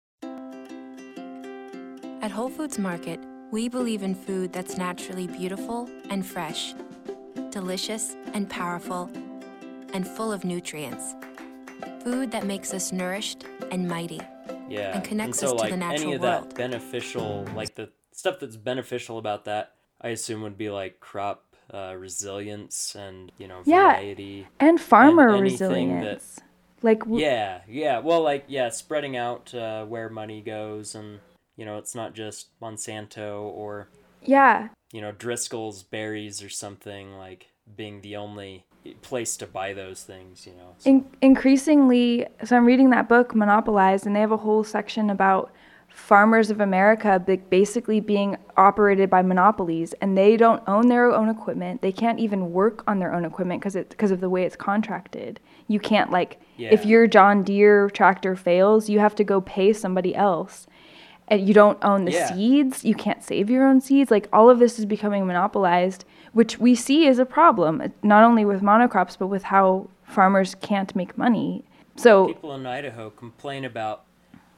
At 2.23 2.31
Whole 2.31 2.49
Foods 2.49 2.79
Market, 2.79 3.19
we 3.51 3.69
believe 3.69 4.03
in 4.03 4.15
food 4.15 4.53
that's 4.53 4.77
naturally 4.79 5.27
beautiful 5.27 5.89
and 6.09 6.25
fresh, 6.25 6.75
delicious 7.51 8.17
and 8.33 8.49
powerful, 8.49 9.11
and 9.93 10.07
full 10.07 10.33
of 10.33 10.45
nutrients. 10.45 11.15
Food 12.05 12.31
that 12.31 12.47
makes 12.47 12.73
us 12.73 12.93
nourished 12.93 13.45
and 13.71 13.89
mighty. 13.89 14.21
Yeah, 14.73 14.95
and 14.97 15.05
connects 15.05 15.39
so 15.41 15.47
us 15.47 15.53
to 15.53 15.59
like 15.59 15.69
the 15.71 15.75
any 15.75 15.79
natural 15.87 16.15
of 16.15 16.21
that 16.23 16.55
beneficial, 16.55 17.47
like 17.55 17.75
the 17.75 17.91
stuff 18.13 18.41
that's 18.41 18.57
beneficial 18.57 19.19
about 19.19 19.45
that, 19.47 19.75
I 20.01 20.09
assume 20.09 20.43
would 20.43 20.59
be 20.59 20.71
like 20.71 21.01
crop 21.01 21.45
uh, 21.73 21.95
resilience 21.99 22.95
and 22.95 23.33
you 23.39 23.49
know 23.49 23.63
Yeah. 23.65 23.93
variety. 23.93 24.47
And 24.61 24.81
farmer 24.81 25.35
anything 25.35 26.01
that- 26.01 26.01
resilience. 26.01 26.41
like 26.83 27.01
w- 27.01 27.23
Yeah, 27.25 27.61
yeah. 27.69 27.99
Well, 28.01 28.23
like 28.23 28.45
yeah, 28.49 28.69
spreading 28.71 29.17
out 29.17 29.55
uh, 29.55 29.85
where 29.87 30.09
money 30.09 30.41
goes, 30.43 30.95
and 30.95 31.21
you 31.57 31.65
know, 31.65 31.79
it's 31.79 31.95
not 31.95 32.15
just 32.15 32.49
Monsanto 32.61 33.43
or 33.43 33.89
yeah. 34.23 34.69
you 34.93 35.01
know 35.01 35.13
Driscoll's 35.13 35.83
berries 35.83 36.43
or 36.43 36.49
something 36.49 37.13
like 37.17 37.49
being 37.77 38.01
the 38.03 38.17
only 38.17 38.65
place 39.03 39.37
to 39.39 39.47
buy 39.47 39.73
those 39.73 40.03
things. 40.03 40.47
You 40.47 40.53
know. 40.55 40.75
So- 40.79 40.91
In- 40.91 41.05
increasingly, 41.21 42.27
so 42.45 42.57
I'm 42.57 42.65
reading 42.65 42.91
that 42.91 43.09
book, 43.09 43.35
Monopolized, 43.35 44.07
and 44.07 44.15
they 44.17 44.21
have 44.21 44.33
a 44.33 44.37
whole 44.39 44.65
section 44.65 45.11
about 45.11 45.51
farmers 45.89 46.51
of 46.51 46.59
America 46.59 47.23
basically 47.51 48.01
being 48.01 48.37
operated 48.57 49.11
by 49.11 49.21
monopolies, 49.21 49.93
and 50.01 50.17
they 50.17 50.39
don't 50.39 50.63
own 50.67 50.89
their 50.89 51.13
own 51.13 51.29
equipment. 51.29 51.83
They 51.83 51.93
can't 51.93 52.19
even 52.19 52.51
work 52.53 52.83
on 52.87 52.99
their 52.99 53.13
own 53.13 53.25
equipment 53.27 53.61
because 53.61 53.77
it 53.77 53.91
because 53.91 54.11
of 54.11 54.21
the 54.21 54.31
way 54.31 54.45
it's 54.45 54.57
contracted. 54.57 55.39
You 55.69 55.79
can't 55.81 56.11
like 56.11 56.41
if 56.59 56.87
your 56.87 57.07
John 57.07 57.43
Deere 57.43 57.91
tractor 57.91 58.37
fails, 58.37 58.89
you 58.89 59.01
have 59.01 59.15
to 59.17 59.25
go 59.25 59.41
pay 59.43 59.73
somebody 59.73 60.15
else. 60.15 60.67
And 61.29 61.47
you 61.47 61.55
don't 61.55 61.79
own 61.83 62.05
the 62.05 62.13
Yeah. 62.13 62.35
seeds. 62.35 62.85
You 62.85 62.95
can't 62.95 63.23
save 63.23 63.49
your 63.49 63.65
own 63.67 63.81
seeds. 63.81 64.11
Like 64.11 64.29
all 64.33 64.51
of 64.51 64.59
this 64.59 64.79
is 64.79 64.85
becoming 64.87 65.27
monopolized, 65.27 66.05
which 66.33 66.59
we 66.59 66.75
see 66.75 67.07
as 67.07 67.19
a 67.19 67.25
problem, 67.27 67.83
not 68.03 68.25
only 68.25 68.45
with 68.45 68.63
monocrops, 68.63 69.17
but 69.19 69.27
with 69.29 69.45
how 69.45 69.89
farmers 70.05 70.55
can't 70.57 70.95
make 70.97 71.17
money. 71.19 71.65
So 71.97 72.29
People 72.29 72.55
in 72.55 72.67
Idaho 72.67 73.11
complain 73.11 73.65
about 73.65 74.05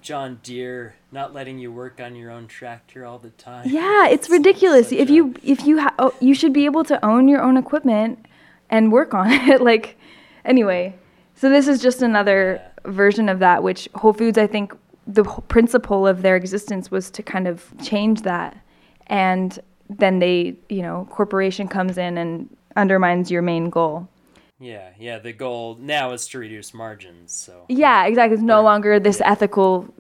John 0.01 0.39
Deere 0.43 0.95
not 1.11 1.33
letting 1.33 1.59
you 1.59 1.73
work 1.73 2.01
on 2.01 2.15
your 2.15 2.31
own 2.31 2.47
tractor 2.47 3.05
all 3.07 3.19
the 3.19 3.31
time. 3.31 3.69
yeah, 3.69 4.07
it's 4.09 4.29
ridiculous. 4.31 4.93
If 4.93 5.09
you 5.11 5.35
if 5.43 5.65
you 5.67 5.81
ha- 5.81 5.95
oh, 5.99 6.15
you 6.21 6.35
should 6.35 6.53
be 6.53 6.65
able 6.67 6.85
to 6.85 7.03
own 7.05 7.27
your 7.27 7.41
own 7.43 7.57
equipment 7.57 8.25
and 8.71 8.93
work 8.93 9.15
on 9.15 9.31
it. 9.51 9.61
like 9.63 9.97
anyway, 10.45 10.95
so 11.35 11.49
this 11.49 11.67
is 11.67 11.81
just 11.81 12.03
another 12.03 12.61
version 12.85 13.29
of 13.29 13.39
that. 13.39 13.63
Which 13.63 13.89
Whole 13.95 14.13
Foods, 14.13 14.37
I 14.37 14.47
think, 14.47 14.75
the 15.07 15.25
principle 15.25 16.07
of 16.07 16.23
their 16.23 16.37
existence 16.37 16.91
was 16.91 17.11
to 17.13 17.23
kind 17.23 17.49
of 17.49 17.73
change 17.83 18.23
that, 18.23 18.57
and 19.07 19.59
then 19.89 20.19
they, 20.19 20.57
you 20.69 20.83
know, 20.83 21.07
corporation 21.11 21.69
comes 21.69 21.99
in 21.99 22.19
and 22.19 22.55
undermines 22.77 23.31
your 23.31 23.43
main 23.43 23.71
goal. 23.71 24.09
Yeah, 24.59 24.91
yeah. 24.99 25.19
The 25.19 25.33
goal 25.33 25.77
now 25.81 26.13
is 26.13 26.27
to 26.29 26.39
reduce 26.39 26.73
margins. 26.73 27.33
So 27.33 27.65
Yeah, 27.69 28.07
exactly. 28.07 28.35
It's 28.35 28.43
no 28.43 28.63
longer 28.63 28.99
this 28.99 29.21
ethical 29.25 29.93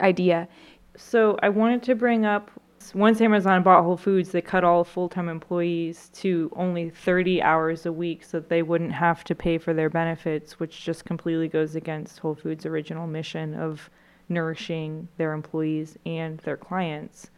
idea. 0.00 0.48
So 0.96 1.38
I 1.42 1.48
wanted 1.48 1.82
to 1.84 1.94
bring 1.94 2.24
up 2.24 2.50
once 2.94 3.20
Amazon 3.20 3.62
bought 3.62 3.84
Whole 3.84 3.96
Foods, 3.96 4.32
they 4.32 4.42
cut 4.42 4.64
all 4.64 4.84
full 4.84 5.08
time 5.08 5.28
employees 5.28 6.10
to 6.14 6.50
only 6.56 6.90
30 6.90 7.40
hours 7.40 7.86
a 7.86 7.92
week 7.92 8.24
so 8.24 8.40
that 8.40 8.48
they 8.48 8.62
wouldn't 8.62 8.92
have 8.92 9.24
to 9.24 9.34
pay 9.34 9.58
for 9.58 9.72
their 9.72 9.88
benefits, 9.88 10.58
which 10.58 10.84
just 10.84 11.04
completely 11.04 11.48
goes 11.48 11.74
against 11.74 12.18
Whole 12.18 12.34
Foods' 12.34 12.66
original 12.66 13.06
mission 13.06 13.54
of 13.54 13.88
nourishing 14.28 15.08
their 15.16 15.32
employees 15.32 15.96
and 16.04 16.38
their 16.40 16.56
clients. 16.56 17.30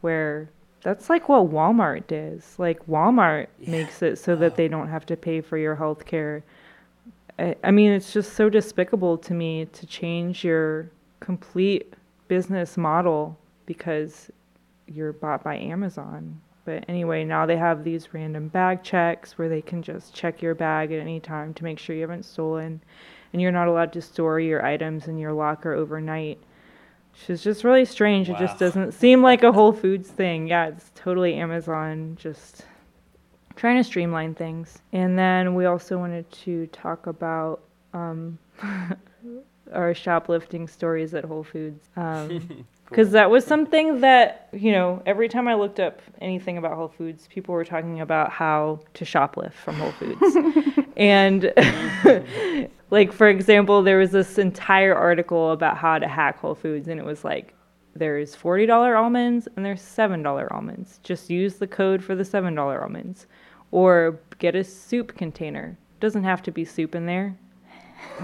Where 0.00 0.50
that's 0.82 1.10
like 1.10 1.28
what 1.28 1.50
Walmart 1.50 2.06
does. 2.06 2.54
Like 2.58 2.86
Walmart 2.86 3.48
makes 3.66 4.02
it 4.02 4.18
so 4.18 4.36
that 4.36 4.56
they 4.56 4.68
don't 4.68 4.88
have 4.88 5.06
to 5.06 5.16
pay 5.16 5.40
for 5.40 5.58
your 5.58 5.74
health 5.74 6.06
care. 6.06 6.44
I, 7.38 7.56
I 7.64 7.70
mean, 7.70 7.90
it's 7.90 8.12
just 8.12 8.34
so 8.34 8.48
despicable 8.48 9.18
to 9.18 9.34
me 9.34 9.66
to 9.66 9.86
change 9.86 10.44
your 10.44 10.90
complete 11.20 11.94
business 12.28 12.76
model 12.76 13.38
because 13.66 14.30
you're 14.86 15.12
bought 15.12 15.42
by 15.42 15.56
Amazon. 15.56 16.40
But 16.64 16.84
anyway, 16.88 17.24
now 17.24 17.46
they 17.46 17.56
have 17.56 17.84
these 17.84 18.12
random 18.12 18.48
bag 18.48 18.82
checks 18.82 19.38
where 19.38 19.48
they 19.48 19.62
can 19.62 19.82
just 19.82 20.14
check 20.14 20.42
your 20.42 20.54
bag 20.54 20.92
at 20.92 21.00
any 21.00 21.20
time 21.20 21.54
to 21.54 21.64
make 21.64 21.78
sure 21.78 21.94
you 21.94 22.02
haven't 22.02 22.24
stolen. 22.24 22.80
And 23.32 23.42
you're 23.42 23.52
not 23.52 23.68
allowed 23.68 23.92
to 23.92 24.02
store 24.02 24.40
your 24.40 24.64
items 24.64 25.08
in 25.08 25.18
your 25.18 25.32
locker 25.32 25.72
overnight. 25.72 26.38
Which 27.20 27.30
is 27.30 27.42
just 27.42 27.64
really 27.64 27.84
strange. 27.84 28.28
It 28.28 28.38
just 28.38 28.58
doesn't 28.58 28.92
seem 28.92 29.22
like 29.22 29.42
a 29.42 29.50
Whole 29.50 29.72
Foods 29.72 30.08
thing. 30.08 30.46
Yeah, 30.46 30.68
it's 30.68 30.90
totally 30.94 31.34
Amazon 31.34 32.16
just 32.20 32.66
trying 33.56 33.78
to 33.78 33.84
streamline 33.84 34.34
things. 34.34 34.78
And 34.92 35.18
then 35.18 35.54
we 35.54 35.64
also 35.64 35.98
wanted 35.98 36.30
to 36.30 36.66
talk 36.68 37.06
about 37.06 37.62
um, 37.94 38.38
our 39.72 39.94
shoplifting 39.94 40.68
stories 40.68 41.14
at 41.14 41.24
Whole 41.24 41.42
Foods. 41.44 41.88
Um, 41.96 42.66
because 42.88 43.10
that 43.12 43.30
was 43.30 43.44
something 43.44 44.00
that 44.00 44.48
you 44.52 44.72
know 44.72 45.02
every 45.06 45.28
time 45.28 45.48
i 45.48 45.54
looked 45.54 45.80
up 45.80 46.00
anything 46.20 46.56
about 46.56 46.74
whole 46.74 46.88
foods 46.88 47.26
people 47.28 47.52
were 47.52 47.64
talking 47.64 48.00
about 48.00 48.30
how 48.30 48.78
to 48.94 49.04
shoplift 49.04 49.54
from 49.54 49.74
whole 49.74 49.92
foods 49.92 50.20
and 50.96 51.52
like 52.90 53.12
for 53.12 53.28
example 53.28 53.82
there 53.82 53.98
was 53.98 54.12
this 54.12 54.38
entire 54.38 54.94
article 54.94 55.50
about 55.52 55.76
how 55.76 55.98
to 55.98 56.08
hack 56.08 56.38
whole 56.38 56.54
foods 56.54 56.88
and 56.88 56.98
it 57.00 57.04
was 57.06 57.24
like 57.24 57.54
there's 57.98 58.36
$40 58.36 58.96
almonds 58.96 59.48
and 59.56 59.64
there's 59.64 59.80
$7 59.80 60.52
almonds. 60.52 61.00
Just 61.02 61.30
use 61.30 61.54
the 61.56 61.66
code 61.66 62.04
for 62.04 62.14
the 62.14 62.24
$7 62.24 62.82
almonds. 62.82 63.26
Or 63.70 64.20
get 64.38 64.54
a 64.54 64.62
soup 64.62 65.16
container. 65.16 65.78
Doesn't 66.00 66.24
have 66.24 66.42
to 66.42 66.52
be 66.52 66.64
soup 66.64 66.94
in 66.94 67.06
there. 67.06 67.34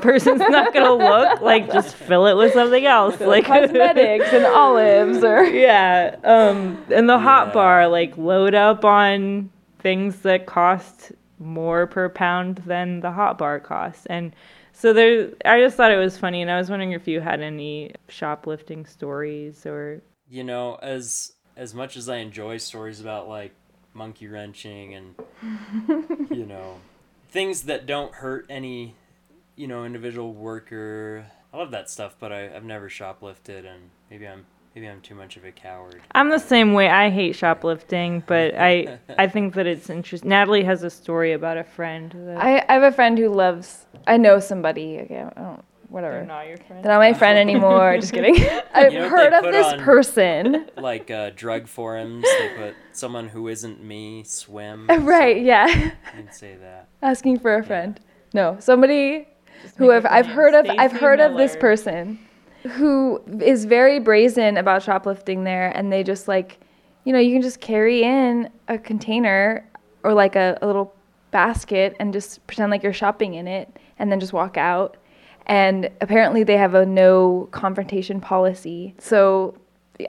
Person's 0.02 0.40
not 0.40 0.74
gonna 0.74 0.92
look 0.94 1.40
like 1.40 1.72
just 1.72 1.94
fill 1.94 2.26
it 2.26 2.34
with 2.36 2.52
something 2.52 2.84
else. 2.84 3.18
Like 3.20 3.46
Cosmetics 3.46 4.32
and 4.32 4.44
olives 4.54 5.24
or 5.24 5.42
yeah. 5.44 6.16
Um, 6.22 6.84
and 6.92 7.08
the 7.08 7.18
hot 7.18 7.48
Yeah. 7.48 7.52
bar, 7.54 7.88
like 7.88 8.16
load 8.18 8.54
up 8.54 8.84
on 8.84 9.50
things 9.78 10.20
that 10.20 10.44
cost 10.46 11.12
more 11.42 11.86
per 11.86 12.08
pound 12.08 12.58
than 12.66 13.00
the 13.00 13.12
hot 13.12 13.38
bar 13.38 13.60
costs. 13.60 14.06
And 14.06 14.34
so 14.72 14.92
there, 14.92 15.30
I 15.44 15.60
just 15.60 15.76
thought 15.76 15.92
it 15.92 15.98
was 15.98 16.16
funny, 16.16 16.42
and 16.42 16.50
I 16.50 16.56
was 16.56 16.70
wondering 16.70 16.92
if 16.92 17.06
you 17.06 17.20
had 17.20 17.40
any 17.40 17.92
shoplifting 18.08 18.86
stories 18.86 19.66
or. 19.66 20.02
You 20.28 20.44
know, 20.44 20.76
as 20.76 21.32
as 21.56 21.74
much 21.74 21.96
as 21.96 22.08
I 22.08 22.16
enjoy 22.16 22.56
stories 22.56 23.00
about 23.00 23.28
like 23.28 23.54
monkey 23.94 24.26
wrenching 24.26 24.94
and 24.94 25.14
you 26.30 26.46
know 26.46 26.80
things 27.28 27.64
that 27.64 27.84
don't 27.84 28.14
hurt 28.14 28.46
any 28.48 28.94
you 29.56 29.66
know 29.66 29.84
individual 29.84 30.32
worker, 30.32 31.26
I 31.52 31.58
love 31.58 31.70
that 31.72 31.90
stuff. 31.90 32.16
But 32.18 32.32
I, 32.32 32.54
I've 32.54 32.64
never 32.64 32.88
shoplifted, 32.88 33.66
and 33.66 33.90
maybe 34.10 34.26
I'm 34.26 34.46
maybe 34.74 34.88
I'm 34.88 35.00
too 35.00 35.14
much 35.14 35.36
of 35.36 35.44
a 35.44 35.52
coward. 35.52 36.00
I'm 36.12 36.30
the 36.30 36.38
same 36.38 36.72
way. 36.72 36.88
I 36.88 37.10
hate 37.10 37.34
shoplifting, 37.36 38.22
but 38.26 38.54
I 38.56 38.98
I 39.18 39.26
think 39.26 39.54
that 39.54 39.66
it's 39.66 39.90
interesting. 39.90 40.28
Natalie 40.30 40.64
has 40.64 40.82
a 40.82 40.90
story 40.90 41.32
about 41.32 41.56
a 41.56 41.64
friend 41.64 42.12
that 42.26 42.38
I, 42.42 42.64
I 42.68 42.72
have 42.74 42.82
a 42.82 42.92
friend 42.92 43.18
who 43.18 43.28
loves 43.28 43.86
I 44.06 44.16
know 44.16 44.40
somebody 44.40 44.98
okay, 45.00 45.24
I 45.36 45.40
don't 45.40 45.64
whatever. 45.88 46.14
they're 46.14 46.24
not 46.26 46.48
your 46.48 46.56
friend. 46.56 46.82
They're 46.82 46.92
not 46.92 46.98
my 47.00 47.12
friend 47.12 47.38
anymore. 47.38 47.96
Just 48.00 48.14
kidding. 48.14 48.36
I've 48.72 48.92
You 48.94 49.00
know 49.00 49.08
heard 49.10 49.32
of 49.34 49.42
this 49.44 49.66
on- 49.66 49.80
person. 49.80 50.66
Like 50.78 51.10
uh, 51.10 51.30
drug 51.36 51.68
forums, 51.68 52.24
they 52.24 52.50
put 52.56 52.74
someone 52.92 53.28
who 53.28 53.46
isn't 53.48 53.82
me 53.84 54.24
swim. 54.24 54.86
right, 54.88 55.36
so 55.36 55.42
yeah. 55.42 55.66
I 56.06 56.10
can 56.10 56.32
say 56.32 56.56
that. 56.56 56.88
Asking 57.02 57.38
for 57.38 57.54
a 57.56 57.62
friend. 57.62 58.00
No, 58.34 58.56
somebody 58.58 59.28
who 59.76 59.92
I've, 59.92 60.06
I've 60.06 60.24
funny. 60.24 60.34
heard 60.34 60.54
of 60.54 60.66
I've 60.70 60.90
Stacey 60.90 61.04
heard 61.04 61.20
of 61.20 61.36
this 61.36 61.54
person 61.56 62.18
who 62.62 63.20
is 63.40 63.64
very 63.64 63.98
brazen 63.98 64.56
about 64.56 64.82
shoplifting 64.82 65.44
there 65.44 65.70
and 65.76 65.92
they 65.92 66.02
just 66.02 66.28
like 66.28 66.58
you 67.04 67.12
know, 67.12 67.18
you 67.18 67.34
can 67.34 67.42
just 67.42 67.60
carry 67.60 68.02
in 68.02 68.48
a 68.68 68.78
container 68.78 69.68
or 70.04 70.14
like 70.14 70.36
a, 70.36 70.58
a 70.62 70.66
little 70.66 70.94
basket 71.30 71.96
and 71.98 72.12
just 72.12 72.46
pretend 72.46 72.70
like 72.70 72.82
you're 72.82 72.92
shopping 72.92 73.34
in 73.34 73.48
it 73.48 73.76
and 73.98 74.10
then 74.10 74.20
just 74.20 74.32
walk 74.32 74.56
out. 74.56 74.96
And 75.46 75.90
apparently 76.00 76.44
they 76.44 76.56
have 76.56 76.74
a 76.74 76.86
no 76.86 77.48
confrontation 77.50 78.20
policy. 78.20 78.94
So 78.98 79.56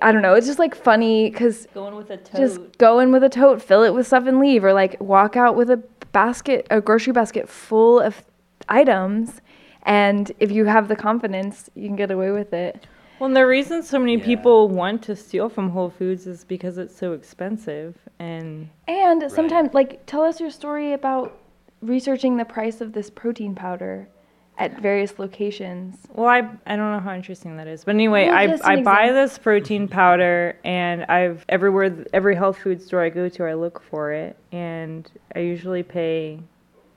I 0.01 0.11
don't 0.11 0.21
know, 0.21 0.35
it's 0.35 0.47
just 0.47 0.59
like 0.59 0.75
funny 0.75 1.31
cuz 1.31 1.67
Going 1.73 1.95
with 1.95 2.09
a 2.11 2.17
tote. 2.17 2.39
just 2.39 2.77
go 2.77 2.99
in 2.99 3.11
with 3.11 3.23
a 3.23 3.29
tote, 3.29 3.61
fill 3.61 3.83
it 3.83 3.93
with 3.93 4.07
stuff, 4.07 4.27
and 4.27 4.39
leave, 4.39 4.63
or 4.63 4.73
like 4.73 4.95
walk 4.99 5.35
out 5.35 5.55
with 5.55 5.69
a 5.69 5.77
basket, 6.11 6.67
a 6.69 6.79
grocery 6.79 7.13
basket 7.13 7.49
full 7.49 7.99
of 7.99 8.23
items. 8.69 9.41
And 9.83 10.31
if 10.39 10.51
you 10.51 10.65
have 10.65 10.87
the 10.87 10.95
confidence, 10.95 11.69
you 11.75 11.87
can 11.87 11.95
get 11.95 12.09
away 12.11 12.31
with 12.31 12.53
it. 12.53 12.87
Well, 13.19 13.27
and 13.27 13.35
the 13.35 13.45
reason 13.45 13.83
so 13.83 13.99
many 13.99 14.15
Yeah. 14.17 14.23
people 14.25 14.69
want 14.69 15.01
to 15.03 15.15
steal 15.15 15.49
from 15.49 15.69
Whole 15.69 15.89
Foods 15.89 16.25
is 16.27 16.43
because 16.43 16.77
it's 16.77 16.95
so 16.95 17.13
expensive. 17.13 17.95
And 18.19 18.69
And 18.87 19.29
sometimes, 19.31 19.73
like, 19.73 20.05
tell 20.05 20.23
us 20.23 20.39
your 20.39 20.49
story 20.49 20.93
about 20.93 21.37
researching 21.81 22.37
the 22.37 22.45
price 22.45 22.79
of 22.81 22.93
this 22.93 23.09
protein 23.09 23.55
powder 23.55 24.07
at 24.57 24.79
various 24.79 25.17
locations. 25.19 25.97
well, 26.13 26.27
I 26.27 26.37
I 26.65 26.75
don't 26.75 26.91
know 26.91 26.99
how 26.99 27.13
interesting 27.13 27.57
that 27.57 27.67
is, 27.67 27.83
but 27.83 27.95
anyway, 27.95 28.27
Well, 28.27 28.35
I 28.35 28.57
I 28.63 28.73
an 28.75 28.83
buy 28.83 29.11
this 29.11 29.37
protein 29.37 29.87
powder, 29.87 30.55
and 30.63 31.03
I've 31.05 31.43
everywhere 31.49 32.05
every 32.13 32.35
health 32.35 32.57
food 32.59 32.81
store 32.81 33.01
I 33.01 33.09
go 33.09 33.27
to, 33.29 33.43
I 33.45 33.53
look 33.55 33.81
for 33.81 34.11
it, 34.11 34.37
and 34.51 35.09
I 35.35 35.39
usually 35.39 35.81
pay 35.83 36.39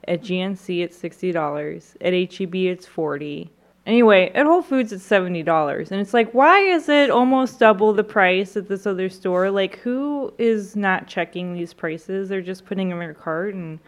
at 0.07 0.21
GNC 0.21 0.83
it's 0.83 0.97
sixty 0.97 1.31
dollars, 1.31 1.95
at 2.01 2.13
HEB 2.13 2.55
it's 2.55 2.85
forty. 2.85 3.51
Anyway, 3.85 4.29
at 4.35 4.45
Whole 4.45 4.61
Foods 4.61 4.91
it's 4.91 5.03
seventy 5.03 5.43
dollars, 5.43 5.91
and 5.91 6.01
it's 6.01 6.13
like, 6.13 6.33
why 6.33 6.59
is 6.59 6.89
it 6.89 7.09
almost 7.09 7.59
double 7.59 7.93
the 7.93 8.03
price 8.03 8.57
at 8.57 8.67
this 8.67 8.85
other 8.85 9.09
store? 9.09 9.49
Like, 9.49 9.77
who 9.79 10.33
is 10.37 10.75
not 10.75 11.07
checking 11.07 11.53
these 11.53 11.73
prices? 11.73 12.29
They're 12.29 12.41
just 12.41 12.65
putting 12.65 12.89
them 12.89 12.99
in 12.99 13.05
your 13.05 13.13
cart, 13.13 13.53
and 13.53 13.79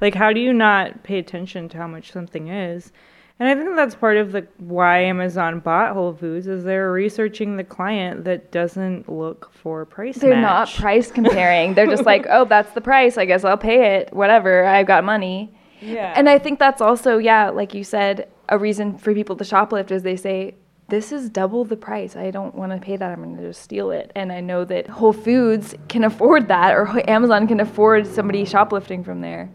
like, 0.00 0.14
how 0.14 0.32
do 0.32 0.40
you 0.40 0.52
not 0.52 1.02
pay 1.04 1.18
attention 1.18 1.68
to 1.70 1.78
how 1.78 1.86
much 1.86 2.12
something 2.12 2.48
is? 2.48 2.92
And 3.38 3.48
I 3.48 3.54
think 3.54 3.76
that's 3.76 3.94
part 3.94 4.16
of 4.16 4.32
the 4.32 4.46
why 4.56 5.00
Amazon 5.00 5.60
bought 5.60 5.92
Whole 5.92 6.14
Foods 6.14 6.46
is 6.46 6.64
they're 6.64 6.90
researching 6.90 7.58
the 7.58 7.64
client 7.64 8.24
that 8.24 8.50
doesn't 8.50 9.10
look 9.10 9.52
for 9.52 9.84
price. 9.84 10.16
They're 10.16 10.40
not 10.40 10.72
price 10.72 11.10
comparing. 11.10 11.74
They're 11.74 11.86
just 11.86 12.06
like, 12.06 12.26
oh, 12.30 12.46
that's 12.46 12.72
the 12.72 12.80
price. 12.80 13.18
I 13.18 13.26
guess 13.26 13.44
I'll 13.44 13.58
pay 13.58 13.96
it. 13.96 14.12
Whatever. 14.14 14.64
I've 14.64 14.86
got 14.86 15.04
money. 15.04 15.54
Yeah. 15.82 16.14
And 16.16 16.30
I 16.30 16.38
think 16.38 16.58
that's 16.58 16.80
also, 16.80 17.18
yeah, 17.18 17.50
like 17.50 17.74
you 17.74 17.84
said, 17.84 18.28
a 18.48 18.56
reason 18.56 18.96
for 18.96 19.12
people 19.12 19.36
to 19.36 19.44
shoplift 19.44 19.90
is 19.90 20.02
they 20.02 20.16
say, 20.16 20.54
this 20.88 21.12
is 21.12 21.28
double 21.28 21.64
the 21.64 21.76
price. 21.76 22.16
I 22.16 22.30
don't 22.30 22.54
want 22.54 22.72
to 22.72 22.78
pay 22.78 22.96
that. 22.96 23.10
I'm 23.10 23.22
going 23.22 23.36
to 23.36 23.42
just 23.48 23.60
steal 23.60 23.90
it. 23.90 24.12
And 24.14 24.32
I 24.32 24.40
know 24.40 24.64
that 24.64 24.86
Whole 24.88 25.12
Foods 25.12 25.74
can 25.88 26.04
afford 26.04 26.48
that, 26.48 26.74
or 26.74 26.88
Amazon 27.10 27.48
can 27.48 27.60
afford 27.60 28.06
somebody 28.06 28.44
shoplifting 28.44 29.02
from 29.02 29.20
there. 29.20 29.50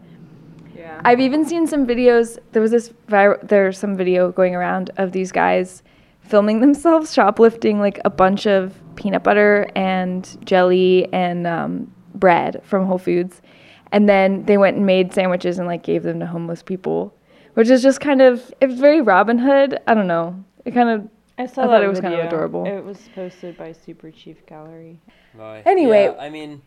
Yeah. 1.02 1.08
I've 1.08 1.20
even 1.20 1.44
seen 1.44 1.66
some 1.66 1.86
videos. 1.86 2.38
There 2.52 2.62
was 2.62 2.70
this 2.70 2.92
vir- 3.08 3.40
there's 3.42 3.78
some 3.78 3.96
video 3.96 4.32
going 4.32 4.54
around 4.54 4.90
of 4.96 5.12
these 5.12 5.32
guys 5.32 5.82
filming 6.20 6.60
themselves 6.60 7.12
shoplifting 7.12 7.78
like 7.80 8.00
a 8.04 8.10
bunch 8.10 8.46
of 8.46 8.78
peanut 8.96 9.22
butter 9.22 9.68
and 9.74 10.38
jelly 10.46 11.12
and 11.12 11.46
um, 11.46 11.92
bread 12.14 12.60
from 12.64 12.86
Whole 12.86 12.98
Foods, 12.98 13.42
and 13.90 14.08
then 14.08 14.44
they 14.44 14.56
went 14.56 14.76
and 14.76 14.86
made 14.86 15.12
sandwiches 15.12 15.58
and 15.58 15.66
like 15.66 15.82
gave 15.82 16.02
them 16.02 16.20
to 16.20 16.26
homeless 16.26 16.62
people, 16.62 17.14
which 17.54 17.68
is 17.68 17.82
just 17.82 18.00
kind 18.00 18.22
of 18.22 18.52
it's 18.60 18.80
very 18.80 19.00
Robin 19.00 19.38
Hood. 19.38 19.78
I 19.86 19.94
don't 19.94 20.06
know. 20.06 20.44
It 20.64 20.72
kind 20.72 20.88
of 20.88 21.08
I 21.38 21.46
saw 21.46 21.62
I 21.62 21.66
thought 21.66 21.82
it 21.82 21.88
was 21.88 22.00
kind 22.00 22.14
of 22.14 22.24
adorable. 22.26 22.66
It 22.66 22.84
was 22.84 23.08
posted 23.14 23.56
by 23.56 23.72
Super 23.72 24.10
Chief 24.10 24.44
Gallery. 24.46 25.00
Boy. 25.34 25.62
Anyway. 25.64 26.04
Yeah, 26.04 26.20
I 26.20 26.28
mean, 26.28 26.62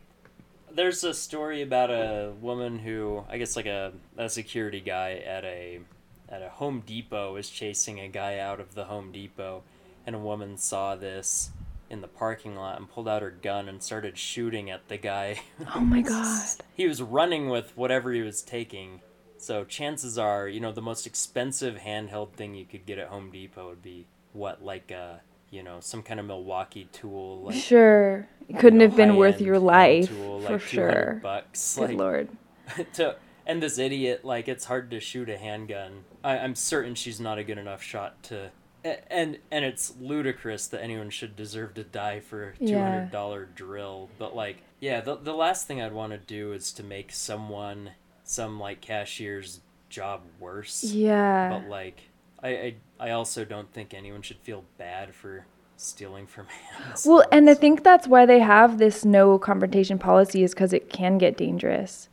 there's 0.75 1.03
a 1.03 1.13
story 1.13 1.61
about 1.61 1.89
a 1.89 2.33
woman 2.41 2.79
who, 2.79 3.23
I 3.29 3.37
guess, 3.37 3.55
like 3.55 3.65
a, 3.65 3.93
a 4.17 4.29
security 4.29 4.81
guy 4.81 5.13
at 5.25 5.43
a 5.45 5.79
at 6.27 6.41
a 6.41 6.49
Home 6.49 6.83
Depot 6.85 7.33
was 7.33 7.49
chasing 7.49 7.99
a 7.99 8.07
guy 8.07 8.39
out 8.39 8.59
of 8.59 8.75
the 8.75 8.85
Home 8.85 9.11
Depot, 9.11 9.63
and 10.05 10.15
a 10.15 10.19
woman 10.19 10.57
saw 10.57 10.95
this 10.95 11.51
in 11.89 12.01
the 12.01 12.07
parking 12.07 12.55
lot 12.55 12.79
and 12.79 12.89
pulled 12.89 13.07
out 13.07 13.21
her 13.21 13.29
gun 13.31 13.69
and 13.69 13.81
started 13.81 14.17
shooting 14.17 14.69
at 14.69 14.87
the 14.87 14.97
guy. 14.97 15.41
oh 15.75 15.79
my 15.79 16.01
god. 16.01 16.47
he 16.75 16.87
was 16.87 17.01
running 17.01 17.49
with 17.49 17.75
whatever 17.77 18.11
he 18.11 18.21
was 18.21 18.41
taking. 18.41 19.01
So 19.37 19.63
chances 19.63 20.17
are, 20.17 20.47
you 20.47 20.59
know, 20.59 20.71
the 20.71 20.81
most 20.81 21.05
expensive 21.05 21.75
handheld 21.75 22.31
thing 22.31 22.55
you 22.55 22.65
could 22.65 22.85
get 22.85 22.97
at 22.97 23.09
Home 23.09 23.29
Depot 23.29 23.69
would 23.69 23.83
be 23.83 24.07
what, 24.33 24.63
like 24.63 24.89
a, 24.89 25.21
you 25.55 25.63
know, 25.63 25.77
some 25.79 26.03
kind 26.03 26.19
of 26.19 26.25
Milwaukee 26.25 26.87
tool, 26.91 27.41
like 27.43 27.55
Sure, 27.55 28.27
it 28.49 28.59
couldn't 28.59 28.79
you 28.81 28.87
know, 28.87 28.91
have 28.91 28.97
been 28.97 29.15
worth 29.15 29.39
your 29.41 29.57
life 29.59 30.09
tool, 30.09 30.41
for 30.41 30.51
like 30.53 30.61
sure. 30.61 31.19
Bucks, 31.23 31.75
Good 31.77 31.89
like 31.91 31.97
lord. 31.97 32.29
to 32.93 33.15
and 33.47 33.61
this 33.63 33.77
idiot, 33.77 34.25
like 34.25 34.47
it's 34.47 34.65
hard 34.65 34.91
to 34.91 34.99
shoot 34.99 35.29
a 35.29 35.37
handgun. 35.37 36.03
I, 36.23 36.39
I'm 36.39 36.55
certain 36.55 36.95
she's 36.95 37.19
not 37.19 37.37
a 37.37 37.43
good 37.43 37.57
enough 37.57 37.81
shot 37.81 38.21
to. 38.23 38.51
And 39.09 39.39
and 39.51 39.65
it's 39.65 39.93
ludicrous 39.99 40.67
that 40.67 40.83
anyone 40.83 41.09
should 41.09 41.35
deserve 41.35 41.73
to 41.75 41.83
die 41.83 42.19
for 42.19 42.49
a 42.49 42.57
two 42.57 42.65
Yeah. 42.65 42.91
hundred 42.91 43.11
dollar 43.11 43.45
drill. 43.45 44.09
But 44.19 44.35
like, 44.35 44.57
yeah, 44.79 45.01
the 45.01 45.15
the 45.15 45.33
last 45.33 45.65
thing 45.67 45.81
I'd 45.81 45.93
want 45.93 46.11
to 46.11 46.19
do 46.19 46.53
is 46.53 46.71
to 46.73 46.83
make 46.83 47.11
someone, 47.11 47.91
some 48.23 48.59
like 48.59 48.81
cashier's 48.81 49.61
job 49.89 50.21
worse. 50.39 50.83
Yeah. 50.83 51.49
But 51.49 51.67
like, 51.69 52.01
I, 52.43 52.49
I 52.49 52.75
I 52.99 53.11
also 53.11 53.45
don't 53.45 53.71
think 53.71 53.93
anyone 53.93 54.21
should 54.21 54.37
feel 54.37 54.63
bad 54.77 55.13
for 55.13 55.45
stealing 55.77 56.27
from 56.27 56.47
hands. 56.71 57.05
Well, 57.05 57.23
and 57.31 57.49
I 57.49 57.53
think 57.53 57.83
that's 57.83 58.07
why 58.07 58.25
they 58.25 58.39
have 58.39 58.77
this 58.77 59.03
no 59.05 59.37
confrontation 59.37 59.99
policy 59.99 60.43
is 60.43 60.53
because 60.53 60.73
it 60.73 60.89
can 60.89 61.17
get 61.17 61.37
dangerous. 61.37 62.09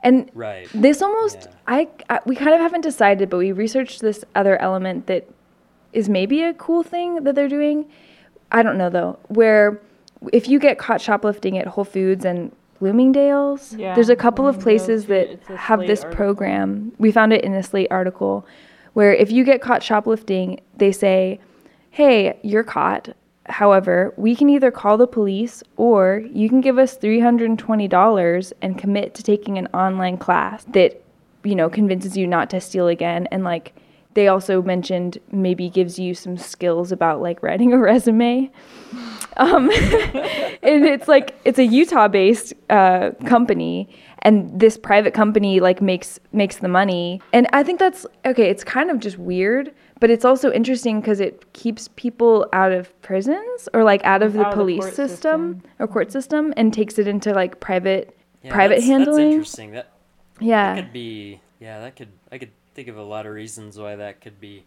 And 0.00 0.30
right. 0.34 0.68
this 0.72 1.02
almost, 1.02 1.42
Yeah. 1.42 1.56
I, 1.66 1.88
I, 2.08 2.20
we 2.24 2.34
kind 2.36 2.54
of 2.54 2.60
haven't 2.60 2.80
decided, 2.82 3.28
but 3.28 3.38
we 3.38 3.52
researched 3.52 4.00
this 4.00 4.24
other 4.34 4.56
element 4.60 5.06
that 5.08 5.28
is 5.92 6.08
maybe 6.08 6.42
a 6.42 6.54
cool 6.54 6.82
thing 6.82 7.24
that 7.24 7.34
they're 7.34 7.48
doing. 7.48 7.86
I 8.52 8.62
don't 8.62 8.78
know 8.78 8.88
though, 8.90 9.18
where 9.28 9.80
if 10.32 10.48
you 10.48 10.58
get 10.58 10.78
caught 10.78 11.00
shoplifting 11.00 11.58
at 11.58 11.66
Whole 11.66 11.84
Foods 11.84 12.24
and 12.24 12.54
Bloomingdale's, 12.78 13.74
Yeah, 13.74 13.94
there's 13.94 14.08
a 14.08 14.16
couple 14.16 14.48
of 14.48 14.58
places 14.58 15.06
yeah, 15.06 15.08
that 15.08 15.42
have 15.58 15.80
Slate 15.80 15.88
this 15.88 16.00
article. 16.04 16.16
program. 16.16 16.92
We 16.98 17.12
found 17.12 17.32
it 17.34 17.44
in 17.44 17.52
a 17.54 17.62
Slate 17.62 17.88
article 17.90 18.46
where 18.92 19.12
if 19.12 19.30
you 19.30 19.44
get 19.44 19.60
caught 19.60 19.82
shoplifting, 19.82 20.60
they 20.76 20.92
say, 20.92 21.40
hey, 21.90 22.38
you're 22.42 22.64
caught. 22.64 23.10
However, 23.46 24.14
we 24.16 24.36
can 24.36 24.48
either 24.48 24.70
call 24.70 24.96
the 24.96 25.06
police 25.06 25.62
or 25.76 26.22
you 26.32 26.48
can 26.48 26.60
give 26.60 26.78
us 26.78 26.96
$320 26.96 28.52
and 28.62 28.78
commit 28.78 29.14
to 29.14 29.22
taking 29.22 29.58
an 29.58 29.66
online 29.68 30.18
class 30.18 30.64
that, 30.68 31.02
you 31.42 31.54
know, 31.54 31.68
convinces 31.68 32.16
you 32.16 32.26
not 32.26 32.50
to 32.50 32.60
steal 32.60 32.86
again. 32.86 33.26
And 33.30 33.42
like, 33.44 33.74
they 34.14 34.28
also 34.28 34.60
mentioned 34.62 35.18
maybe 35.30 35.68
gives 35.70 35.98
you 35.98 36.14
some 36.14 36.36
skills 36.36 36.90
about 36.90 37.20
like 37.20 37.42
writing 37.42 37.72
a 37.72 37.78
resume. 37.78 38.50
Um, 39.36 39.70
and 39.70 40.84
it's 40.84 41.06
like 41.06 41.34
it's 41.44 41.58
a 41.58 41.64
Utah-based 41.64 42.54
uh, 42.68 43.12
company, 43.26 43.88
and 44.22 44.58
this 44.58 44.76
private 44.76 45.14
company 45.14 45.60
like 45.60 45.80
makes 45.80 46.18
makes 46.32 46.56
the 46.56 46.68
money. 46.68 47.20
And 47.32 47.46
I 47.52 47.62
think 47.62 47.78
that's 47.78 48.06
okay. 48.24 48.50
It's 48.50 48.64
kind 48.64 48.90
of 48.90 48.98
just 49.00 49.18
weird, 49.18 49.72
but 50.00 50.10
it's 50.10 50.24
also 50.24 50.52
interesting 50.52 51.00
because 51.00 51.20
it 51.20 51.52
keeps 51.52 51.88
people 51.96 52.46
out 52.52 52.72
of 52.72 53.00
prisons 53.02 53.68
or 53.72 53.84
like 53.84 54.04
out 54.04 54.22
of 54.22 54.32
the 54.32 54.40
Out 54.40 54.46
of 54.46 54.52
the 54.52 54.56
police 54.56 54.94
system, 54.94 55.62
or 55.78 55.86
court 55.86 56.08
mm-hmm. 56.08 56.12
system, 56.12 56.54
and 56.56 56.72
takes 56.72 56.98
it 56.98 57.06
into 57.08 57.32
like 57.32 57.60
private 57.60 58.16
Yeah, 58.42 58.52
private 58.52 58.76
that's, 58.76 58.86
handling. 58.86 59.16
That's 59.16 59.34
interesting. 59.34 59.70
That 59.72 59.92
yeah. 60.40 60.74
that 60.74 60.82
could 60.84 60.92
be. 60.92 61.40
Yeah, 61.58 61.80
that 61.80 61.96
could. 61.96 62.08
I 62.32 62.38
could 62.38 62.52
think 62.74 62.88
of 62.88 62.96
a 62.96 63.02
lot 63.02 63.26
of 63.26 63.32
reasons 63.34 63.78
why 63.78 63.96
that 63.96 64.20
could 64.20 64.40
be 64.40 64.64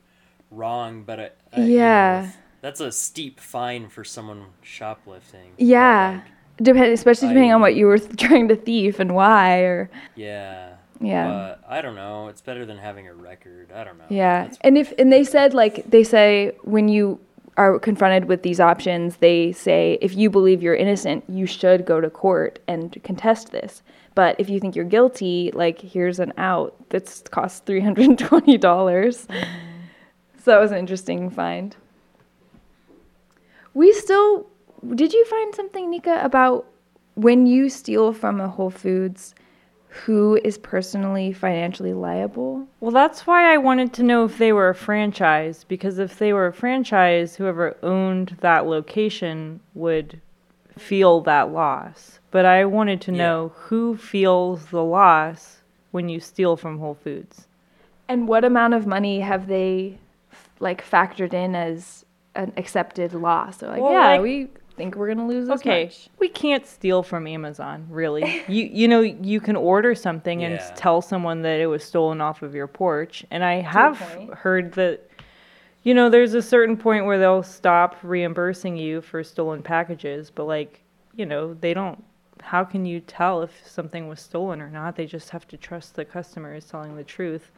wrong, 0.52 1.04
but 1.04 1.20
I, 1.20 1.30
I, 1.52 1.62
you 1.62 1.64
know, 1.64 1.74
Yeah. 1.76 2.32
that's 2.62 2.80
a 2.80 2.92
steep 2.92 3.40
fine 3.40 3.90
for 3.90 4.04
someone 4.04 4.46
shoplifting. 4.62 5.54
but, 5.58 5.66
Yeah. 5.66 6.22
like, 6.24 6.32
Depend, 6.58 6.94
especially 6.94 7.30
depending 7.30 7.52
on 7.52 7.62
what 7.62 7.76
you 7.76 7.86
were 7.88 7.98
trying 8.18 8.48
to 8.50 8.56
thief 8.56 9.00
and 9.00 9.16
why, 9.16 9.60
or 9.62 9.90
yeah. 10.16 10.74
yeah, 11.02 11.28
But 11.28 11.64
I 11.68 11.82
don't 11.82 11.96
know. 11.96 12.28
It's 12.28 12.42
better 12.42 12.66
than 12.66 12.78
having 12.78 13.08
a 13.08 13.14
record. 13.14 13.72
I 13.74 13.84
don't 13.84 13.98
know. 13.98 14.06
yeah. 14.10 14.44
That's- 14.44 14.58
And 14.62 14.78
if 14.78 14.94
and 15.00 15.12
they 15.12 15.24
said 15.24 15.54
like 15.54 15.90
they 15.90 16.04
say 16.04 16.52
when 16.64 16.88
you 16.90 17.20
are 17.58 17.78
confronted 17.80 18.26
with 18.26 18.44
these 18.44 18.60
options, 18.60 19.18
they 19.18 19.52
say 19.52 19.98
if 20.02 20.16
you 20.16 20.30
believe 20.30 20.62
you're 20.64 20.76
innocent, 20.76 21.24
you 21.28 21.46
should 21.46 21.86
go 21.86 22.00
to 22.02 22.10
court 22.10 22.60
and 22.68 22.98
contest 23.04 23.52
this. 23.52 23.82
But 24.16 24.36
if 24.40 24.48
you 24.50 24.60
think 24.60 24.76
you're 24.76 24.86
guilty, 24.86 25.50
like 25.56 25.80
here's 25.82 26.20
an 26.20 26.34
out 26.38 26.76
that's 26.90 27.22
cost 27.22 27.66
three 27.66 27.82
hundred 27.82 28.06
and 28.06 28.20
twenty 28.20 28.58
dollars. 28.60 29.26
Mm-hmm. 29.26 29.50
So 30.44 30.52
that 30.52 30.60
was 30.60 30.72
an 30.72 30.78
interesting 30.78 31.30
find. 31.32 31.76
We 33.74 33.92
still 33.94 34.48
did 34.96 35.14
you 35.14 35.26
find 35.26 35.54
something, 35.56 35.92
Neeka, 35.92 36.24
about 36.24 36.66
when 37.16 37.46
you 37.46 37.70
steal 37.70 38.14
from 38.14 38.40
a 38.42 38.48
Whole 38.48 38.70
Foods, 38.70 39.36
who 39.88 40.40
is 40.44 40.58
personally 40.58 41.32
financially 41.34 41.94
liable? 41.94 42.68
Well, 42.80 42.92
that's 42.92 43.28
why 43.28 43.54
I 43.54 43.58
wanted 43.58 43.94
to 43.94 44.04
know 44.04 44.26
if 44.26 44.38
they 44.40 44.52
were 44.52 44.70
a 44.70 44.76
franchise, 44.76 45.64
because 45.68 46.00
if 46.00 46.18
they 46.18 46.34
were 46.34 46.48
a 46.48 46.54
franchise, 46.54 47.36
whoever 47.36 47.78
owned 47.84 48.38
that 48.42 48.66
location 48.66 49.60
would 49.76 50.20
feel 50.78 51.22
that 51.22 51.52
loss. 51.52 52.20
But 52.32 52.46
I 52.46 52.66
wanted 52.66 53.00
to 53.02 53.12
Yeah. 53.12 53.18
know 53.18 53.52
who 53.56 53.96
feels 53.96 54.66
the 54.68 54.84
loss 54.84 55.62
when 55.92 56.10
you 56.10 56.20
steal 56.20 56.56
from 56.58 56.80
Whole 56.80 56.96
Foods. 56.96 57.48
And 58.08 58.28
what 58.28 58.44
amount 58.44 58.74
of 58.74 58.88
money 58.88 59.20
have 59.20 59.46
they 59.48 60.00
like 60.60 60.84
factored 60.84 61.34
in 61.34 61.54
as 61.56 62.04
an 62.36 62.52
accepted 62.58 63.14
loss? 63.14 63.58
They're 63.58 63.70
like, 63.70 63.82
Well, 63.84 63.92
yeah, 63.94 64.08
like- 64.14 64.22
we 64.24 64.48
think 64.76 64.96
we're 64.96 65.08
gonna 65.08 65.28
lose 65.28 65.48
this 65.48 65.60
Okay, 65.62 65.86
much. 65.86 66.10
we 66.20 66.30
can't 66.30 66.66
steal 66.66 67.04
from 67.04 67.28
Amazon, 67.28 67.88
really. 67.90 68.44
you 68.48 68.64
you 68.66 68.88
know 68.88 69.02
you 69.02 69.40
can 69.40 69.56
order 69.56 69.94
something 69.96 70.44
and 70.44 70.60
tell 70.76 71.02
someone 71.02 71.42
that 71.44 71.60
it 71.60 71.68
was 71.68 71.84
stolen 71.84 72.22
off 72.22 72.42
of 72.42 72.54
your 72.56 72.68
porch, 72.68 73.26
and 73.32 73.44
I 73.44 73.56
have 73.62 73.98
heard 74.34 74.74
that 74.74 75.08
you 75.84 75.94
know 75.94 76.10
there's 76.10 76.34
a 76.34 76.42
certain 76.42 76.78
point 76.78 77.06
where 77.06 77.20
they'll 77.20 77.44
stop 77.44 77.98
reimbursing 78.04 78.76
you 78.78 79.02
for 79.02 79.24
stolen 79.24 79.62
packages, 79.62 80.30
but 80.30 80.46
like 80.46 80.82
you 81.16 81.26
know 81.26 81.54
they 81.54 81.74
don't. 81.74 82.04
How 82.42 82.64
can 82.66 82.86
you 82.86 83.00
tell 83.00 83.42
if 83.42 83.52
something 83.66 84.10
was 84.10 84.20
stolen 84.20 84.62
or 84.62 84.70
not? 84.70 84.96
They 84.98 85.06
just 85.06 85.30
have 85.30 85.48
to 85.50 85.58
trust 85.58 85.96
the 85.96 86.04
customer 86.04 86.56
is 86.56 86.66
telling 86.66 86.96
the 86.98 87.04
truth. 87.04 87.52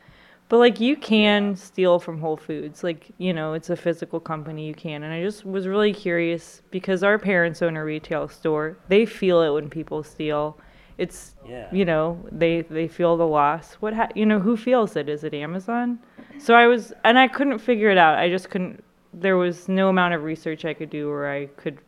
But 0.47 0.57
like 0.57 0.79
you 0.79 0.95
can 0.95 1.55
steal 1.55 1.97
from 1.99 2.19
Whole 2.19 2.37
Foods, 2.37 2.83
like 2.83 3.07
you 3.17 3.33
know, 3.33 3.53
it's 3.53 3.69
a 3.71 3.75
physical 3.75 4.19
company. 4.19 4.67
You 4.67 4.75
can, 4.75 5.03
and 5.03 5.11
I 5.13 5.21
just 5.23 5.43
was 5.45 5.67
really 5.67 5.91
curious 5.93 6.61
because 6.69 7.03
our 7.03 7.17
parents 7.17 7.61
own 7.63 7.75
a 7.77 7.83
retail 7.83 8.27
store. 8.27 8.77
They 8.87 9.05
feel 9.07 9.41
it 9.41 9.49
when 9.49 9.69
people 9.69 10.03
steal. 10.03 10.57
It's 10.97 11.35
Yeah. 11.47 11.67
you 11.73 11.83
know 11.83 12.19
they 12.31 12.61
they 12.61 12.87
feel 12.87 13.17
the 13.17 13.25
loss. 13.27 13.73
What 13.75 13.93
ha- 13.95 14.09
you 14.15 14.25
know 14.25 14.39
who 14.39 14.55
feels 14.55 14.95
it? 14.95 15.09
Is 15.09 15.23
it 15.23 15.33
Amazon? 15.33 15.99
So 16.37 16.53
I 16.53 16.67
was, 16.67 16.93
and 17.03 17.17
I 17.17 17.27
couldn't 17.27 17.59
figure 17.59 17.89
it 17.89 17.97
out. 17.97 18.17
I 18.19 18.29
just 18.29 18.49
couldn't. 18.49 18.83
There 19.13 19.37
was 19.37 19.67
no 19.67 19.89
amount 19.89 20.13
of 20.13 20.23
research 20.23 20.63
I 20.63 20.73
could 20.73 20.89
do 20.89 21.09
where 21.09 21.29
I 21.31 21.47
could 21.57 21.79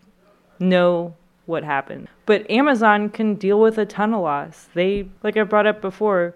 know 0.60 1.14
what 1.46 1.64
happened. 1.64 2.08
But 2.26 2.50
Amazon 2.50 3.10
can 3.10 3.36
deal 3.36 3.60
with 3.62 3.78
a 3.78 3.86
ton 3.86 4.14
of 4.14 4.22
loss. 4.22 4.68
They, 4.74 5.08
like 5.24 5.38
I 5.38 5.44
brought 5.44 5.68
up 5.68 5.82
before, 5.82 6.36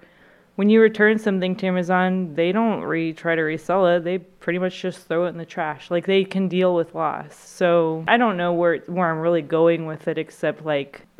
when 0.61 0.69
you 0.69 0.79
return 0.79 1.17
something 1.17 1.55
to 1.55 1.65
Amazon, 1.65 2.35
they 2.35 2.51
don't 2.51 2.81
re 2.81 3.13
try 3.13 3.33
to 3.33 3.41
resell 3.41 3.87
it. 3.87 4.03
They 4.03 4.19
pretty 4.19 4.59
much 4.59 4.79
just 4.79 5.07
throw 5.07 5.25
it 5.25 5.29
in 5.29 5.39
the 5.39 5.45
trash. 5.45 5.89
Like 5.89 6.05
they 6.05 6.23
can 6.23 6.47
deal 6.49 6.75
with 6.75 6.93
loss. 6.93 7.33
So 7.35 8.03
I 8.07 8.17
don't 8.17 8.37
know 8.37 8.53
where 8.53 8.77
where 8.85 9.09
I'm 9.09 9.17
really 9.17 9.41
going 9.41 9.87
with 9.87 10.07
it, 10.07 10.19
except 10.19 10.63
like, 10.63 11.01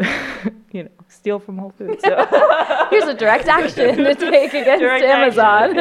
you 0.72 0.84
know, 0.84 0.90
steal 1.08 1.40
from 1.40 1.58
Whole 1.58 1.72
Foods. 1.72 2.04
So. 2.04 2.28
Here's 2.92 3.06
a 3.06 3.16
direct 3.16 3.48
action 3.48 3.98
to 3.98 4.14
take 4.32 4.54
against 4.54 4.80
Direct 4.80 5.06
Amazon. 5.06 5.76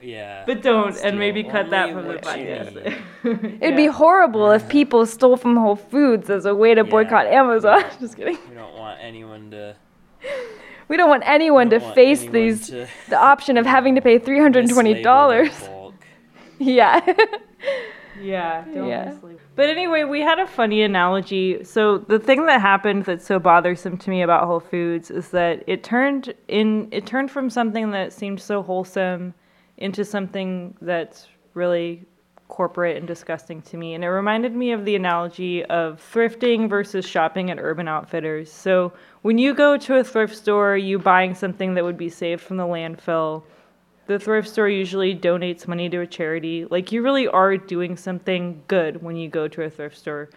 Yeah. 0.00 0.44
but 0.46 0.62
don't, 0.62 0.96
and 1.04 1.18
maybe 1.18 1.44
cut 1.44 1.68
that 1.70 1.92
from 1.92 2.08
the 2.08 2.14
what 2.14 2.38
you 2.38 2.46
podcast. 2.46 3.60
It'd 3.60 3.76
be 3.76 3.88
horrible 3.88 4.50
if 4.50 4.66
people 4.70 5.04
stole 5.04 5.36
from 5.36 5.58
Whole 5.58 5.76
Foods 5.76 6.30
as 6.30 6.46
a 6.46 6.54
way 6.54 6.74
to 6.74 6.84
Yeah. 6.84 6.90
boycott 6.90 7.26
Amazon. 7.26 7.84
Just 8.00 8.16
kidding. 8.16 8.38
We 8.48 8.54
don't 8.54 8.78
want 8.78 8.98
anyone 9.02 9.50
to. 9.50 9.76
We 10.88 10.96
don't 10.96 11.08
want 11.08 11.22
anyone 11.26 11.68
don't 11.68 11.80
to 11.80 11.84
want 11.84 11.94
face 11.94 12.20
anyone 12.20 12.32
these 12.34 12.66
to 12.68 12.86
the 13.08 13.18
option 13.18 13.56
of 13.56 13.66
having 13.66 13.94
to 13.94 14.00
pay 14.00 14.18
three 14.26 14.40
hundred 14.40 14.64
and 14.64 14.72
twenty 14.72 15.02
dollars. 15.02 15.48
mislabel 15.50 15.60
their 15.60 15.70
bulk. 15.70 15.94
Yeah. 16.58 17.14
Yeah, 18.20 18.64
don't 18.72 18.88
Yeah. 18.88 19.14
But 19.56 19.68
anyway, 19.68 20.04
we 20.04 20.20
had 20.20 20.38
a 20.38 20.46
funny 20.46 20.82
analogy. 20.82 21.62
So 21.64 21.98
the 21.98 22.18
thing 22.18 22.46
that 22.46 22.60
happened 22.60 23.04
that's 23.04 23.26
so 23.26 23.38
bothersome 23.38 23.98
to 23.98 24.10
me 24.10 24.22
about 24.22 24.46
Whole 24.46 24.60
Foods 24.60 25.10
is 25.10 25.28
that 25.30 25.62
it 25.66 25.82
turned 25.84 26.34
in 26.48 26.88
it 26.90 27.06
turned 27.06 27.30
from 27.30 27.50
something 27.50 27.90
that 27.90 28.12
seemed 28.12 28.40
so 28.40 28.62
wholesome 28.62 29.34
into 29.78 30.04
something 30.04 30.76
that's 30.80 31.28
really 31.54 32.04
corporate 32.48 32.96
and 32.96 33.06
disgusting 33.06 33.62
to 33.62 33.76
me. 33.76 33.94
And 33.94 34.04
it 34.04 34.08
reminded 34.10 34.54
me 34.54 34.72
of 34.72 34.84
the 34.84 34.94
analogy 34.96 35.64
of 35.64 36.00
thrifting 36.12 36.68
versus 36.68 37.04
shopping 37.04 37.50
at 37.50 37.58
Urban 37.58 37.88
Outfitters. 37.88 38.52
So 38.52 38.92
when 39.24 39.38
you 39.38 39.54
go 39.54 39.76
to 39.76 39.96
a 39.96 40.04
thrift 40.04 40.36
store, 40.36 40.76
you 40.76 40.98
buying 40.98 41.34
something 41.34 41.74
that 41.74 41.84
would 41.84 41.98
be 41.98 42.08
saved 42.08 42.42
from 42.42 42.56
the 42.56 42.64
landfill 42.64 43.42
the 44.06 44.18
thrift 44.18 44.48
store 44.48 44.68
usually 44.68 45.14
donates 45.14 45.66
money 45.66 45.88
to 45.88 46.00
a 46.00 46.06
charity. 46.06 46.66
Like 46.66 46.92
you 46.92 47.02
really 47.02 47.26
are 47.26 47.56
doing 47.56 47.96
something 47.96 48.62
good 48.68 49.02
when 49.02 49.16
you 49.16 49.28
go 49.28 49.48
to 49.48 49.62
a 49.62 49.70
thrift 49.70 49.96
store, 49.96 50.30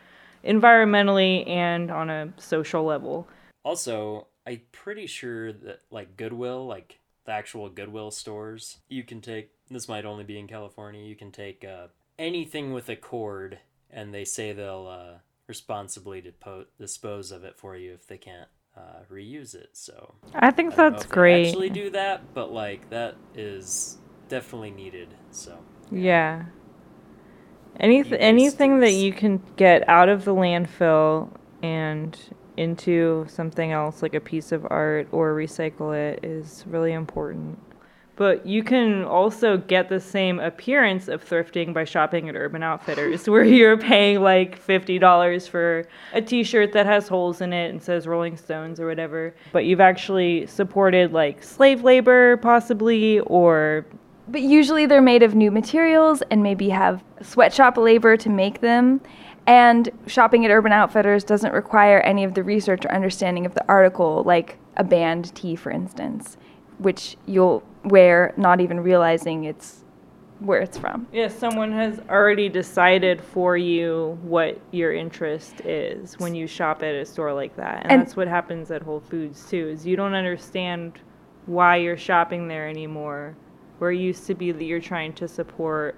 environmentally 0.44 1.48
and 1.48 1.92
on 1.92 2.10
a 2.10 2.34
social 2.38 2.84
level. 2.84 3.28
Also, 3.64 4.28
I'm 4.46 4.62
pretty 4.72 5.08
sure 5.08 5.52
that 5.52 5.82
like 5.92 6.16
Goodwill, 6.16 6.66
like 6.66 7.00
the 7.26 7.34
actual 7.34 7.70
Goodwill 7.70 8.12
stores, 8.12 8.78
you 8.88 9.04
can 9.04 9.22
take. 9.22 9.52
This 9.70 9.90
might 9.90 10.06
only 10.06 10.24
be 10.24 10.40
in 10.40 10.48
California. 10.48 11.04
You 11.04 11.16
can 11.16 11.32
take 11.32 11.66
uh, 11.66 11.88
anything 12.18 12.72
with 12.72 12.88
a 12.88 12.96
cord, 12.96 13.60
and 13.92 14.14
they 14.14 14.24
say 14.24 14.54
they'll 14.54 14.88
uh, 14.88 15.18
responsibly 15.46 16.24
dispose 16.80 17.32
of 17.34 17.44
it 17.44 17.58
for 17.58 17.76
you 17.76 17.94
if 17.94 18.08
they 18.08 18.18
can't 18.18 18.48
uh, 18.78 19.00
reuse 19.12 19.56
it. 19.56 19.70
So 19.74 20.14
I 20.34 20.52
think 20.52 20.74
I 20.74 20.76
don't 20.78 20.86
know 20.86 20.92
that's 20.92 21.04
if 21.06 21.10
they 21.10 21.14
great. 21.16 21.48
Actually, 21.48 21.70
do 21.70 21.90
that, 21.92 22.34
but 22.34 22.52
like 22.52 22.90
that 22.90 23.16
is 23.36 23.98
definitely 24.30 24.72
needed. 24.72 25.10
So 25.32 25.58
Yeah. 25.92 26.46
Anyth- 27.80 28.08
E-waste 28.08 28.14
anything 28.22 28.80
that 28.80 28.94
you 28.94 29.14
can 29.14 29.42
get 29.56 29.88
out 29.88 30.10
of 30.10 30.26
the 30.26 30.34
landfill 30.34 31.30
and 31.62 32.18
into 32.56 33.26
something 33.30 33.72
else 33.72 34.02
like 34.02 34.16
a 34.16 34.20
piece 34.20 34.52
of 34.52 34.66
art 34.70 35.08
or 35.12 35.36
recycle 35.36 35.96
it 35.96 36.20
is 36.24 36.64
really 36.68 36.92
important. 36.92 37.60
But 38.18 38.48
you 38.48 38.64
can 38.64 39.04
also 39.04 39.58
get 39.58 39.90
the 39.90 40.00
same 40.00 40.40
appearance 40.40 41.08
of 41.08 41.24
thrifting 41.24 41.72
by 41.72 41.84
shopping 41.84 42.28
at 42.28 42.36
Urban 42.36 42.64
Outfitters, 42.64 43.30
where 43.30 43.44
you're 43.44 43.78
paying 43.78 44.22
like 44.22 44.60
$50 44.66 45.48
for 45.48 45.88
a 46.14 46.22
t 46.22 46.44
shirt 46.44 46.74
that 46.74 46.88
has 46.88 47.08
holes 47.08 47.42
in 47.42 47.54
it 47.54 47.70
and 47.70 47.82
says 47.82 48.08
Rolling 48.08 48.36
Stones 48.36 48.80
or 48.80 48.88
whatever. 48.88 49.36
But 49.54 49.66
you've 49.66 49.80
actually 49.80 50.48
supported 50.48 51.14
like 51.14 51.44
slave 51.44 51.84
labor, 51.84 52.38
possibly, 52.38 53.20
or 53.22 53.86
But 54.28 54.42
usually 54.42 54.88
they're 54.88 55.02
made 55.02 55.22
of 55.22 55.36
new 55.36 55.52
materials 55.52 56.24
and 56.32 56.42
maybe 56.42 56.70
have 56.70 57.04
sweatshop 57.22 57.78
labor 57.78 58.18
to 58.18 58.30
make 58.30 58.62
them. 58.62 59.00
And 59.46 59.90
shopping 60.08 60.44
at 60.44 60.52
Urban 60.52 60.74
Outfitters 60.74 61.24
doesn't 61.24 61.54
require 61.54 62.02
any 62.02 62.24
of 62.24 62.34
the 62.34 62.44
research 62.44 62.84
or 62.84 62.92
understanding 62.92 63.46
of 63.46 63.54
the 63.54 63.66
article, 63.70 64.24
like 64.26 64.58
a 64.76 64.84
band 64.84 65.34
tee, 65.36 65.56
for 65.56 65.72
instance, 65.72 66.36
which 66.80 67.16
you'll 67.28 67.64
wear 67.90 68.34
not 68.38 68.60
even 68.62 68.80
realizing 68.80 69.46
it's 69.46 69.84
where 70.40 70.62
it's 70.62 70.78
from. 70.78 71.08
Yeah, 71.12 71.30
someone 71.30 71.72
has 71.72 72.00
already 72.10 72.48
decided 72.48 73.22
for 73.22 73.58
you 73.58 74.20
what 74.22 74.60
your 74.72 74.94
interest 74.94 75.62
is 75.62 76.14
when 76.20 76.36
you 76.36 76.46
shop 76.46 76.84
at 76.84 76.94
a 76.94 77.06
store 77.06 77.34
like 77.34 77.56
that. 77.56 77.84
And, 77.84 77.92
And- 77.92 78.02
that's 78.02 78.16
what 78.16 78.28
happens 78.28 78.70
at 78.70 78.84
Whole 78.84 79.00
Foods 79.00 79.50
too. 79.50 79.68
Is 79.70 79.86
you 79.86 79.96
don't 79.96 80.14
understand 80.14 81.00
why 81.48 81.78
you're 81.78 81.98
shopping 81.98 82.48
there 82.48 82.68
anymore. 82.70 83.36
Where 83.80 83.92
it 83.92 83.98
used 84.00 84.26
to 84.28 84.36
be 84.36 84.52
that 84.52 84.64
you're 84.64 84.80
trying 84.80 85.14
to 85.14 85.28
support 85.28 85.96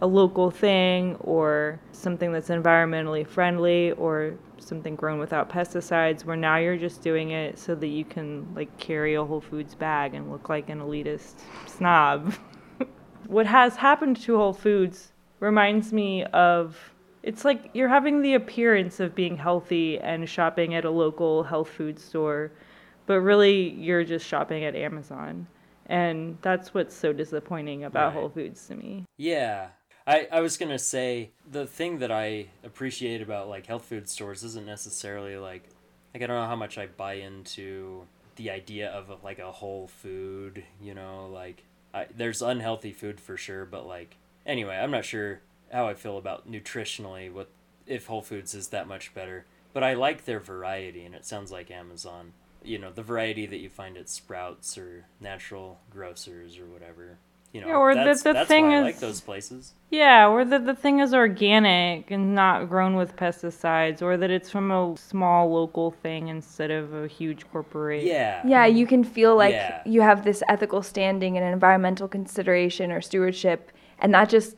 a 0.00 0.06
local 0.06 0.50
thing 0.50 1.16
or 1.20 1.80
something 1.92 2.32
that's 2.32 2.48
environmentally 2.48 3.26
friendly 3.26 3.92
or 3.92 4.34
something 4.58 4.94
grown 4.94 5.18
without 5.18 5.48
pesticides 5.48 6.24
where 6.24 6.36
now 6.36 6.56
you're 6.56 6.76
just 6.76 7.02
doing 7.02 7.30
it 7.30 7.58
so 7.58 7.74
that 7.74 7.88
you 7.88 8.04
can 8.04 8.46
like 8.54 8.76
carry 8.78 9.14
a 9.14 9.24
Whole 9.24 9.40
Foods 9.40 9.74
bag 9.74 10.14
and 10.14 10.30
look 10.30 10.48
like 10.48 10.68
an 10.68 10.80
elitist 10.80 11.40
snob. 11.66 12.34
what 13.26 13.46
has 13.46 13.76
happened 13.76 14.16
to 14.22 14.36
Whole 14.36 14.52
Foods 14.52 15.12
reminds 15.40 15.92
me 15.92 16.24
of 16.26 16.94
it's 17.22 17.44
like 17.44 17.70
you're 17.74 17.88
having 17.88 18.22
the 18.22 18.34
appearance 18.34 19.00
of 19.00 19.14
being 19.14 19.36
healthy 19.36 19.98
and 19.98 20.28
shopping 20.28 20.74
at 20.74 20.84
a 20.84 20.90
local 20.90 21.42
health 21.42 21.68
food 21.68 21.98
store, 21.98 22.52
but 23.06 23.20
really 23.20 23.70
you're 23.70 24.04
just 24.04 24.26
shopping 24.26 24.64
at 24.64 24.76
Amazon. 24.76 25.46
And 25.86 26.38
that's 26.42 26.74
what's 26.74 26.94
so 26.94 27.12
disappointing 27.12 27.84
about 27.84 28.08
Right. 28.08 28.20
Whole 28.20 28.28
Foods 28.28 28.66
to 28.68 28.76
me. 28.76 29.04
Yeah. 29.16 29.68
I, 30.08 30.26
I 30.32 30.40
was 30.40 30.56
gonna 30.56 30.78
say 30.78 31.32
the 31.50 31.66
thing 31.66 31.98
that 31.98 32.10
I 32.10 32.46
appreciate 32.64 33.20
about 33.20 33.50
like 33.50 33.66
health 33.66 33.84
food 33.84 34.08
stores 34.08 34.42
isn't 34.42 34.64
necessarily 34.64 35.36
like 35.36 35.64
like 36.14 36.22
I 36.22 36.26
don't 36.26 36.40
know 36.40 36.46
how 36.46 36.56
much 36.56 36.78
I 36.78 36.86
buy 36.86 37.14
into 37.14 38.06
the 38.36 38.50
idea 38.50 38.88
of 38.90 39.22
like 39.22 39.38
a 39.38 39.52
whole 39.52 39.86
food, 39.86 40.64
you 40.80 40.94
know, 40.94 41.28
like 41.30 41.64
I, 41.92 42.06
there's 42.16 42.40
unhealthy 42.40 42.92
food 42.92 43.20
for 43.20 43.36
sure, 43.36 43.66
but 43.66 43.86
like 43.86 44.16
anyway, 44.46 44.76
I'm 44.76 44.90
not 44.90 45.04
sure 45.04 45.42
how 45.70 45.86
I 45.86 45.92
feel 45.92 46.16
about 46.16 46.50
nutritionally 46.50 47.30
what 47.30 47.50
if 47.86 48.06
Whole 48.06 48.22
Foods 48.22 48.54
is 48.54 48.68
that 48.68 48.88
much 48.88 49.12
better. 49.12 49.44
But 49.74 49.84
I 49.84 49.92
like 49.92 50.24
their 50.24 50.40
variety 50.40 51.04
and 51.04 51.14
it 51.14 51.26
sounds 51.26 51.52
like 51.52 51.70
Amazon. 51.70 52.32
You 52.64 52.78
know, 52.78 52.90
the 52.90 53.02
variety 53.02 53.44
that 53.44 53.58
you 53.58 53.68
find 53.68 53.98
at 53.98 54.08
Sprouts 54.08 54.78
or 54.78 55.04
natural 55.20 55.80
grocers 55.90 56.56
or 56.56 56.64
whatever. 56.64 57.18
You 57.52 57.62
know, 57.62 57.68
Yeah, 57.68 57.76
or 57.76 57.94
the- 57.94 58.04
that's, 58.04 58.22
the 58.22 58.32
that's 58.34 58.48
thing 58.48 58.66
why 58.68 58.74
I 58.74 58.78
is- 58.80 58.84
like 58.84 58.98
those 58.98 59.20
places. 59.22 59.72
Yeah, 59.90 60.28
or 60.28 60.44
that 60.44 60.66
the 60.66 60.74
thing 60.74 61.00
is 61.00 61.14
organic 61.14 62.10
and 62.10 62.34
not 62.34 62.68
grown 62.68 62.94
with 62.94 63.16
pesticides, 63.16 64.02
or 64.02 64.18
that 64.18 64.30
it's 64.30 64.50
from 64.50 64.70
a 64.70 64.94
small 64.98 65.50
local 65.50 65.90
thing 65.90 66.28
instead 66.28 66.70
of 66.70 66.92
a 66.92 67.08
huge 67.08 67.50
corporation. 67.50 68.06
Yeah. 68.08 68.42
Yeah, 68.46 68.66
you 68.66 68.86
can 68.86 69.02
feel 69.02 69.34
like 69.34 69.54
Yeah. 69.54 69.80
you 69.86 70.02
have 70.02 70.24
this 70.24 70.42
ethical 70.46 70.82
standing 70.82 71.38
and 71.38 71.46
environmental 71.46 72.06
consideration 72.06 72.92
or 72.92 73.00
stewardship, 73.00 73.72
and 73.98 74.12
that 74.12 74.28
just 74.28 74.56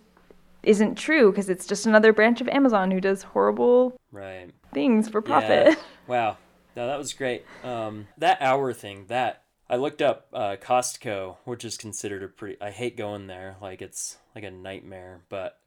isn't 0.65 0.97
true 0.97 1.31
because 1.31 1.49
it's 1.49 1.67
just 1.67 1.87
another 1.87 2.13
branch 2.13 2.41
of 2.41 2.49
Amazon 2.49 2.91
who 2.91 3.01
does 3.01 3.23
horrible 3.23 3.97
Right. 4.11 4.51
things 4.75 5.09
for 5.09 5.21
Yeah. 5.21 5.27
profit. 5.27 5.79
Wow. 6.09 6.39
No, 6.77 6.89
that 6.89 6.99
was 6.99 7.13
great. 7.13 7.45
Um, 7.63 8.09
that 8.19 8.39
hour 8.41 8.73
thing, 8.73 9.05
that 9.09 9.40
I 9.71 9.77
looked 9.77 10.03
up 10.03 10.27
uh, 10.33 10.57
Costco, 10.61 11.37
which 11.45 11.65
is 11.65 11.77
considered 11.77 12.25
a 12.25 12.29
pretty. 12.29 12.61
I 12.61 12.73
hate 12.73 12.97
going 12.97 13.29
there. 13.29 13.55
Like 13.63 13.81
it's 13.81 14.19
like 14.35 14.43
a 14.43 14.51
nightmare, 14.51 15.21
but 15.29 15.61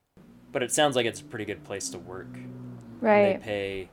but 0.52 0.62
it 0.62 0.74
sounds 0.74 0.98
like 0.98 1.06
it's 1.06 1.22
a 1.22 1.24
pretty 1.24 1.46
good 1.46 1.64
place 1.64 1.88
to 1.92 1.98
work. 2.00 2.28
And 2.36 2.78
They 3.40 3.44
pay. 3.44 3.90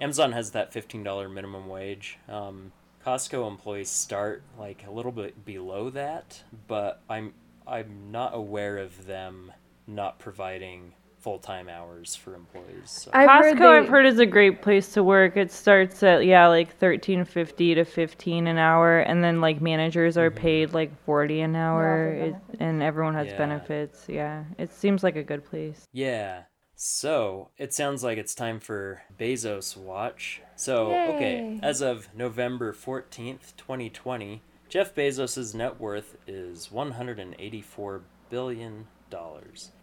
Amazon 0.00 0.32
has 0.32 0.50
that 0.50 0.70
fifteen 0.74 1.02
dollar 1.02 1.30
minimum 1.30 1.66
wage. 1.66 2.18
Um, 2.28 2.72
Costco 3.06 3.48
employees 3.48 3.88
start 3.88 4.42
like 4.58 4.84
a 4.86 4.90
little 4.90 5.12
bit 5.12 5.46
below 5.46 5.88
that, 5.90 6.42
but 6.66 7.00
I'm 7.08 7.32
I'm 7.66 8.10
not 8.12 8.34
aware 8.34 8.76
of 8.76 9.06
them 9.06 9.52
not 9.86 10.18
providing 10.18 10.92
full 11.20 11.38
time 11.38 11.68
hours 11.68 12.14
for 12.14 12.34
employees. 12.34 12.90
So. 12.90 13.10
I've 13.12 13.28
Costco, 13.28 13.58
heard 13.58 13.82
I've 13.82 13.88
heard 13.88 14.06
is 14.06 14.18
a 14.18 14.26
great 14.26 14.62
place 14.62 14.92
to 14.92 15.02
work. 15.02 15.36
It 15.36 15.50
starts 15.52 16.02
at 16.02 16.24
yeah, 16.24 16.46
like 16.48 16.76
thirteen 16.76 17.24
fifty 17.24 17.74
to 17.74 17.84
fifteen 17.84 18.46
an 18.46 18.58
hour, 18.58 19.00
and 19.00 19.22
then 19.22 19.40
like 19.40 19.60
managers 19.60 20.16
are 20.16 20.30
mm-hmm. 20.30 20.40
paid 20.40 20.74
like 20.74 20.96
forty 21.04 21.40
an 21.40 21.56
hour, 21.56 22.16
for 22.18 22.24
it, 22.24 22.60
and 22.60 22.82
everyone 22.82 23.14
has 23.14 23.28
Yeah. 23.28 23.38
benefits. 23.38 24.04
Yeah, 24.08 24.44
it 24.58 24.72
seems 24.72 25.02
like 25.02 25.16
a 25.16 25.22
good 25.22 25.44
place. 25.44 25.84
Yeah. 25.92 26.42
So 26.80 27.50
it 27.58 27.74
sounds 27.74 28.04
like 28.04 28.18
it's 28.18 28.36
time 28.36 28.60
for 28.60 29.02
Bezos 29.18 29.76
Watch. 29.76 30.42
So, 30.54 30.92
okay, 30.92 31.58
as 31.60 31.80
of 31.80 32.08
November 32.14 32.72
14th, 32.72 33.56
2020, 33.56 34.42
Jeff 34.68 34.94
Bezos' 34.94 35.56
net 35.56 35.80
worth 35.80 36.16
is 36.28 36.68
$184 36.68 38.02
billion. 38.30 38.86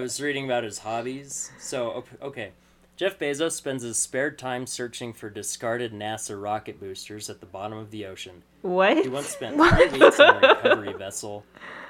was 0.00 0.20
reading 0.20 0.44
about 0.44 0.64
his 0.64 0.78
hobbies. 0.78 1.50
So 1.58 2.04
okay. 2.20 2.52
Jeff 2.98 3.16
Bezos 3.16 3.52
spends 3.52 3.84
his 3.84 3.96
spare 3.96 4.32
time 4.32 4.66
searching 4.66 5.12
for 5.12 5.30
discarded 5.30 5.92
NASA 5.92 6.40
rocket 6.40 6.80
boosters 6.80 7.30
at 7.30 7.38
the 7.38 7.46
bottom 7.46 7.78
of 7.78 7.92
the 7.92 8.04
ocean. 8.06 8.42
What? 8.62 8.96
He 8.98 9.08
once 9.08 9.28
spent 9.28 9.54
three 9.88 10.00
weeks 10.00 10.18
on 10.18 10.42
a 10.44 10.48
recovery 10.48 10.92
vessel 10.94 11.44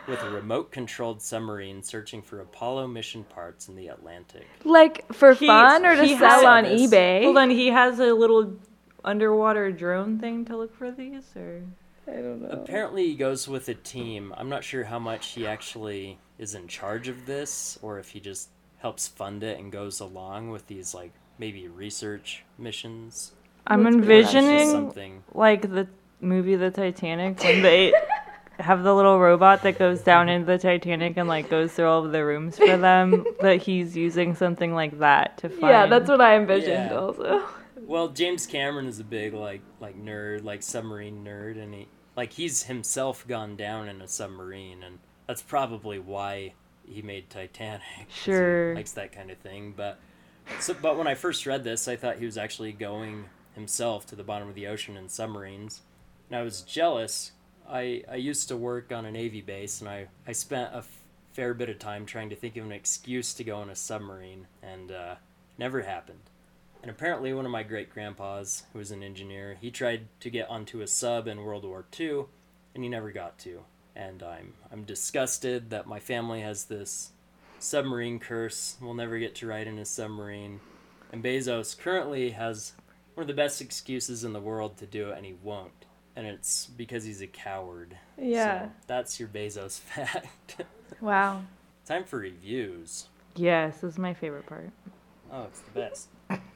with 0.06 0.22
a 0.22 0.28
remote 0.28 0.70
controlled 0.70 1.22
submarine 1.22 1.82
searching 1.82 2.20
for 2.20 2.40
Apollo 2.40 2.88
mission 2.88 3.24
parts 3.24 3.68
in 3.68 3.74
the 3.74 3.88
Atlantic. 3.88 4.46
Like 4.64 5.10
for 5.14 5.32
He- 5.32 5.46
fun 5.46 5.86
or 5.86 5.96
to 5.96 6.18
sell 6.18 6.46
on 6.46 6.64
this. 6.64 6.82
eBay? 6.92 7.22
Hold 7.24 7.38
on, 7.38 7.48
he 7.48 7.68
has 7.68 7.98
a 8.00 8.12
little 8.12 8.58
underwater 9.02 9.72
drone 9.72 10.18
thing 10.18 10.44
to 10.44 10.58
look 10.58 10.76
for 10.76 10.90
these, 10.90 11.24
or 11.34 11.62
I 12.06 12.16
don't 12.16 12.42
know. 12.42 12.50
Apparently, 12.50 13.06
he 13.06 13.14
goes 13.14 13.48
with 13.48 13.66
a 13.70 13.74
team. 13.74 14.34
I'm 14.36 14.50
not 14.50 14.62
sure 14.62 14.84
how 14.84 14.98
much 14.98 15.28
he 15.28 15.46
actually 15.46 16.18
is 16.38 16.54
in 16.54 16.68
charge 16.68 17.08
of 17.08 17.24
this 17.24 17.78
or 17.80 17.98
if 17.98 18.10
he 18.10 18.20
just 18.20 18.50
helps 18.78 19.08
fund 19.08 19.42
it 19.42 19.58
and 19.58 19.70
goes 19.72 20.00
along 20.00 20.50
with 20.50 20.66
these 20.66 20.94
like 20.94 21.12
maybe 21.38 21.68
research 21.68 22.44
missions. 22.58 23.32
I'm 23.66 23.82
That's 23.84 23.96
cool. 23.96 24.04
Or 24.10 24.12
it's 24.12 24.32
just 24.32 24.36
envisioning 24.36 24.70
something. 24.70 25.22
like 25.34 25.62
the 25.62 25.88
movie 26.20 26.56
The 26.56 26.70
Titanic 26.70 27.38
when 27.42 27.62
they 27.62 27.92
have 28.58 28.82
the 28.82 28.94
little 28.94 29.20
robot 29.20 29.62
that 29.62 29.78
goes 29.78 30.00
down 30.00 30.28
into 30.28 30.46
the 30.46 30.58
Titanic 30.58 31.16
and 31.16 31.28
like 31.28 31.48
goes 31.48 31.72
through 31.72 31.86
all 31.88 32.04
of 32.04 32.12
the 32.12 32.24
rooms 32.24 32.56
for 32.56 32.76
them. 32.76 33.24
that 33.40 33.62
he's 33.62 33.96
using 33.96 34.34
something 34.34 34.74
like 34.74 34.98
that 34.98 35.38
to 35.38 35.48
find. 35.48 35.62
Yeah, 35.62 35.86
that's 35.86 36.08
what 36.08 36.20
I 36.20 36.36
envisioned 36.36 36.90
Yeah. 36.90 36.96
also. 36.96 37.44
Well, 37.80 38.08
James 38.08 38.46
Cameron 38.46 38.86
is 38.86 39.00
a 39.00 39.04
big 39.04 39.32
like 39.34 39.60
like 39.80 39.96
nerd, 40.02 40.44
like 40.44 40.62
submarine 40.62 41.24
nerd, 41.24 41.62
and 41.62 41.72
he 41.74 41.88
like 42.16 42.32
he's 42.32 42.64
himself 42.64 43.26
gone 43.28 43.56
down 43.56 43.88
in 43.88 44.02
a 44.02 44.08
submarine, 44.08 44.82
and 44.82 44.98
that's 45.26 45.40
probably 45.42 45.98
why 45.98 46.54
he 46.90 47.02
made 47.02 47.30
Titanic. 47.30 47.82
Sure. 48.10 48.74
likes 48.74 48.92
that 48.92 49.12
kind 49.12 49.30
of 49.30 49.38
thing. 49.38 49.74
But 49.76 49.98
so, 50.60 50.74
but 50.74 50.96
when 50.96 51.06
I 51.06 51.14
first 51.14 51.46
read 51.46 51.64
this, 51.64 51.88
I 51.88 51.96
thought 51.96 52.18
he 52.18 52.24
was 52.26 52.38
actually 52.38 52.72
going 52.72 53.26
himself 53.54 54.06
to 54.06 54.16
the 54.16 54.22
bottom 54.22 54.48
of 54.48 54.54
the 54.54 54.66
ocean 54.66 54.96
in 54.96 55.08
submarines, 55.08 55.82
and 56.28 56.38
I 56.38 56.42
was 56.42 56.62
jealous. 56.62 57.32
I 57.68 58.02
I 58.10 58.16
used 58.16 58.48
to 58.48 58.56
work 58.56 58.92
on 58.92 59.04
a 59.04 59.10
navy 59.10 59.40
base, 59.40 59.80
and 59.80 59.88
I 59.88 60.08
I 60.26 60.32
spent 60.32 60.72
a 60.74 60.78
f- 60.78 60.98
fair 61.32 61.54
bit 61.54 61.68
of 61.68 61.78
time 61.78 62.06
trying 62.06 62.30
to 62.30 62.36
think 62.36 62.56
of 62.56 62.64
an 62.64 62.72
excuse 62.72 63.34
to 63.34 63.44
go 63.44 63.58
on 63.58 63.70
a 63.70 63.76
submarine, 63.76 64.46
and 64.62 64.90
uh, 64.90 65.14
never 65.58 65.82
happened. 65.82 66.30
And 66.80 66.90
apparently, 66.90 67.34
one 67.34 67.44
of 67.44 67.50
my 67.50 67.64
great 67.64 67.92
grandpas, 67.92 68.62
who 68.72 68.78
was 68.78 68.90
an 68.92 69.02
engineer, 69.02 69.58
he 69.60 69.70
tried 69.70 70.06
to 70.20 70.30
get 70.30 70.48
onto 70.48 70.80
a 70.80 70.86
sub 70.86 71.26
in 71.26 71.42
World 71.42 71.64
War 71.64 71.84
II, 71.98 72.24
and 72.74 72.84
he 72.84 72.88
never 72.88 73.10
got 73.10 73.38
to. 73.40 73.64
And 73.98 74.22
I'm 74.22 74.54
I'm 74.72 74.84
disgusted 74.84 75.70
that 75.70 75.88
my 75.88 75.98
family 75.98 76.40
has 76.40 76.64
this 76.64 77.10
submarine 77.58 78.20
curse. 78.20 78.76
We'll 78.80 78.94
never 78.94 79.18
get 79.18 79.34
to 79.36 79.46
ride 79.48 79.66
in 79.66 79.78
a 79.78 79.84
submarine. 79.84 80.60
And 81.12 81.22
Bezos 81.22 81.76
currently 81.76 82.30
has 82.30 82.74
one 83.14 83.22
of 83.22 83.28
the 83.28 83.34
best 83.34 83.60
excuses 83.60 84.22
in 84.22 84.32
the 84.32 84.40
world 84.40 84.76
to 84.78 84.86
do 84.86 85.10
it, 85.10 85.16
and 85.16 85.26
he 85.26 85.34
won't. 85.42 85.72
And 86.14 86.26
it's 86.26 86.66
because 86.66 87.02
he's 87.04 87.20
a 87.20 87.26
coward. 87.26 87.96
Yeah. 88.16 88.66
So 88.66 88.70
that's 88.86 89.18
your 89.18 89.28
Bezos 89.28 89.80
fact. 89.80 90.62
Wow. 91.00 91.42
Time 91.84 92.04
for 92.04 92.20
reviews. 92.20 93.08
Yes, 93.34 93.80
this 93.80 93.94
is 93.94 93.98
my 93.98 94.14
favorite 94.14 94.46
part. 94.46 94.70
Oh, 95.32 95.44
it's 95.44 95.60
the 95.60 95.70
best. 95.72 96.08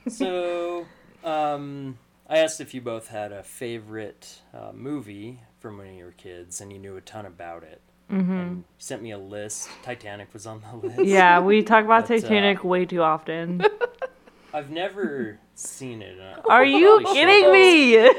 so, 0.09 0.87
um, 1.25 1.99
I 2.29 2.39
asked 2.39 2.61
if 2.61 2.75
you 2.75 2.81
both 2.81 3.09
had 3.09 3.33
a 3.33 3.43
favorite 3.43 4.43
uh, 4.55 4.73
movie 4.73 5.41
from 5.63 5.79
when 5.79 5.95
you 5.95 6.05
were 6.05 6.11
kids 6.13 6.61
and 6.61 6.73
you 6.73 6.79
knew 6.79 6.97
a 6.97 7.01
ton 7.01 7.25
about 7.25 7.63
it. 7.63 7.81
Mm-hmm. 8.11 8.33
And 8.33 8.57
you 8.59 8.65
sent 8.79 9.01
me 9.03 9.13
a 9.13 9.19
list. 9.19 9.69
Titanic 9.83 10.33
was 10.35 10.45
on 10.47 10.61
the 10.61 10.87
list. 10.89 11.05
Yeah, 11.05 11.41
we 11.41 11.63
talk 11.63 11.85
about 11.85 12.09
But, 12.09 12.19
uh, 12.19 12.21
Titanic 12.21 12.65
way 12.65 12.85
too 12.85 13.01
often. 13.03 13.63
I've 14.55 14.71
never 14.71 15.39
seen 15.55 16.03
it. 16.03 16.19
Are 16.47 16.65
you 16.65 17.01
kidding 17.07 17.45
should. 17.45 17.53
me? 17.53 17.97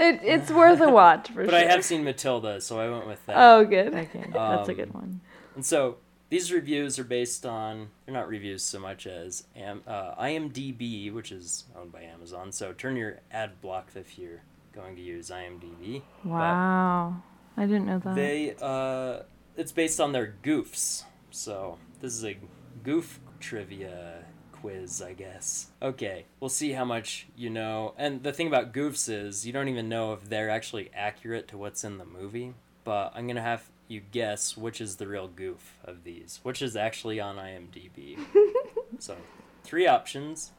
It, 0.00 0.20
it's 0.22 0.50
worth 0.50 0.80
a 0.80 0.88
watch 0.90 1.28
for 1.28 1.44
But 1.44 1.50
sure. 1.50 1.60
But 1.60 1.68
I 1.68 1.70
have 1.70 1.84
seen 1.84 2.02
Matilda, 2.02 2.60
so 2.60 2.80
I 2.80 2.88
went 2.90 3.06
with 3.06 3.24
that. 3.26 3.36
Oh, 3.38 3.64
good. 3.64 3.94
okay, 3.94 4.24
that's 4.32 4.68
a 4.68 4.72
Um, 4.72 4.76
good 4.76 4.94
one. 4.94 5.20
And 5.54 5.64
so 5.64 5.98
these 6.30 6.52
reviews 6.52 6.98
are 6.98 7.04
based 7.04 7.44
on 7.46 7.88
they're 8.06 8.14
not 8.14 8.28
reviews 8.28 8.62
so 8.62 8.78
much 8.80 9.06
as 9.06 9.44
Am, 9.54 9.82
uh, 9.86 10.14
IMDb, 10.20 11.12
which 11.12 11.30
is 11.30 11.64
owned 11.76 11.92
by 11.92 12.02
Amazon. 12.02 12.50
So 12.52 12.72
turn 12.72 12.96
your 12.96 13.20
ad 13.30 13.60
block 13.60 13.90
if 13.94 14.18
you're 14.18 14.40
going 14.78 14.96
to 14.96 15.02
use 15.02 15.30
IMDb. 15.30 16.02
Wow, 16.24 17.20
I 17.56 17.62
didn't 17.62 17.86
know 17.86 17.98
that. 17.98 18.14
They 18.14 18.54
uh, 18.60 19.22
it's 19.56 19.72
based 19.72 20.00
on 20.00 20.12
their 20.12 20.34
goofs. 20.42 21.04
So 21.30 21.78
this 22.00 22.14
is 22.14 22.24
a 22.24 22.38
goof 22.84 23.20
trivia 23.40 24.24
quiz, 24.52 25.02
I 25.02 25.12
guess. 25.14 25.68
Okay, 25.82 26.26
we'll 26.40 26.48
see 26.48 26.72
how 26.72 26.84
much 26.84 27.26
you 27.36 27.50
know. 27.50 27.94
And 27.98 28.22
the 28.22 28.32
thing 28.32 28.46
about 28.46 28.72
goofs 28.72 29.08
is 29.08 29.46
you 29.46 29.52
don't 29.52 29.68
even 29.68 29.88
know 29.88 30.12
if 30.12 30.28
they're 30.28 30.50
actually 30.50 30.90
accurate 30.94 31.48
to 31.48 31.58
what's 31.58 31.84
in 31.84 31.98
the 31.98 32.04
movie. 32.04 32.54
But 32.84 33.12
I'm 33.14 33.26
gonna 33.26 33.42
have 33.42 33.68
you 33.88 34.00
guess 34.00 34.56
which 34.56 34.80
is 34.80 34.96
the 34.96 35.08
real 35.08 35.28
goof 35.28 35.76
of 35.84 36.04
these, 36.04 36.40
which 36.42 36.62
is 36.62 36.76
actually 36.76 37.18
on 37.18 37.36
IMDb. 37.36 38.18
so, 38.98 39.16
three 39.64 39.86
options. 39.86 40.52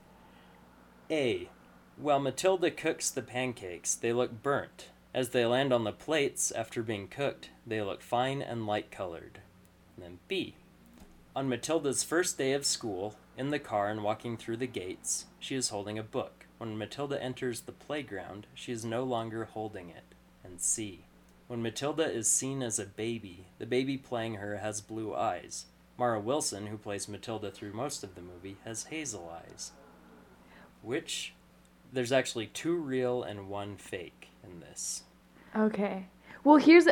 A. 1.12 1.50
While 2.02 2.22
Matilda 2.22 2.72
cooks 2.72 3.10
the 3.10 3.22
pancakes, 3.22 3.94
they 3.94 4.14
look 4.14 4.42
burnt. 4.42 4.88
As 5.14 5.30
they 5.30 5.46
land 5.46 5.74
on 5.74 5.84
the 5.84 5.92
plates 5.92 6.50
after 6.50 6.82
being 6.82 7.10
cooked, 7.10 7.50
they 7.68 7.82
look 7.82 8.02
fine 8.02 8.42
and 8.42 8.66
light 8.66 8.90
colored. 8.90 9.42
Then 9.98 10.20
B. 10.30 10.56
On 11.36 11.50
Matilda's 11.50 12.06
first 12.06 12.38
day 12.38 12.54
of 12.54 12.66
school, 12.66 13.16
in 13.38 13.50
the 13.50 13.60
car 13.60 13.90
and 13.90 14.02
walking 14.02 14.38
through 14.38 14.58
the 14.58 14.66
gates, 14.66 15.26
she 15.40 15.56
is 15.56 15.70
holding 15.70 16.00
a 16.00 16.04
book. 16.04 16.46
When 16.58 16.78
Matilda 16.78 17.22
enters 17.22 17.62
the 17.62 17.74
playground, 17.74 18.48
she 18.54 18.72
is 18.72 18.86
no 18.86 19.04
longer 19.04 19.44
holding 19.44 19.90
it. 19.90 20.16
And 20.42 20.62
C. 20.62 21.04
When 21.48 21.62
Matilda 21.62 22.10
is 22.10 22.32
seen 22.32 22.64
as 22.64 22.80
a 22.80 22.86
baby, 22.86 23.48
the 23.58 23.66
baby 23.66 23.98
playing 23.98 24.36
her 24.36 24.60
has 24.60 24.80
blue 24.80 25.14
eyes. 25.14 25.66
Mara 25.98 26.22
Wilson, 26.22 26.68
who 26.68 26.78
plays 26.78 27.10
Matilda 27.10 27.52
through 27.52 27.74
most 27.74 28.06
of 28.06 28.16
the 28.16 28.22
movie, 28.22 28.56
has 28.64 28.86
hazel 28.86 29.30
eyes. 29.30 29.74
Which 30.82 31.34
there's 31.92 32.12
actually 32.12 32.48
two 32.48 32.76
real 32.76 33.24
and 33.24 33.50
one 33.50 33.78
fake 33.78 34.30
in 34.44 34.60
this. 34.60 35.04
Okay. 35.56 36.08
Well, 36.44 36.58
here's 36.58 36.88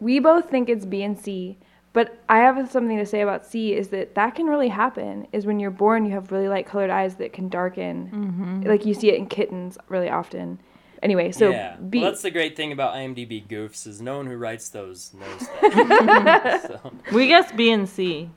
we 0.00 0.18
both 0.18 0.50
think 0.50 0.68
it's 0.68 0.84
B 0.84 1.02
and 1.02 1.18
C, 1.18 1.58
but 1.92 2.20
I 2.28 2.38
have 2.38 2.70
something 2.70 2.98
to 2.98 3.06
say 3.06 3.20
about 3.20 3.46
C 3.46 3.74
is 3.74 3.88
that 3.88 4.14
that 4.14 4.34
can 4.34 4.46
really 4.46 4.68
happen. 4.68 5.26
Is 5.32 5.46
when 5.46 5.60
you're 5.60 5.70
born, 5.70 6.04
you 6.04 6.12
have 6.12 6.32
really 6.32 6.48
light 6.48 6.66
colored 6.66 6.90
eyes 6.90 7.16
that 7.16 7.32
can 7.32 7.48
darken, 7.48 8.62
like 8.66 8.84
you 8.84 8.94
see 8.94 9.08
it 9.10 9.14
in 9.16 9.26
kittens 9.26 9.78
really 9.88 10.08
often. 10.08 10.58
Anyway, 11.02 11.32
so 11.32 11.50
yeah, 11.50 11.76
B. 11.76 12.00
well, 12.00 12.10
that's 12.10 12.22
the 12.22 12.30
great 12.30 12.56
thing 12.56 12.70
about 12.70 12.94
IMDb 12.94 13.44
goofs 13.44 13.88
is 13.88 14.00
no 14.00 14.18
one 14.18 14.26
who 14.26 14.36
writes 14.36 14.68
those 14.68 15.12
knows 15.12 15.48
that. 15.60 16.62
so, 16.82 16.92
We 17.12 17.26
guess 17.26 17.50
B 17.50 17.72
and 17.72 17.88
C. 17.88 18.30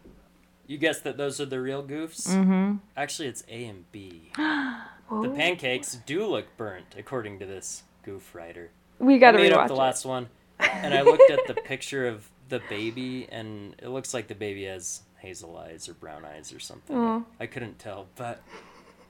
you 0.66 0.80
guess 0.80 1.00
that 1.02 1.16
those 1.16 1.40
are 1.40 1.46
the 1.46 1.62
real 1.62 1.84
goofs? 1.84 2.28
Mm-hmm. 2.28 2.78
Actually, 2.98 3.28
it's 3.28 3.44
A 3.48 3.66
and 3.66 3.92
B. 3.92 4.32
the 5.10 5.30
pancakes 5.30 5.96
do 6.06 6.26
look 6.26 6.46
burnt, 6.58 6.96
according 6.98 7.40
to 7.40 7.46
this 7.46 7.84
goof 8.04 8.34
writer. 8.36 8.72
we 9.00 9.18
gotta 9.20 9.38
made 9.38 9.52
rewatch 9.52 9.56
up 9.58 9.68
the 9.70 9.74
it. 9.74 9.78
last 9.78 10.06
one, 10.06 10.30
and 10.60 10.94
I 10.94 11.02
looked 11.04 11.30
at 11.32 11.48
the 11.48 11.54
picture 11.56 12.08
of 12.08 12.30
the 12.50 12.62
baby, 12.70 13.28
and 13.32 13.76
it 13.82 13.90
looks 13.90 14.14
like 14.14 14.28
the 14.28 14.36
baby 14.36 14.66
has 14.66 15.02
hazel 15.20 15.58
eyes 15.58 15.90
or 15.90 15.94
brown 15.96 16.24
eyes 16.26 16.54
or 16.54 16.60
something. 16.60 17.26
I 17.40 17.46
couldn't 17.48 17.80
tell, 17.80 18.08
but 18.16 18.42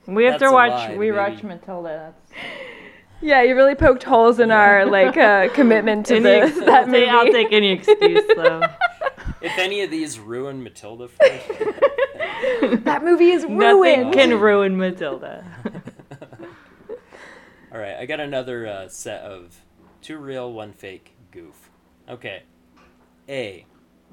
We 0.07 0.25
have 0.25 0.39
That's 0.39 0.49
to 0.51 0.53
watch. 0.53 0.71
lie, 0.71 0.91
we 0.97 1.07
baby. 1.07 1.17
watch 1.17 1.43
Matilda. 1.43 2.13
That's 2.31 2.41
Yeah, 3.21 3.41
you 3.43 3.55
really 3.55 3.75
poked 3.75 4.03
holes 4.03 4.39
in 4.39 4.51
our 4.51 4.85
like 4.85 5.15
uh, 5.17 5.47
commitment 5.53 6.05
to 6.07 6.15
any 6.15 6.23
the, 6.23 6.35
ex- 6.41 6.55
that 6.59 6.69
I'll, 6.69 6.91
take, 6.91 7.09
I'll 7.09 7.25
take 7.31 7.51
any 7.53 7.71
excuse 7.71 8.23
though. 8.35 8.61
if 9.41 9.57
any 9.57 9.81
of 9.81 9.89
these 9.89 10.19
ruin 10.19 10.61
Matilda 10.61 11.07
for 11.07 11.25
you, 11.25 11.73
that 12.83 13.03
movie 13.03 13.31
is 13.31 13.43
Nothing 13.43 13.57
ruined. 13.59 14.13
can 14.13 14.39
ruin 14.39 14.77
Matilda. 14.77 15.45
All 17.71 17.79
right, 17.79 17.95
I 17.95 18.05
got 18.05 18.19
another 18.19 18.67
uh, 18.67 18.87
set 18.87 19.21
of 19.21 19.61
two 20.01 20.17
real, 20.17 20.51
one 20.51 20.73
fake 20.73 21.15
goof. 21.31 21.69
Okay. 22.09 22.43
A. 23.27 23.65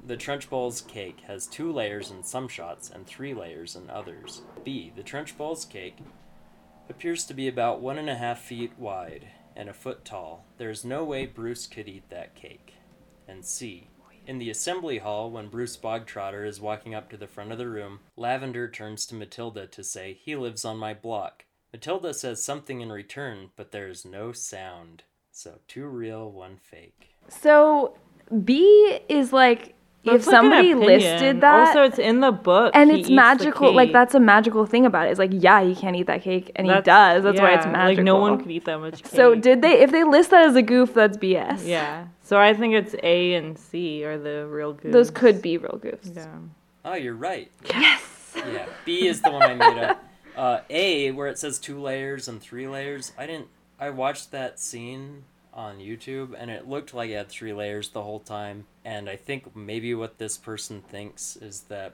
The 0.05 0.17
Trench 0.17 0.49
Trunchbull's 0.49 0.81
cake 0.81 1.21
has 1.27 1.47
two 1.47 1.71
layers 1.71 2.11
in 2.11 2.23
some 2.23 2.47
shots 2.49 2.89
and 2.89 3.05
three 3.05 3.33
layers 3.33 3.75
in 3.75 3.89
others. 3.89 4.41
B. 4.65 4.91
The 4.95 5.03
Trench 5.03 5.37
Trunchbull's 5.37 5.65
cake 5.65 5.97
appears 6.89 7.25
to 7.25 7.33
be 7.33 7.47
about 7.47 7.79
one 7.79 7.97
and 7.97 8.09
a 8.09 8.15
half 8.15 8.41
feet 8.41 8.73
wide 8.77 9.27
and 9.55 9.69
a 9.69 9.73
foot 9.73 10.03
tall. 10.03 10.45
There 10.57 10.69
is 10.69 10.83
no 10.83 11.05
way 11.05 11.25
Bruce 11.25 11.67
could 11.67 11.87
eat 11.87 12.09
that 12.09 12.35
cake. 12.35 12.73
And 13.27 13.45
C. 13.45 13.87
In 14.25 14.39
the 14.39 14.49
assembly 14.49 14.99
hall, 14.99 15.29
when 15.29 15.49
Bruce 15.49 15.75
Bogtrotter 15.75 16.47
is 16.47 16.61
walking 16.61 16.95
up 16.95 17.09
to 17.09 17.17
the 17.17 17.27
front 17.27 17.51
of 17.51 17.57
the 17.57 17.67
room, 17.67 17.99
Lavender 18.15 18.69
turns 18.69 19.05
to 19.07 19.15
Matilda 19.15 19.67
to 19.67 19.83
say, 19.83 20.13
He 20.13 20.35
lives 20.35 20.63
on 20.63 20.77
my 20.77 20.93
block. 20.93 21.45
Matilda 21.73 22.13
says 22.13 22.41
something 22.41 22.79
in 22.81 22.91
return, 22.91 23.49
but 23.57 23.71
there 23.71 23.89
is 23.89 24.05
no 24.05 24.31
sound. 24.31 25.03
So, 25.31 25.59
two 25.67 25.87
real, 25.87 26.31
one 26.31 26.57
fake. 26.61 27.15
So 27.27 27.97
B 28.45 28.99
is 29.09 29.33
like 29.33 29.73
That's 30.05 30.21
if 30.21 30.27
like 30.27 30.33
somebody 30.35 30.73
listed 30.73 31.41
that. 31.41 31.67
Also, 31.67 31.83
it's 31.83 31.99
in 31.99 32.19
the 32.21 32.31
book. 32.31 32.71
and 32.75 32.91
he 32.91 32.99
it's 32.99 33.01
eats 33.01 33.09
the 33.09 33.15
magical. 33.15 33.73
Like 33.73 33.91
that's 33.91 34.13
a 34.15 34.19
magical 34.19 34.65
thing 34.65 34.85
about 34.85 35.07
it. 35.07 35.11
It's 35.11 35.19
like 35.19 35.31
yeah, 35.33 35.63
he 35.63 35.75
can't 35.75 35.95
eat 35.95 36.07
that 36.07 36.21
cake, 36.21 36.51
and 36.55 36.69
That's- 36.69 36.83
he 36.83 36.85
does. 36.85 37.23
That's 37.23 37.41
why 37.41 37.53
it's 37.55 37.65
yeah, 37.65 37.71
magical. 37.71 37.95
Like 37.95 38.05
no 38.05 38.17
one 38.17 38.37
could 38.39 38.51
eat 38.51 38.65
that 38.65 38.79
much 38.79 39.03
cake. 39.03 39.07
So 39.07 39.35
did 39.35 39.61
they? 39.61 39.81
If 39.81 39.91
they 39.91 40.03
list 40.03 40.29
that 40.31 40.45
as 40.45 40.55
a 40.55 40.61
goof, 40.61 40.93
that's 40.93 41.17
BS. 41.17 41.65
Yeah. 41.65 42.07
So 42.33 42.39
I 42.39 42.55
think 42.55 42.73
it's 42.73 42.95
A 43.03 43.35
and 43.35 43.55
C 43.59 44.03
are 44.05 44.17
the 44.17 44.47
real 44.47 44.73
goofs. 44.73 44.91
Those 44.91 45.11
could 45.11 45.39
be 45.39 45.59
real 45.59 45.79
goofs. 45.79 46.15
Yeah. 46.15 46.39
Oh, 46.83 46.95
you're 46.95 47.13
right. 47.13 47.51
Yes. 47.69 48.33
Yeah, 48.35 48.65
B 48.85 49.05
is 49.05 49.21
the 49.21 49.29
one 49.31 49.43
I 49.43 49.53
made 49.53 49.77
up. 49.77 50.03
Uh, 50.35 50.61
A, 50.71 51.11
where 51.11 51.27
it 51.27 51.37
says 51.37 51.59
two 51.59 51.79
layers 51.79 52.27
and 52.27 52.41
three 52.41 52.67
layers, 52.67 53.11
I 53.19 53.27
didn't. 53.27 53.49
I 53.79 53.91
watched 53.91 54.31
that 54.31 54.59
scene 54.59 55.25
on 55.53 55.77
YouTube 55.77 56.33
and 56.35 56.49
it 56.49 56.67
looked 56.67 56.91
like 56.91 57.11
it 57.11 57.13
had 57.13 57.29
three 57.29 57.53
layers 57.53 57.89
the 57.89 58.01
whole 58.01 58.19
time. 58.19 58.65
And 58.83 59.07
I 59.11 59.15
think 59.15 59.55
maybe 59.55 59.93
what 59.93 60.17
this 60.17 60.35
person 60.39 60.81
thinks 60.81 61.35
is 61.35 61.65
that 61.69 61.93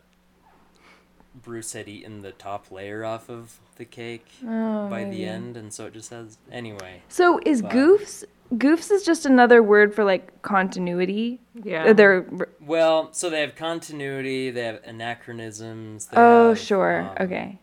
Bruce 1.36 1.74
had 1.74 1.90
eaten 1.90 2.22
the 2.22 2.32
top 2.32 2.72
layer 2.72 3.04
off 3.04 3.30
of 3.30 3.60
the 3.76 3.84
cake 3.84 4.28
Oh, 4.48 4.88
by 4.90 5.04
the 5.04 5.26
end, 5.26 5.58
and 5.58 5.74
so 5.74 5.88
it 5.88 5.94
just 5.94 6.10
has. 6.12 6.38
Anyway, 6.50 7.02
So 7.10 7.42
is 7.46 7.62
Wow. 7.62 7.72
goofs? 7.72 8.24
Goofs 8.54 8.92
is 8.92 9.04
just 9.04 9.26
another 9.26 9.62
word 9.62 9.94
for 9.94 10.04
like 10.04 10.42
continuity. 10.42 11.40
Yeah. 11.64 11.86
Uh, 11.86 11.94
They're 11.94 12.26
well, 12.60 13.10
so 13.14 13.30
they 13.30 13.42
have 13.42 13.56
continuity, 13.56 14.50
they 14.52 14.64
have 14.64 14.82
anachronisms. 14.86 16.08
They 16.08 16.18
oh 16.18 16.50
have, 16.50 16.60
sure 16.60 17.02
um, 17.02 17.18
okay. 17.22 17.60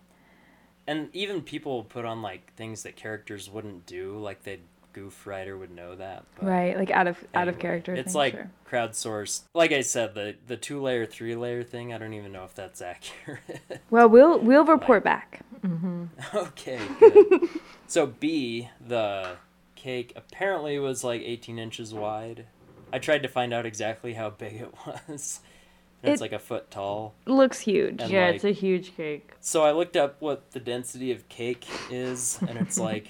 And 0.87 1.09
even 1.13 1.43
people 1.43 1.83
put 1.85 2.05
on 2.05 2.23
like 2.23 2.53
things 2.55 2.85
that 2.85 2.95
characters 2.95 3.51
wouldn't 3.51 3.87
do, 3.87 4.17
like 4.19 4.45
they 4.45 4.61
goof 4.93 5.27
writer 5.27 5.59
would 5.59 5.71
know 5.71 5.95
that. 5.97 6.25
but- 6.37 6.47
Right, 6.47 6.77
like 6.77 6.91
out 6.91 7.07
of 7.09 7.19
out 7.35 7.49
of 7.49 7.59
character. 7.59 7.93
It's 7.95 8.13
thing, 8.13 8.19
like 8.19 8.33
sure. 8.35 8.51
crowdsourced. 8.71 9.43
Like 9.55 9.73
I 9.73 9.81
said, 9.81 10.15
the 10.15 10.37
the 10.47 10.57
two 10.57 10.81
layer, 10.81 11.05
three 11.05 11.35
layer 11.35 11.65
thing. 11.65 11.93
I 11.93 11.99
don't 11.99 12.15
even 12.15 12.31
know 12.33 12.45
if 12.45 12.55
that's 12.55 12.81
accurate. 12.93 13.41
Well, 13.91 14.09
we'll 14.09 14.39
we'll 14.39 14.65
report 14.65 15.03
back. 15.03 15.41
okay. 16.35 16.81
Good. 17.01 17.49
so 17.89 18.07
B, 18.07 18.69
the 18.87 19.37
cake 19.87 20.13
apparently 20.17 20.79
was 20.81 21.05
like 21.05 21.23
18 21.23 21.61
inches 21.61 21.95
wide. 21.95 22.47
I 22.93 22.99
tried 22.99 23.23
to 23.23 23.29
find 23.29 23.55
out 23.55 23.65
exactly 23.67 24.15
how 24.15 24.31
big 24.31 24.55
it 24.55 24.75
was. 25.09 25.41
And 26.03 26.13
it's 26.13 26.21
like 26.21 26.33
a 26.33 26.41
foot 26.41 26.71
tall. 26.73 27.15
Looks 27.27 27.61
huge. 27.61 28.01
And 28.03 28.11
yeah, 28.11 28.27
like- 28.27 28.35
it's 28.37 28.45
a 28.45 28.51
huge 28.51 28.97
cake. 28.97 29.31
So 29.41 29.63
I 29.63 29.71
looked 29.71 29.97
up 29.97 30.21
what 30.21 30.51
the 30.51 30.59
density 30.61 31.13
of 31.13 31.29
cake 31.29 31.67
is, 31.91 32.39
and 32.49 32.59
it's 32.59 32.79
like 32.89 33.07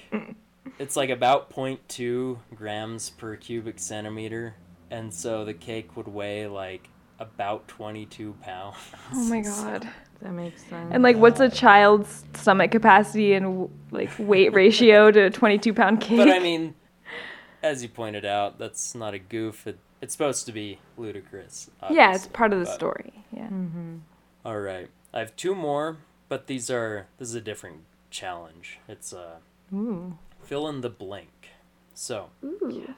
it's 0.79 0.97
like 0.97 1.09
about 1.11 1.51
0.2 1.51 2.37
grams 2.55 3.09
per 3.11 3.37
cubic 3.37 3.79
centimeter, 3.79 4.55
and 4.91 5.12
so 5.14 5.45
the 5.47 5.55
cake 5.55 5.97
would 5.97 6.09
weigh 6.09 6.47
like 6.47 6.89
about 7.18 7.66
22 7.68 8.35
pounds. 8.43 8.77
Oh 9.14 9.24
my 9.24 9.41
So- 9.43 9.51
god. 9.64 9.89
That 10.23 10.33
makes 10.33 10.62
sense. 10.64 10.91
And 10.93 11.03
like, 11.03 11.17
what's 11.17 11.41
a 11.41 11.49
child's 11.51 12.25
stomach 12.35 12.71
capacity 12.71 13.35
and 13.35 13.69
like 13.91 14.11
weight 14.19 14.53
ratio 14.55 15.11
to 15.11 15.25
a 15.25 15.31
22 15.31 15.75
pound 15.75 16.01
cake? 16.01 16.19
But 16.19 16.31
I 16.31 16.39
mean, 16.41 16.75
as 17.62 17.83
you 17.83 17.89
pointed 17.89 18.25
out, 18.25 18.59
that's 18.59 18.95
not 18.95 19.14
a 19.14 19.19
goof. 19.19 19.67
It, 19.67 19.79
it's 20.01 20.12
supposed 20.12 20.47
to 20.47 20.53
be 20.53 20.79
ludicrous. 20.97 21.71
yeah, 21.91 22.14
it's 22.14 22.27
part 22.29 22.53
of 22.53 22.59
the 22.59 22.64
but- 22.64 22.75
story. 22.75 23.12
Yeah. 23.33 23.49
All 24.45 24.61
right, 24.61 24.89
I 25.12 25.19
have 25.19 25.35
two 25.37 25.55
more, 25.55 25.97
but 26.29 26.47
these 26.47 26.71
are 26.71 27.07
this 27.19 27.29
is 27.29 27.35
a 27.35 27.41
different 27.41 27.81
challenge. 28.11 28.79
It's 28.89 29.12
uh, 29.12 29.37
Ooh. 29.75 30.17
fill 30.43 30.69
in 30.69 30.81
the 30.81 30.89
blank. 30.91 31.49
So 31.95 32.29
Ooh. 32.45 32.95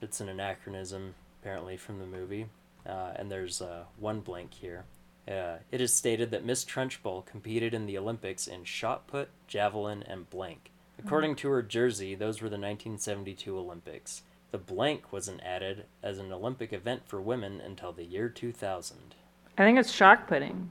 it's 0.00 0.20
an 0.20 0.28
anachronism 0.28 1.14
apparently 1.40 1.76
from 1.76 1.98
the 1.98 2.06
movie, 2.06 2.46
uh, 2.86 3.12
and 3.16 3.30
there's 3.32 3.60
uh, 3.60 3.84
one 3.98 4.20
blank 4.20 4.54
here. 4.54 4.84
Uh, 5.28 5.58
it 5.70 5.80
is 5.80 5.92
stated 5.92 6.30
that 6.30 6.44
Miss 6.44 6.64
Trenchbull 6.64 7.24
competed 7.26 7.74
in 7.74 7.86
the 7.86 7.96
Olympics 7.96 8.46
in 8.46 8.64
shot 8.64 9.06
put, 9.06 9.28
javelin, 9.46 10.02
and 10.02 10.28
blank. 10.30 10.70
According 10.98 11.36
to 11.36 11.48
her 11.48 11.62
jersey, 11.62 12.14
those 12.14 12.40
were 12.40 12.48
the 12.48 12.54
1972 12.56 13.56
Olympics. 13.58 14.22
The 14.50 14.58
blank 14.58 15.12
wasn't 15.12 15.40
added 15.42 15.86
as 16.02 16.18
an 16.18 16.32
Olympic 16.32 16.72
event 16.72 17.02
for 17.06 17.20
women 17.20 17.60
until 17.60 17.92
the 17.92 18.04
year 18.04 18.28
2000. 18.28 19.14
I 19.56 19.62
think 19.64 19.78
it's 19.78 19.90
shot 19.92 20.26
pudding. 20.28 20.70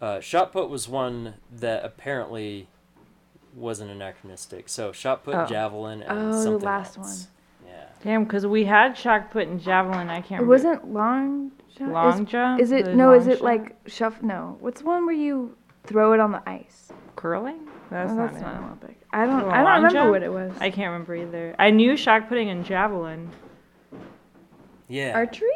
Uh, 0.00 0.20
shot 0.20 0.52
put 0.52 0.68
was 0.70 0.88
one 0.88 1.34
that 1.52 1.84
apparently 1.84 2.68
wasn't 3.54 3.90
anachronistic. 3.90 4.68
So 4.68 4.92
shot 4.92 5.24
put, 5.24 5.34
Oh. 5.34 5.46
javelin, 5.46 6.02
and 6.02 6.18
Oh, 6.18 6.32
the 6.32 6.42
something 6.42 6.64
last 6.66 6.98
else. 6.98 7.24
Yeah. 7.24 7.33
Damn, 8.04 8.24
because 8.24 8.46
we 8.46 8.64
had 8.64 8.96
shock 8.96 9.30
put 9.30 9.48
and 9.48 9.60
javelin. 9.60 10.10
I 10.10 10.20
can't. 10.20 10.42
Remember. 10.42 10.54
It 10.54 10.58
remember. 10.58 10.80
wasn't 10.82 10.92
long 10.94 11.52
jump. 11.76 11.92
long 11.92 12.22
is, 12.24 12.28
jump. 12.30 12.60
Is 12.60 12.70
it 12.70 12.94
no? 12.94 13.12
Is 13.14 13.26
it 13.26 13.38
shot? 13.38 13.44
like 13.44 13.76
shuff? 13.86 14.22
No. 14.22 14.58
What's 14.60 14.82
the 14.82 14.86
one 14.86 15.06
where 15.06 15.14
you 15.14 15.56
throw 15.84 16.12
it 16.12 16.20
on 16.20 16.30
the 16.32 16.42
ice? 16.48 16.90
curling? 17.16 17.66
That's, 17.90 18.12
Oh, 18.12 18.16
not, 18.16 18.32
that's 18.32 18.42
it. 18.42 18.44
not 18.44 18.62
Olympic. 18.62 19.00
I 19.12 19.24
don't. 19.24 19.44
I 19.50 19.62
don't 19.62 19.66
remember 19.76 19.90
jump? 19.90 20.10
what 20.10 20.22
it 20.22 20.30
was. 20.32 20.52
I 20.60 20.70
can't 20.70 20.92
remember 20.92 21.14
either. 21.16 21.54
I 21.58 21.70
knew 21.70 21.96
shock 21.96 22.28
pudding 22.28 22.50
and 22.50 22.64
javelin. 22.64 23.30
Yeah. 24.88 25.12
Archery. 25.14 25.48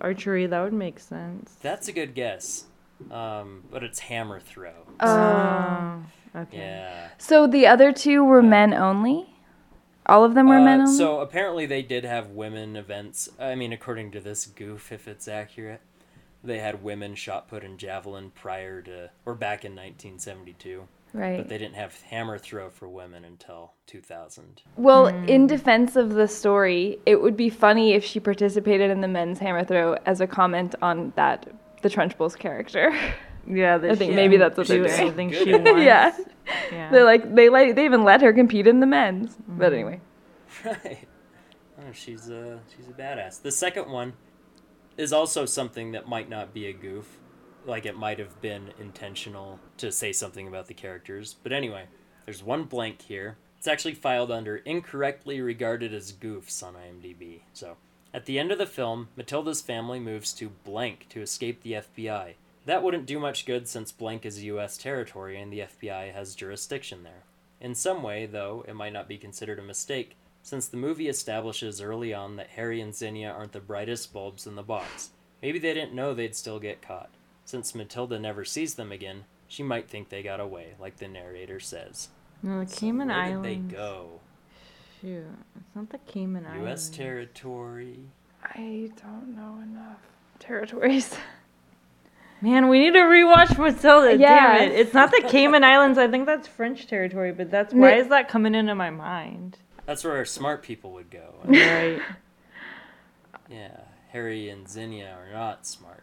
Archery, 0.00 0.46
that 0.46 0.60
would 0.60 0.72
make 0.72 0.98
sense. 0.98 1.56
That's 1.62 1.86
a 1.88 1.92
good 1.92 2.14
guess. 2.14 2.64
Um, 3.10 3.64
but 3.70 3.82
it's 3.84 3.98
hammer 4.00 4.40
throw. 4.40 4.72
Oh. 5.00 6.02
okay. 6.36 6.56
Yeah. 6.56 7.08
So 7.18 7.46
the 7.46 7.66
other 7.66 7.92
two 7.92 8.24
were 8.24 8.42
men 8.42 8.72
only. 8.74 9.31
All 10.06 10.24
of 10.24 10.34
them 10.34 10.48
were 10.48 10.60
men 10.60 10.80
Uh, 10.80 10.84
only. 10.84 10.96
so 10.98 11.20
apparently 11.20 11.66
they 11.66 11.82
did 11.82 12.04
have 12.04 12.30
women 12.30 12.76
events. 12.76 13.28
I 13.38 13.54
mean, 13.54 13.72
according 13.72 14.10
to 14.12 14.20
this 14.20 14.46
goof, 14.46 14.90
if 14.92 15.06
it's 15.06 15.28
accurate, 15.28 15.80
they 16.42 16.58
had 16.58 16.82
women 16.82 17.14
shot 17.14 17.48
put 17.48 17.62
and 17.62 17.78
javelin 17.78 18.30
prior 18.34 18.82
to 18.82 19.10
or 19.24 19.34
back 19.34 19.64
in 19.64 19.72
1972, 19.76 20.88
right. 21.14 21.36
but 21.38 21.48
they 21.48 21.56
didn't 21.56 21.76
have 21.76 22.00
hammer 22.02 22.36
throw 22.36 22.68
for 22.68 22.88
women 22.88 23.24
until 23.24 23.74
2000. 23.86 24.62
Well, 24.76 25.08
Hmm. 25.08 25.24
in 25.28 25.46
defense 25.46 25.94
of 25.94 26.14
the 26.14 26.26
story, 26.26 26.98
it 27.06 27.22
would 27.22 27.36
be 27.36 27.48
funny 27.48 27.92
if 27.92 28.04
she 28.04 28.18
participated 28.18 28.90
in 28.90 29.02
the 29.02 29.08
men's 29.08 29.38
hammer 29.38 29.62
throw 29.64 29.96
as 30.04 30.20
a 30.20 30.26
comment 30.26 30.74
on 30.82 31.12
that 31.14 31.46
the 31.82 31.88
Trunchbull's 31.90 32.34
character. 32.36 32.92
Yeah, 33.46 33.78
that 33.78 33.90
I 33.90 33.94
think 33.96 34.12
she 34.12 34.16
maybe 34.16 34.36
that's 34.36 34.56
what 34.56 34.66
do 34.66 34.74
they're 34.82 34.88
doing. 34.88 35.00
anything 35.00 35.30
Good 35.30 35.44
she 35.44 35.54
idea. 35.54 35.72
wants. 35.72 35.84
yeah. 35.84 36.12
yeah. 36.72 36.90
They're 36.90 37.04
like 37.04 37.34
they 37.34 37.48
like 37.48 37.74
they 37.74 37.84
even 37.84 38.04
let 38.04 38.22
her 38.22 38.32
compete 38.32 38.66
in 38.66 38.80
the 38.80 38.86
men's. 38.86 39.32
Mm-hmm. 39.34 39.58
But 39.58 39.72
anyway. 39.72 40.00
Right. 40.64 41.08
Oh, 41.78 41.92
she's 41.92 42.28
a 42.28 42.60
she's 42.76 42.88
a 42.88 42.92
badass. 42.92 43.42
The 43.42 43.50
second 43.50 43.90
one 43.90 44.12
is 44.96 45.12
also 45.12 45.46
something 45.46 45.92
that 45.92 46.06
might 46.08 46.28
not 46.28 46.54
be 46.54 46.66
a 46.66 46.72
goof, 46.72 47.18
like 47.66 47.86
it 47.86 47.96
might 47.96 48.18
have 48.18 48.40
been 48.40 48.70
intentional 48.78 49.58
to 49.78 49.90
say 49.90 50.12
something 50.12 50.46
about 50.46 50.66
the 50.66 50.74
characters. 50.74 51.34
But 51.42 51.52
anyway, 51.52 51.86
there's 52.24 52.42
one 52.44 52.64
blank 52.64 53.02
here. 53.02 53.38
It's 53.58 53.66
actually 53.66 53.94
filed 53.94 54.30
under 54.30 54.56
incorrectly 54.58 55.40
regarded 55.40 55.94
as 55.94 56.12
goofs 56.12 56.62
on 56.62 56.74
IMDb. 56.74 57.42
So, 57.52 57.76
at 58.12 58.26
the 58.26 58.38
end 58.38 58.52
of 58.52 58.58
the 58.58 58.66
film, 58.66 59.08
Matilda's 59.16 59.60
family 59.60 60.00
moves 60.00 60.32
to 60.34 60.50
blank 60.64 61.06
to 61.10 61.22
escape 61.22 61.62
the 61.62 61.72
FBI. 61.74 62.34
That 62.66 62.82
wouldn't 62.82 63.06
do 63.06 63.18
much 63.18 63.44
good 63.44 63.66
since 63.68 63.90
blank 63.92 64.24
is 64.24 64.42
U.S. 64.44 64.76
territory 64.76 65.40
and 65.40 65.52
the 65.52 65.60
FBI 65.60 66.12
has 66.14 66.34
jurisdiction 66.34 67.02
there. 67.02 67.24
In 67.60 67.74
some 67.74 68.02
way, 68.02 68.26
though, 68.26 68.64
it 68.68 68.74
might 68.74 68.92
not 68.92 69.08
be 69.08 69.18
considered 69.18 69.58
a 69.58 69.62
mistake, 69.62 70.16
since 70.42 70.66
the 70.68 70.76
movie 70.76 71.08
establishes 71.08 71.80
early 71.80 72.12
on 72.12 72.36
that 72.36 72.50
Harry 72.50 72.80
and 72.80 72.94
Zinnia 72.94 73.30
aren't 73.30 73.52
the 73.52 73.60
brightest 73.60 74.12
bulbs 74.12 74.46
in 74.46 74.54
the 74.56 74.62
box. 74.62 75.10
Maybe 75.40 75.58
they 75.58 75.74
didn't 75.74 75.94
know 75.94 76.14
they'd 76.14 76.36
still 76.36 76.58
get 76.60 76.82
caught. 76.82 77.10
Since 77.44 77.74
Matilda 77.74 78.18
never 78.18 78.44
sees 78.44 78.74
them 78.74 78.92
again, 78.92 79.24
she 79.48 79.62
might 79.62 79.88
think 79.88 80.08
they 80.08 80.22
got 80.22 80.40
away, 80.40 80.74
like 80.80 80.96
the 80.98 81.08
narrator 81.08 81.60
says. 81.60 82.08
No, 82.42 82.64
the 82.64 82.70
So 82.70 82.80
Cayman 82.80 83.08
where 83.08 83.16
Islands. 83.16 83.48
did 83.48 83.70
they 83.70 83.74
go? 83.76 84.20
Shoot, 85.00 85.26
it's 85.56 85.76
not 85.76 85.90
the 85.90 85.98
Cayman 85.98 86.42
U.S. 86.44 86.52
Islands. 86.52 86.68
U.S. 86.68 86.88
territory. 86.90 87.98
I 88.44 88.90
don't 89.02 89.34
know 89.36 89.60
enough 89.62 89.98
territories. 90.38 91.16
Man, 92.42 92.68
we 92.68 92.80
need 92.80 92.92
to 92.92 92.98
rewatch 93.00 93.56
Matilda. 93.56 94.16
Yeah. 94.16 94.58
Damn 94.58 94.68
it. 94.68 94.72
It's 94.74 94.92
not 94.92 95.10
the 95.12 95.22
Cayman 95.28 95.62
Islands. 95.64 95.96
I 95.96 96.08
think 96.08 96.26
that's 96.26 96.48
French 96.48 96.86
territory, 96.88 97.32
but 97.32 97.50
that's 97.50 97.72
why 97.72 97.94
is 97.94 98.08
that 98.08 98.28
coming 98.28 98.54
into 98.54 98.74
my 98.74 98.90
mind? 98.90 99.58
That's 99.86 100.02
where 100.04 100.16
our 100.16 100.24
smart 100.24 100.62
people 100.62 100.92
would 100.92 101.10
go. 101.10 101.34
Right. 101.44 102.00
yeah, 103.48 103.80
Harry 104.10 104.48
and 104.48 104.68
Zinnia 104.68 105.16
are 105.18 105.32
not 105.32 105.66
smart. 105.66 106.02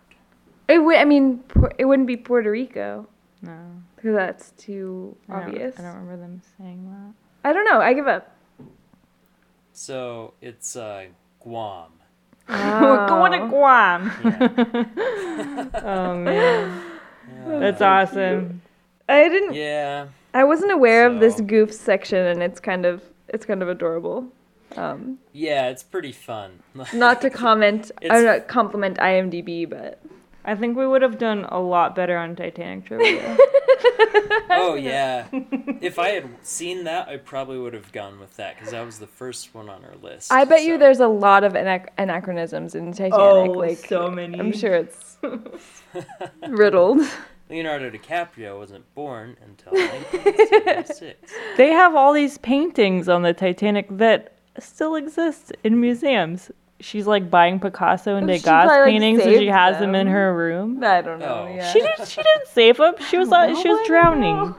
It 0.68 0.80
would 0.80 0.98
I 0.98 1.06
mean 1.06 1.44
it 1.78 1.86
wouldn't 1.86 2.08
be 2.08 2.16
Puerto 2.18 2.52
Rico 2.52 3.08
No. 3.42 3.58
because 3.96 4.16
that's 4.16 4.52
too 4.52 5.18
I 5.28 5.40
don't- 5.40 5.44
obvious. 5.50 5.80
I 5.80 5.82
don't 5.82 5.94
remember 5.96 6.18
them 6.18 6.42
saying 6.58 6.90
that. 6.92 7.50
I 7.50 7.54
don't 7.54 7.66
know. 7.66 7.80
I 7.82 7.94
give 7.94 8.08
up. 8.08 8.36
So 9.74 10.34
it's 10.42 10.76
uh, 10.76 11.06
Guam. 11.40 11.92
We're 12.50 13.08
going 13.08 13.32
to 13.34 13.48
Guam. 13.48 14.12
Yeah. 14.24 15.66
oh 15.84 16.16
man, 16.18 16.82
Yeah. 17.48 17.60
that's 17.60 17.82
awesome. 17.82 18.62
I 19.08 19.30
didn't. 19.30 19.54
Yeah. 19.54 20.08
I 20.34 20.44
wasn't 20.44 20.72
aware 20.72 21.06
of 21.08 21.20
this 21.20 21.42
goof 21.42 21.74
section, 21.74 22.26
and 22.26 22.42
it's 22.44 22.60
kind 22.60 22.86
of 22.86 23.04
it's 23.28 23.46
kind 23.46 23.62
of 23.62 23.70
adorable. 23.70 24.28
Um, 24.76 25.18
Yeah, 25.34 25.70
it's 25.70 25.84
pretty 25.84 26.12
fun. 26.12 26.60
not 26.94 27.22
to 27.22 27.30
comment, 27.46 27.92
I 28.02 28.06
It's- 28.06 28.22
don't 28.22 28.26
know, 28.26 28.40
compliment 28.48 28.98
IMDb, 28.98 29.68
but 29.70 30.00
I 30.46 30.56
think 30.56 30.78
we 30.78 30.88
would 30.88 31.02
have 31.02 31.18
done 31.18 31.46
a 31.50 31.60
lot 31.60 31.96
better 31.96 32.18
on 32.18 32.36
Titanic 32.36 32.86
trivia. 32.86 33.38
oh 34.50 34.76
yeah. 34.76 35.28
If 35.82 35.98
I 35.98 36.10
had 36.10 36.28
seen 36.46 36.84
that, 36.84 37.08
I 37.08 37.16
probably 37.16 37.58
would 37.58 37.74
have 37.74 37.94
gone 37.94 38.20
with 38.20 38.36
that 38.36 38.56
because 38.58 38.72
that 38.72 38.86
was 38.86 39.00
the 39.00 39.08
first 39.08 39.56
one 39.56 39.70
on 39.70 39.86
our 39.86 39.96
list. 40.02 40.30
I 40.32 40.44
bet 40.44 40.64
you 40.64 40.78
there's 40.78 41.00
a 41.00 41.08
lot 41.08 41.46
of 41.46 41.54
anach- 41.54 41.88
anachronisms 41.98 42.76
in 42.76 42.92
Titanic. 42.92 43.14
Oh, 43.14 43.44
like 43.46 43.78
so 43.78 44.12
many. 44.12 44.38
I'm 44.38 44.52
sure 44.52 44.74
it's 44.74 45.18
riddled. 46.50 47.00
Leonardo 47.50 47.90
DiCaprio 47.90 48.58
wasn't 48.58 48.94
born 48.94 49.38
until 49.42 49.72
1976. 49.72 51.32
they 51.56 51.70
have 51.70 51.96
all 51.96 52.12
these 52.12 52.38
paintings 52.40 53.08
on 53.08 53.22
the 53.22 53.34
Titanic 53.34 53.88
that 53.90 54.36
still 54.60 54.96
exist 54.96 55.54
in 55.64 55.80
museums. 55.80 56.52
She's 56.80 57.08
like 57.08 57.30
buying 57.30 57.60
Picasso 57.60 58.16
and 58.16 58.30
Oh, 58.30 58.34
she 58.34 58.40
Degas 58.40 58.44
probably, 58.66 58.78
like, 58.78 58.86
paintings 58.86 59.22
and 59.22 59.36
she 59.38 59.48
has 59.48 59.80
them 59.80 59.96
in 59.96 60.08
her 60.08 60.34
room. 60.36 60.84
I 60.84 61.02
don't 61.02 61.20
know. 61.20 61.48
Oh. 61.50 61.54
Yeah. 61.54 61.72
She 61.72 61.80
didn't. 61.82 62.08
She 62.08 62.22
didn't 62.22 62.48
save 62.48 62.78
them. 62.78 62.96
She 63.10 63.18
was. 63.18 63.32
uh, 63.34 63.54
she 63.62 63.70
Oh, 63.70 63.76
was 63.78 63.88
drowning. 63.88 64.56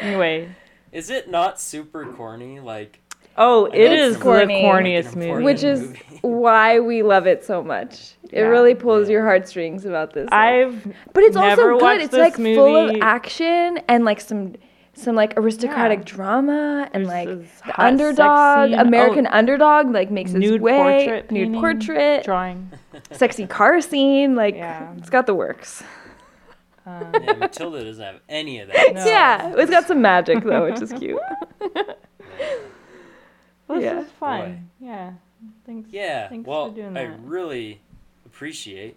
Anyway. 0.00 0.48
Is 0.92 1.10
it 1.10 1.30
not 1.30 1.60
super 1.60 2.04
corny? 2.06 2.60
Like, 2.60 3.00
Oh, 3.36 3.66
it 3.66 3.78
It's 3.92 4.16
corny. 4.16 4.46
the 4.62 4.68
corniest 4.68 5.14
movie. 5.16 5.42
Which 5.44 5.62
is 5.62 5.80
movie. 5.82 6.00
why 6.22 6.80
we 6.80 7.02
love 7.02 7.26
it 7.26 7.44
so 7.44 7.62
much. 7.62 8.14
It 8.24 8.32
Yeah. 8.38 8.40
really 8.42 8.74
pulls 8.74 9.08
your 9.08 9.24
heartstrings 9.24 9.86
about 9.86 10.12
this. 10.12 10.28
I've 10.32 10.84
but 11.14 11.22
it's 11.22 11.36
never 11.36 11.72
also 11.72 11.86
good. 11.86 12.00
It's 12.02 12.10
this 12.10 12.18
like 12.20 12.34
full 12.36 12.76
of 12.76 12.96
action 13.00 13.78
and 13.88 14.04
like 14.04 14.20
some 14.20 14.54
some 15.00 15.14
like 15.16 15.34
aristocratic 15.36 16.00
Yeah. 16.00 16.04
drama 16.04 16.88
and 16.92 17.06
There's 17.06 17.08
like 17.08 17.28
the 17.28 17.72
hot 17.72 17.78
underdog, 17.86 18.70
scene. 18.70 18.78
American 18.78 19.26
Oh, 19.26 19.30
underdog 19.32 19.90
like 19.90 20.10
makes 20.10 20.30
his 20.32 20.40
nude 20.40 20.60
way, 20.62 20.76
portrait, 21.06 21.30
nude 21.30 21.44
painting, 21.46 21.60
portrait, 21.60 22.24
drawing. 22.24 22.70
sexy 23.12 23.46
car 23.46 23.80
scene. 23.80 24.34
Like 24.34 24.54
Yeah. 24.54 24.92
it's 24.98 25.10
got 25.10 25.26
the 25.26 25.34
works. 25.34 25.82
Um, 26.86 27.12
yeah, 27.22 27.32
Matilda 27.34 27.84
doesn't 27.84 28.02
have 28.04 28.20
any 28.28 28.58
of 28.60 28.68
that. 28.68 28.92
No. 28.94 29.04
Yeah, 29.04 29.54
it's 29.56 29.70
got 29.70 29.86
some 29.86 30.00
magic 30.02 30.42
though, 30.44 30.64
which 30.70 30.80
is 30.80 30.92
cute. 30.92 31.20
This 33.68 33.84
Yeah. 33.84 34.00
is 34.00 34.10
fun. 34.12 34.70
Yeah. 34.80 35.12
Thanks. 35.64 35.90
Yeah, 35.92 36.28
Thanks 36.28 36.46
well, 36.46 36.68
for 36.70 36.74
doing 36.74 36.96
I 36.96 37.04
really 37.24 37.80
appreciate 38.26 38.96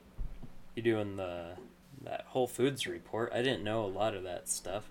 you 0.75 0.81
doing 0.81 1.15
the 1.15 1.49
that 2.03 2.21
Whole 2.27 2.47
Foods 2.47 2.87
report. 2.87 3.31
I 3.33 3.41
didn't 3.43 3.63
know 3.63 3.85
a 3.85 3.87
lot 3.87 4.15
of 4.15 4.23
that 4.23 4.49
stuff, 4.49 4.89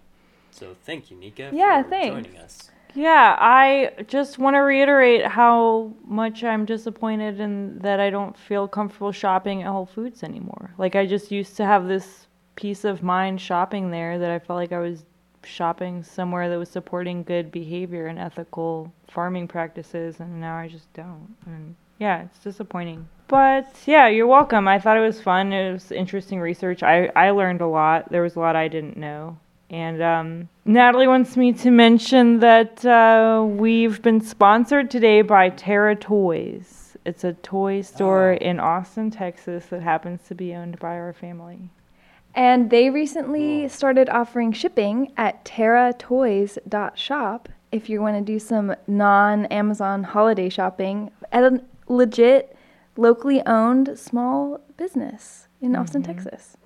so 0.53 0.76
thank 0.84 1.11
you, 1.11 1.16
Neeka, 1.16 1.53
Yeah, 1.53 1.82
for 1.82 1.90
thanks. 1.90 2.14
joining 2.14 2.38
us. 2.38 2.70
Yeah, 2.94 3.36
I 3.40 3.92
just 4.07 4.38
want 4.38 4.55
to 4.55 4.61
reiterate 4.61 5.24
how 5.24 5.92
much 6.05 6.44
I'm 6.44 6.66
disappointed 6.66 7.40
in 7.40 7.78
that 7.78 8.00
I 8.00 8.11
don't 8.11 8.36
feel 8.36 8.68
comfortable 8.68 9.12
shopping 9.12 9.62
at 9.62 9.68
Whole 9.68 9.86
Foods 9.86 10.22
anymore. 10.22 10.72
Like 10.76 10.94
I 10.94 11.07
just 11.07 11.30
used 11.30 11.57
to 11.57 11.64
have 11.64 11.88
this 11.88 12.26
peace 12.55 12.84
of 12.84 13.03
mind 13.03 13.40
shopping 13.40 13.90
there 13.90 14.18
that 14.18 14.30
I 14.30 14.38
felt 14.38 14.59
like 14.59 14.72
I 14.72 14.78
was 14.78 15.05
shopping 15.42 16.03
somewhere 16.03 16.50
that 16.50 16.59
was 16.59 16.68
supporting 16.68 17.22
good 17.22 17.50
behavior 17.50 18.07
and 18.07 18.18
ethical 18.18 18.92
farming 19.09 19.48
practices 19.48 20.20
and 20.20 20.40
now 20.40 20.57
I 20.57 20.68
just 20.68 20.92
don't. 20.92 21.34
And 21.46 21.74
yeah, 21.98 22.24
it's 22.24 22.38
disappointing. 22.40 23.09
But 23.28 23.74
yeah, 23.86 24.09
you're 24.09 24.26
welcome. 24.26 24.68
I 24.68 24.78
thought 24.78 24.98
it 24.98 25.00
was 25.00 25.20
fun. 25.20 25.53
It 25.53 25.72
was 25.72 25.90
interesting 25.90 26.40
research. 26.40 26.82
I, 26.82 27.07
I 27.16 27.30
learned 27.30 27.62
a 27.62 27.66
lot. 27.66 28.11
There 28.11 28.22
was 28.22 28.36
a 28.36 28.40
lot 28.40 28.55
I 28.55 28.68
didn't 28.68 28.98
know. 28.98 29.38
And 29.72 30.02
um, 30.02 30.48
Natalie 30.66 31.08
wants 31.08 31.36
me 31.36 31.52
to 31.54 31.70
mention 31.70 32.40
that 32.40 32.84
uh, 32.84 33.42
we've 33.44 34.02
been 34.02 34.20
sponsored 34.20 34.90
today 34.90 35.22
by 35.22 35.48
Terra 35.48 35.96
Toys. 35.96 36.96
It's 37.06 37.24
a 37.24 37.32
toy 37.32 37.80
store 37.80 38.34
Oh. 38.34 38.44
in 38.44 38.60
Austin, 38.60 39.10
Texas 39.10 39.66
that 39.66 39.80
happens 39.82 40.20
to 40.28 40.34
be 40.34 40.54
owned 40.54 40.78
by 40.78 40.96
our 40.98 41.14
family. 41.14 41.70
And 42.34 42.70
they 42.70 42.90
recently 42.90 43.66
started 43.68 44.08
offering 44.10 44.52
shipping 44.52 45.12
at 45.16 45.44
terratoys.shop 45.44 47.48
if 47.72 47.88
you 47.88 48.02
want 48.02 48.16
to 48.18 48.32
do 48.32 48.38
some 48.38 48.74
non 48.86 49.46
Amazon 49.46 50.02
holiday 50.04 50.50
shopping 50.50 51.10
at 51.32 51.42
a 51.44 51.62
legit, 51.88 52.54
locally 52.96 53.40
owned 53.46 53.98
small 53.98 54.60
business 54.76 55.48
in 55.62 55.74
Austin, 55.74 56.02
Texas. 56.02 56.58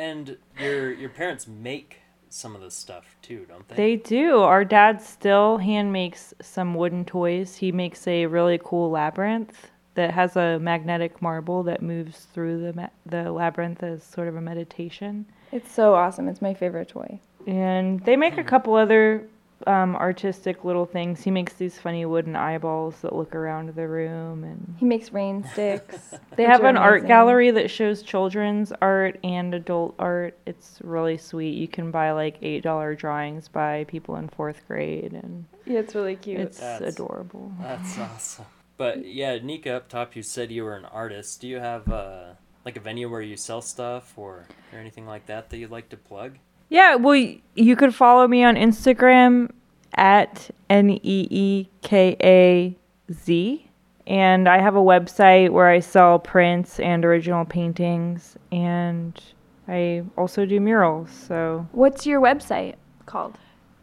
And 0.00 0.38
your 0.58 0.94
your 0.94 1.10
parents 1.10 1.46
make 1.46 1.98
some 2.30 2.54
of 2.54 2.62
this 2.62 2.74
stuff 2.74 3.16
too, 3.20 3.44
don't 3.46 3.68
they? 3.68 3.76
They 3.76 3.96
do. 3.96 4.38
Our 4.38 4.64
dad 4.64 5.02
still 5.02 5.58
hand 5.58 5.92
makes 5.92 6.32
some 6.40 6.74
wooden 6.74 7.04
toys. 7.04 7.56
He 7.56 7.70
makes 7.70 8.06
a 8.06 8.24
really 8.24 8.58
cool 8.64 8.90
labyrinth 8.90 9.70
that 9.96 10.10
has 10.12 10.36
a 10.36 10.58
magnetic 10.58 11.20
marble 11.20 11.62
that 11.64 11.82
moves 11.82 12.28
through 12.32 12.62
the 12.62 12.72
ma- 12.72 12.88
the 13.04 13.30
labyrinth 13.30 13.82
as 13.82 14.02
sort 14.02 14.26
of 14.26 14.36
a 14.36 14.40
meditation. 14.40 15.26
It's 15.52 15.70
so 15.70 15.94
awesome. 15.94 16.28
It's 16.28 16.40
my 16.40 16.54
favorite 16.54 16.88
toy. 16.88 17.20
And 17.46 18.00
they 18.06 18.16
make 18.16 18.38
a 18.38 18.44
couple 18.44 18.76
other 18.76 19.28
um, 19.66 19.94
artistic 19.96 20.64
little 20.64 20.86
things. 20.86 21.22
He 21.22 21.30
makes 21.30 21.54
these 21.54 21.78
funny 21.78 22.04
wooden 22.06 22.36
eyeballs 22.36 22.94
that 23.02 23.14
look 23.14 23.34
around 23.34 23.74
the 23.74 23.86
room, 23.88 24.44
and 24.44 24.74
He 24.78 24.84
makes 24.84 25.12
rain 25.12 25.44
sticks. 25.52 26.14
they 26.36 26.44
have 26.44 26.62
are 26.62 26.68
an 26.68 26.76
art 26.76 27.06
gallery 27.06 27.50
that 27.50 27.70
shows 27.70 28.02
children's 28.02 28.72
art 28.80 29.18
and 29.24 29.54
adult 29.54 29.94
art. 29.98 30.38
It's 30.46 30.78
really 30.82 31.18
sweet. 31.18 31.54
You 31.56 31.68
can 31.68 31.90
buy 31.90 32.12
like 32.12 32.36
eight 32.42 32.62
dollar 32.62 32.94
drawings 32.94 33.48
by 33.48 33.84
people 33.84 34.16
in 34.16 34.28
fourth 34.28 34.62
grade, 34.66 35.12
and 35.12 35.44
Yeah, 35.66 35.80
it's 35.80 35.94
really 35.94 36.16
cute. 36.16 36.40
it's 36.40 36.58
That's- 36.60 36.94
adorable. 36.94 37.52
That's 37.60 37.98
awesome. 37.98 38.46
But 38.76 39.04
yeah, 39.04 39.36
Neeka, 39.38 39.66
up 39.68 39.88
top, 39.88 40.16
you 40.16 40.22
said 40.22 40.50
you 40.50 40.64
were 40.64 40.74
an 40.76 40.86
artist. 40.86 41.42
Do 41.42 41.48
you 41.48 41.58
have 41.58 41.86
uh, 41.92 42.28
like 42.64 42.76
a 42.78 42.80
venue 42.80 43.10
where 43.10 43.20
you 43.20 43.36
sell 43.36 43.60
stuff 43.60 44.14
or, 44.16 44.46
or 44.72 44.78
anything 44.78 45.06
like 45.06 45.26
that 45.26 45.50
that 45.50 45.58
you'd 45.58 45.70
like 45.70 45.90
to 45.90 45.98
plug? 45.98 46.38
Yeah, 46.70 46.94
well, 46.94 47.16
you 47.54 47.76
could 47.76 47.94
follow 47.94 48.26
me 48.26 48.42
on 48.44 48.54
Instagram 48.54 49.50
at 49.94 50.50
N 50.70 50.90
E 50.90 51.00
E 51.02 51.68
K 51.82 52.16
A 52.22 52.76
Z. 53.12 53.66
And 54.06 54.48
I 54.48 54.58
have 54.60 54.74
a 54.74 54.80
website 54.80 55.50
where 55.50 55.68
I 55.68 55.80
sell 55.80 56.18
prints 56.18 56.80
and 56.80 57.04
original 57.04 57.44
paintings. 57.44 58.36
And 58.50 59.20
I 59.68 60.04
also 60.16 60.46
do 60.46 60.58
murals. 60.60 61.10
So 61.10 61.66
What's 61.72 62.06
your 62.06 62.20
website 62.20 62.76
called? 63.06 63.36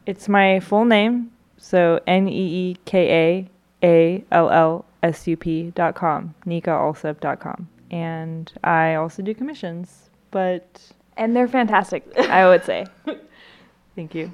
it's 0.06 0.28
my 0.30 0.60
full 0.62 0.86
name. 0.86 1.32
So 1.58 2.00
N 2.08 2.28
E 2.30 2.32
E 2.72 2.78
K 2.86 3.10
A 3.12 3.50
A 3.86 4.24
L 4.32 4.50
L 4.50 4.86
S 5.04 5.28
U 5.28 5.36
P 5.38 5.72
dot 5.76 5.96
com, 5.96 6.34
NeekaAllsup 6.46 7.20
dot 7.20 7.40
com. 7.42 7.68
And 7.92 8.52
I 8.64 8.96
also 8.96 9.22
do 9.22 9.34
commissions. 9.36 10.10
But 10.32 10.92
And 11.18 11.36
they're 11.36 11.48
fantastic, 11.48 12.04
I 12.18 12.48
would 12.48 12.64
say. 12.64 12.86
Thank 13.96 14.14
you. 14.14 14.32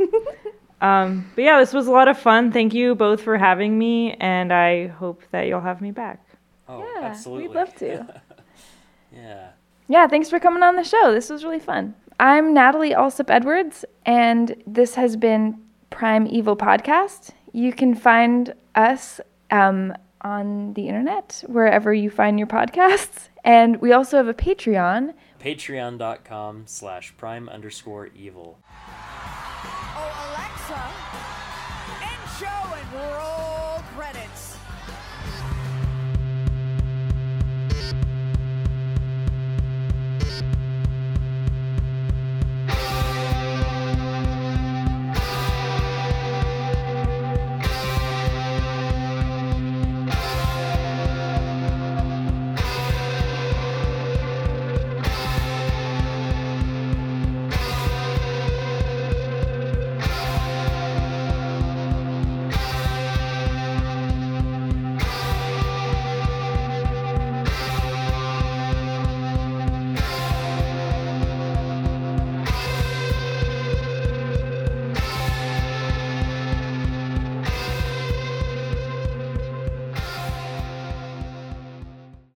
um, 0.81 1.31
but 1.35 1.43
yeah, 1.43 1.59
this 1.59 1.73
was 1.73 1.87
a 1.87 1.91
lot 1.91 2.07
of 2.07 2.17
fun. 2.19 2.51
Thank 2.51 2.73
you 2.73 2.93
both 2.95 3.21
for 3.21 3.37
having 3.37 3.77
me, 3.77 4.13
and 4.13 4.51
I 4.53 4.87
hope 4.87 5.23
that 5.31 5.47
you'll 5.47 5.61
have 5.61 5.79
me 5.81 5.91
back. 5.91 6.19
Oh, 6.67 6.79
Yeah, 6.95 7.05
absolutely. 7.05 7.47
we'd 7.47 7.55
love 7.55 7.73
to. 7.75 8.21
yeah. 9.13 9.49
Yeah, 9.87 10.07
thanks 10.07 10.29
for 10.29 10.39
coming 10.39 10.63
on 10.63 10.75
the 10.75 10.83
show. 10.83 11.13
This 11.13 11.29
was 11.29 11.43
really 11.43 11.59
fun. 11.59 11.95
I'm 12.19 12.53
Natalie 12.53 12.91
Allsup 12.91 13.29
Edwards, 13.29 13.85
and 14.05 14.55
this 14.67 14.95
has 14.95 15.15
been 15.15 15.61
Prime 15.89 16.27
Evil 16.27 16.55
Podcast. 16.55 17.31
You 17.53 17.73
can 17.73 17.95
find 17.95 18.53
us 18.75 19.19
um, 19.51 19.93
on 20.21 20.73
the 20.73 20.87
internet, 20.87 21.43
wherever 21.47 21.93
you 21.93 22.09
find 22.09 22.37
your 22.39 22.47
podcasts. 22.47 23.29
And 23.43 23.81
we 23.81 23.91
also 23.91 24.15
have 24.17 24.27
a 24.29 24.33
Patreon. 24.33 25.13
Patreon.com 25.43 26.63
slash 26.67 27.13
prime 27.17 27.49
underscore 27.49 28.07
evil. 28.15 28.59
Oh, 29.95 30.09
Alexa, 30.25 30.89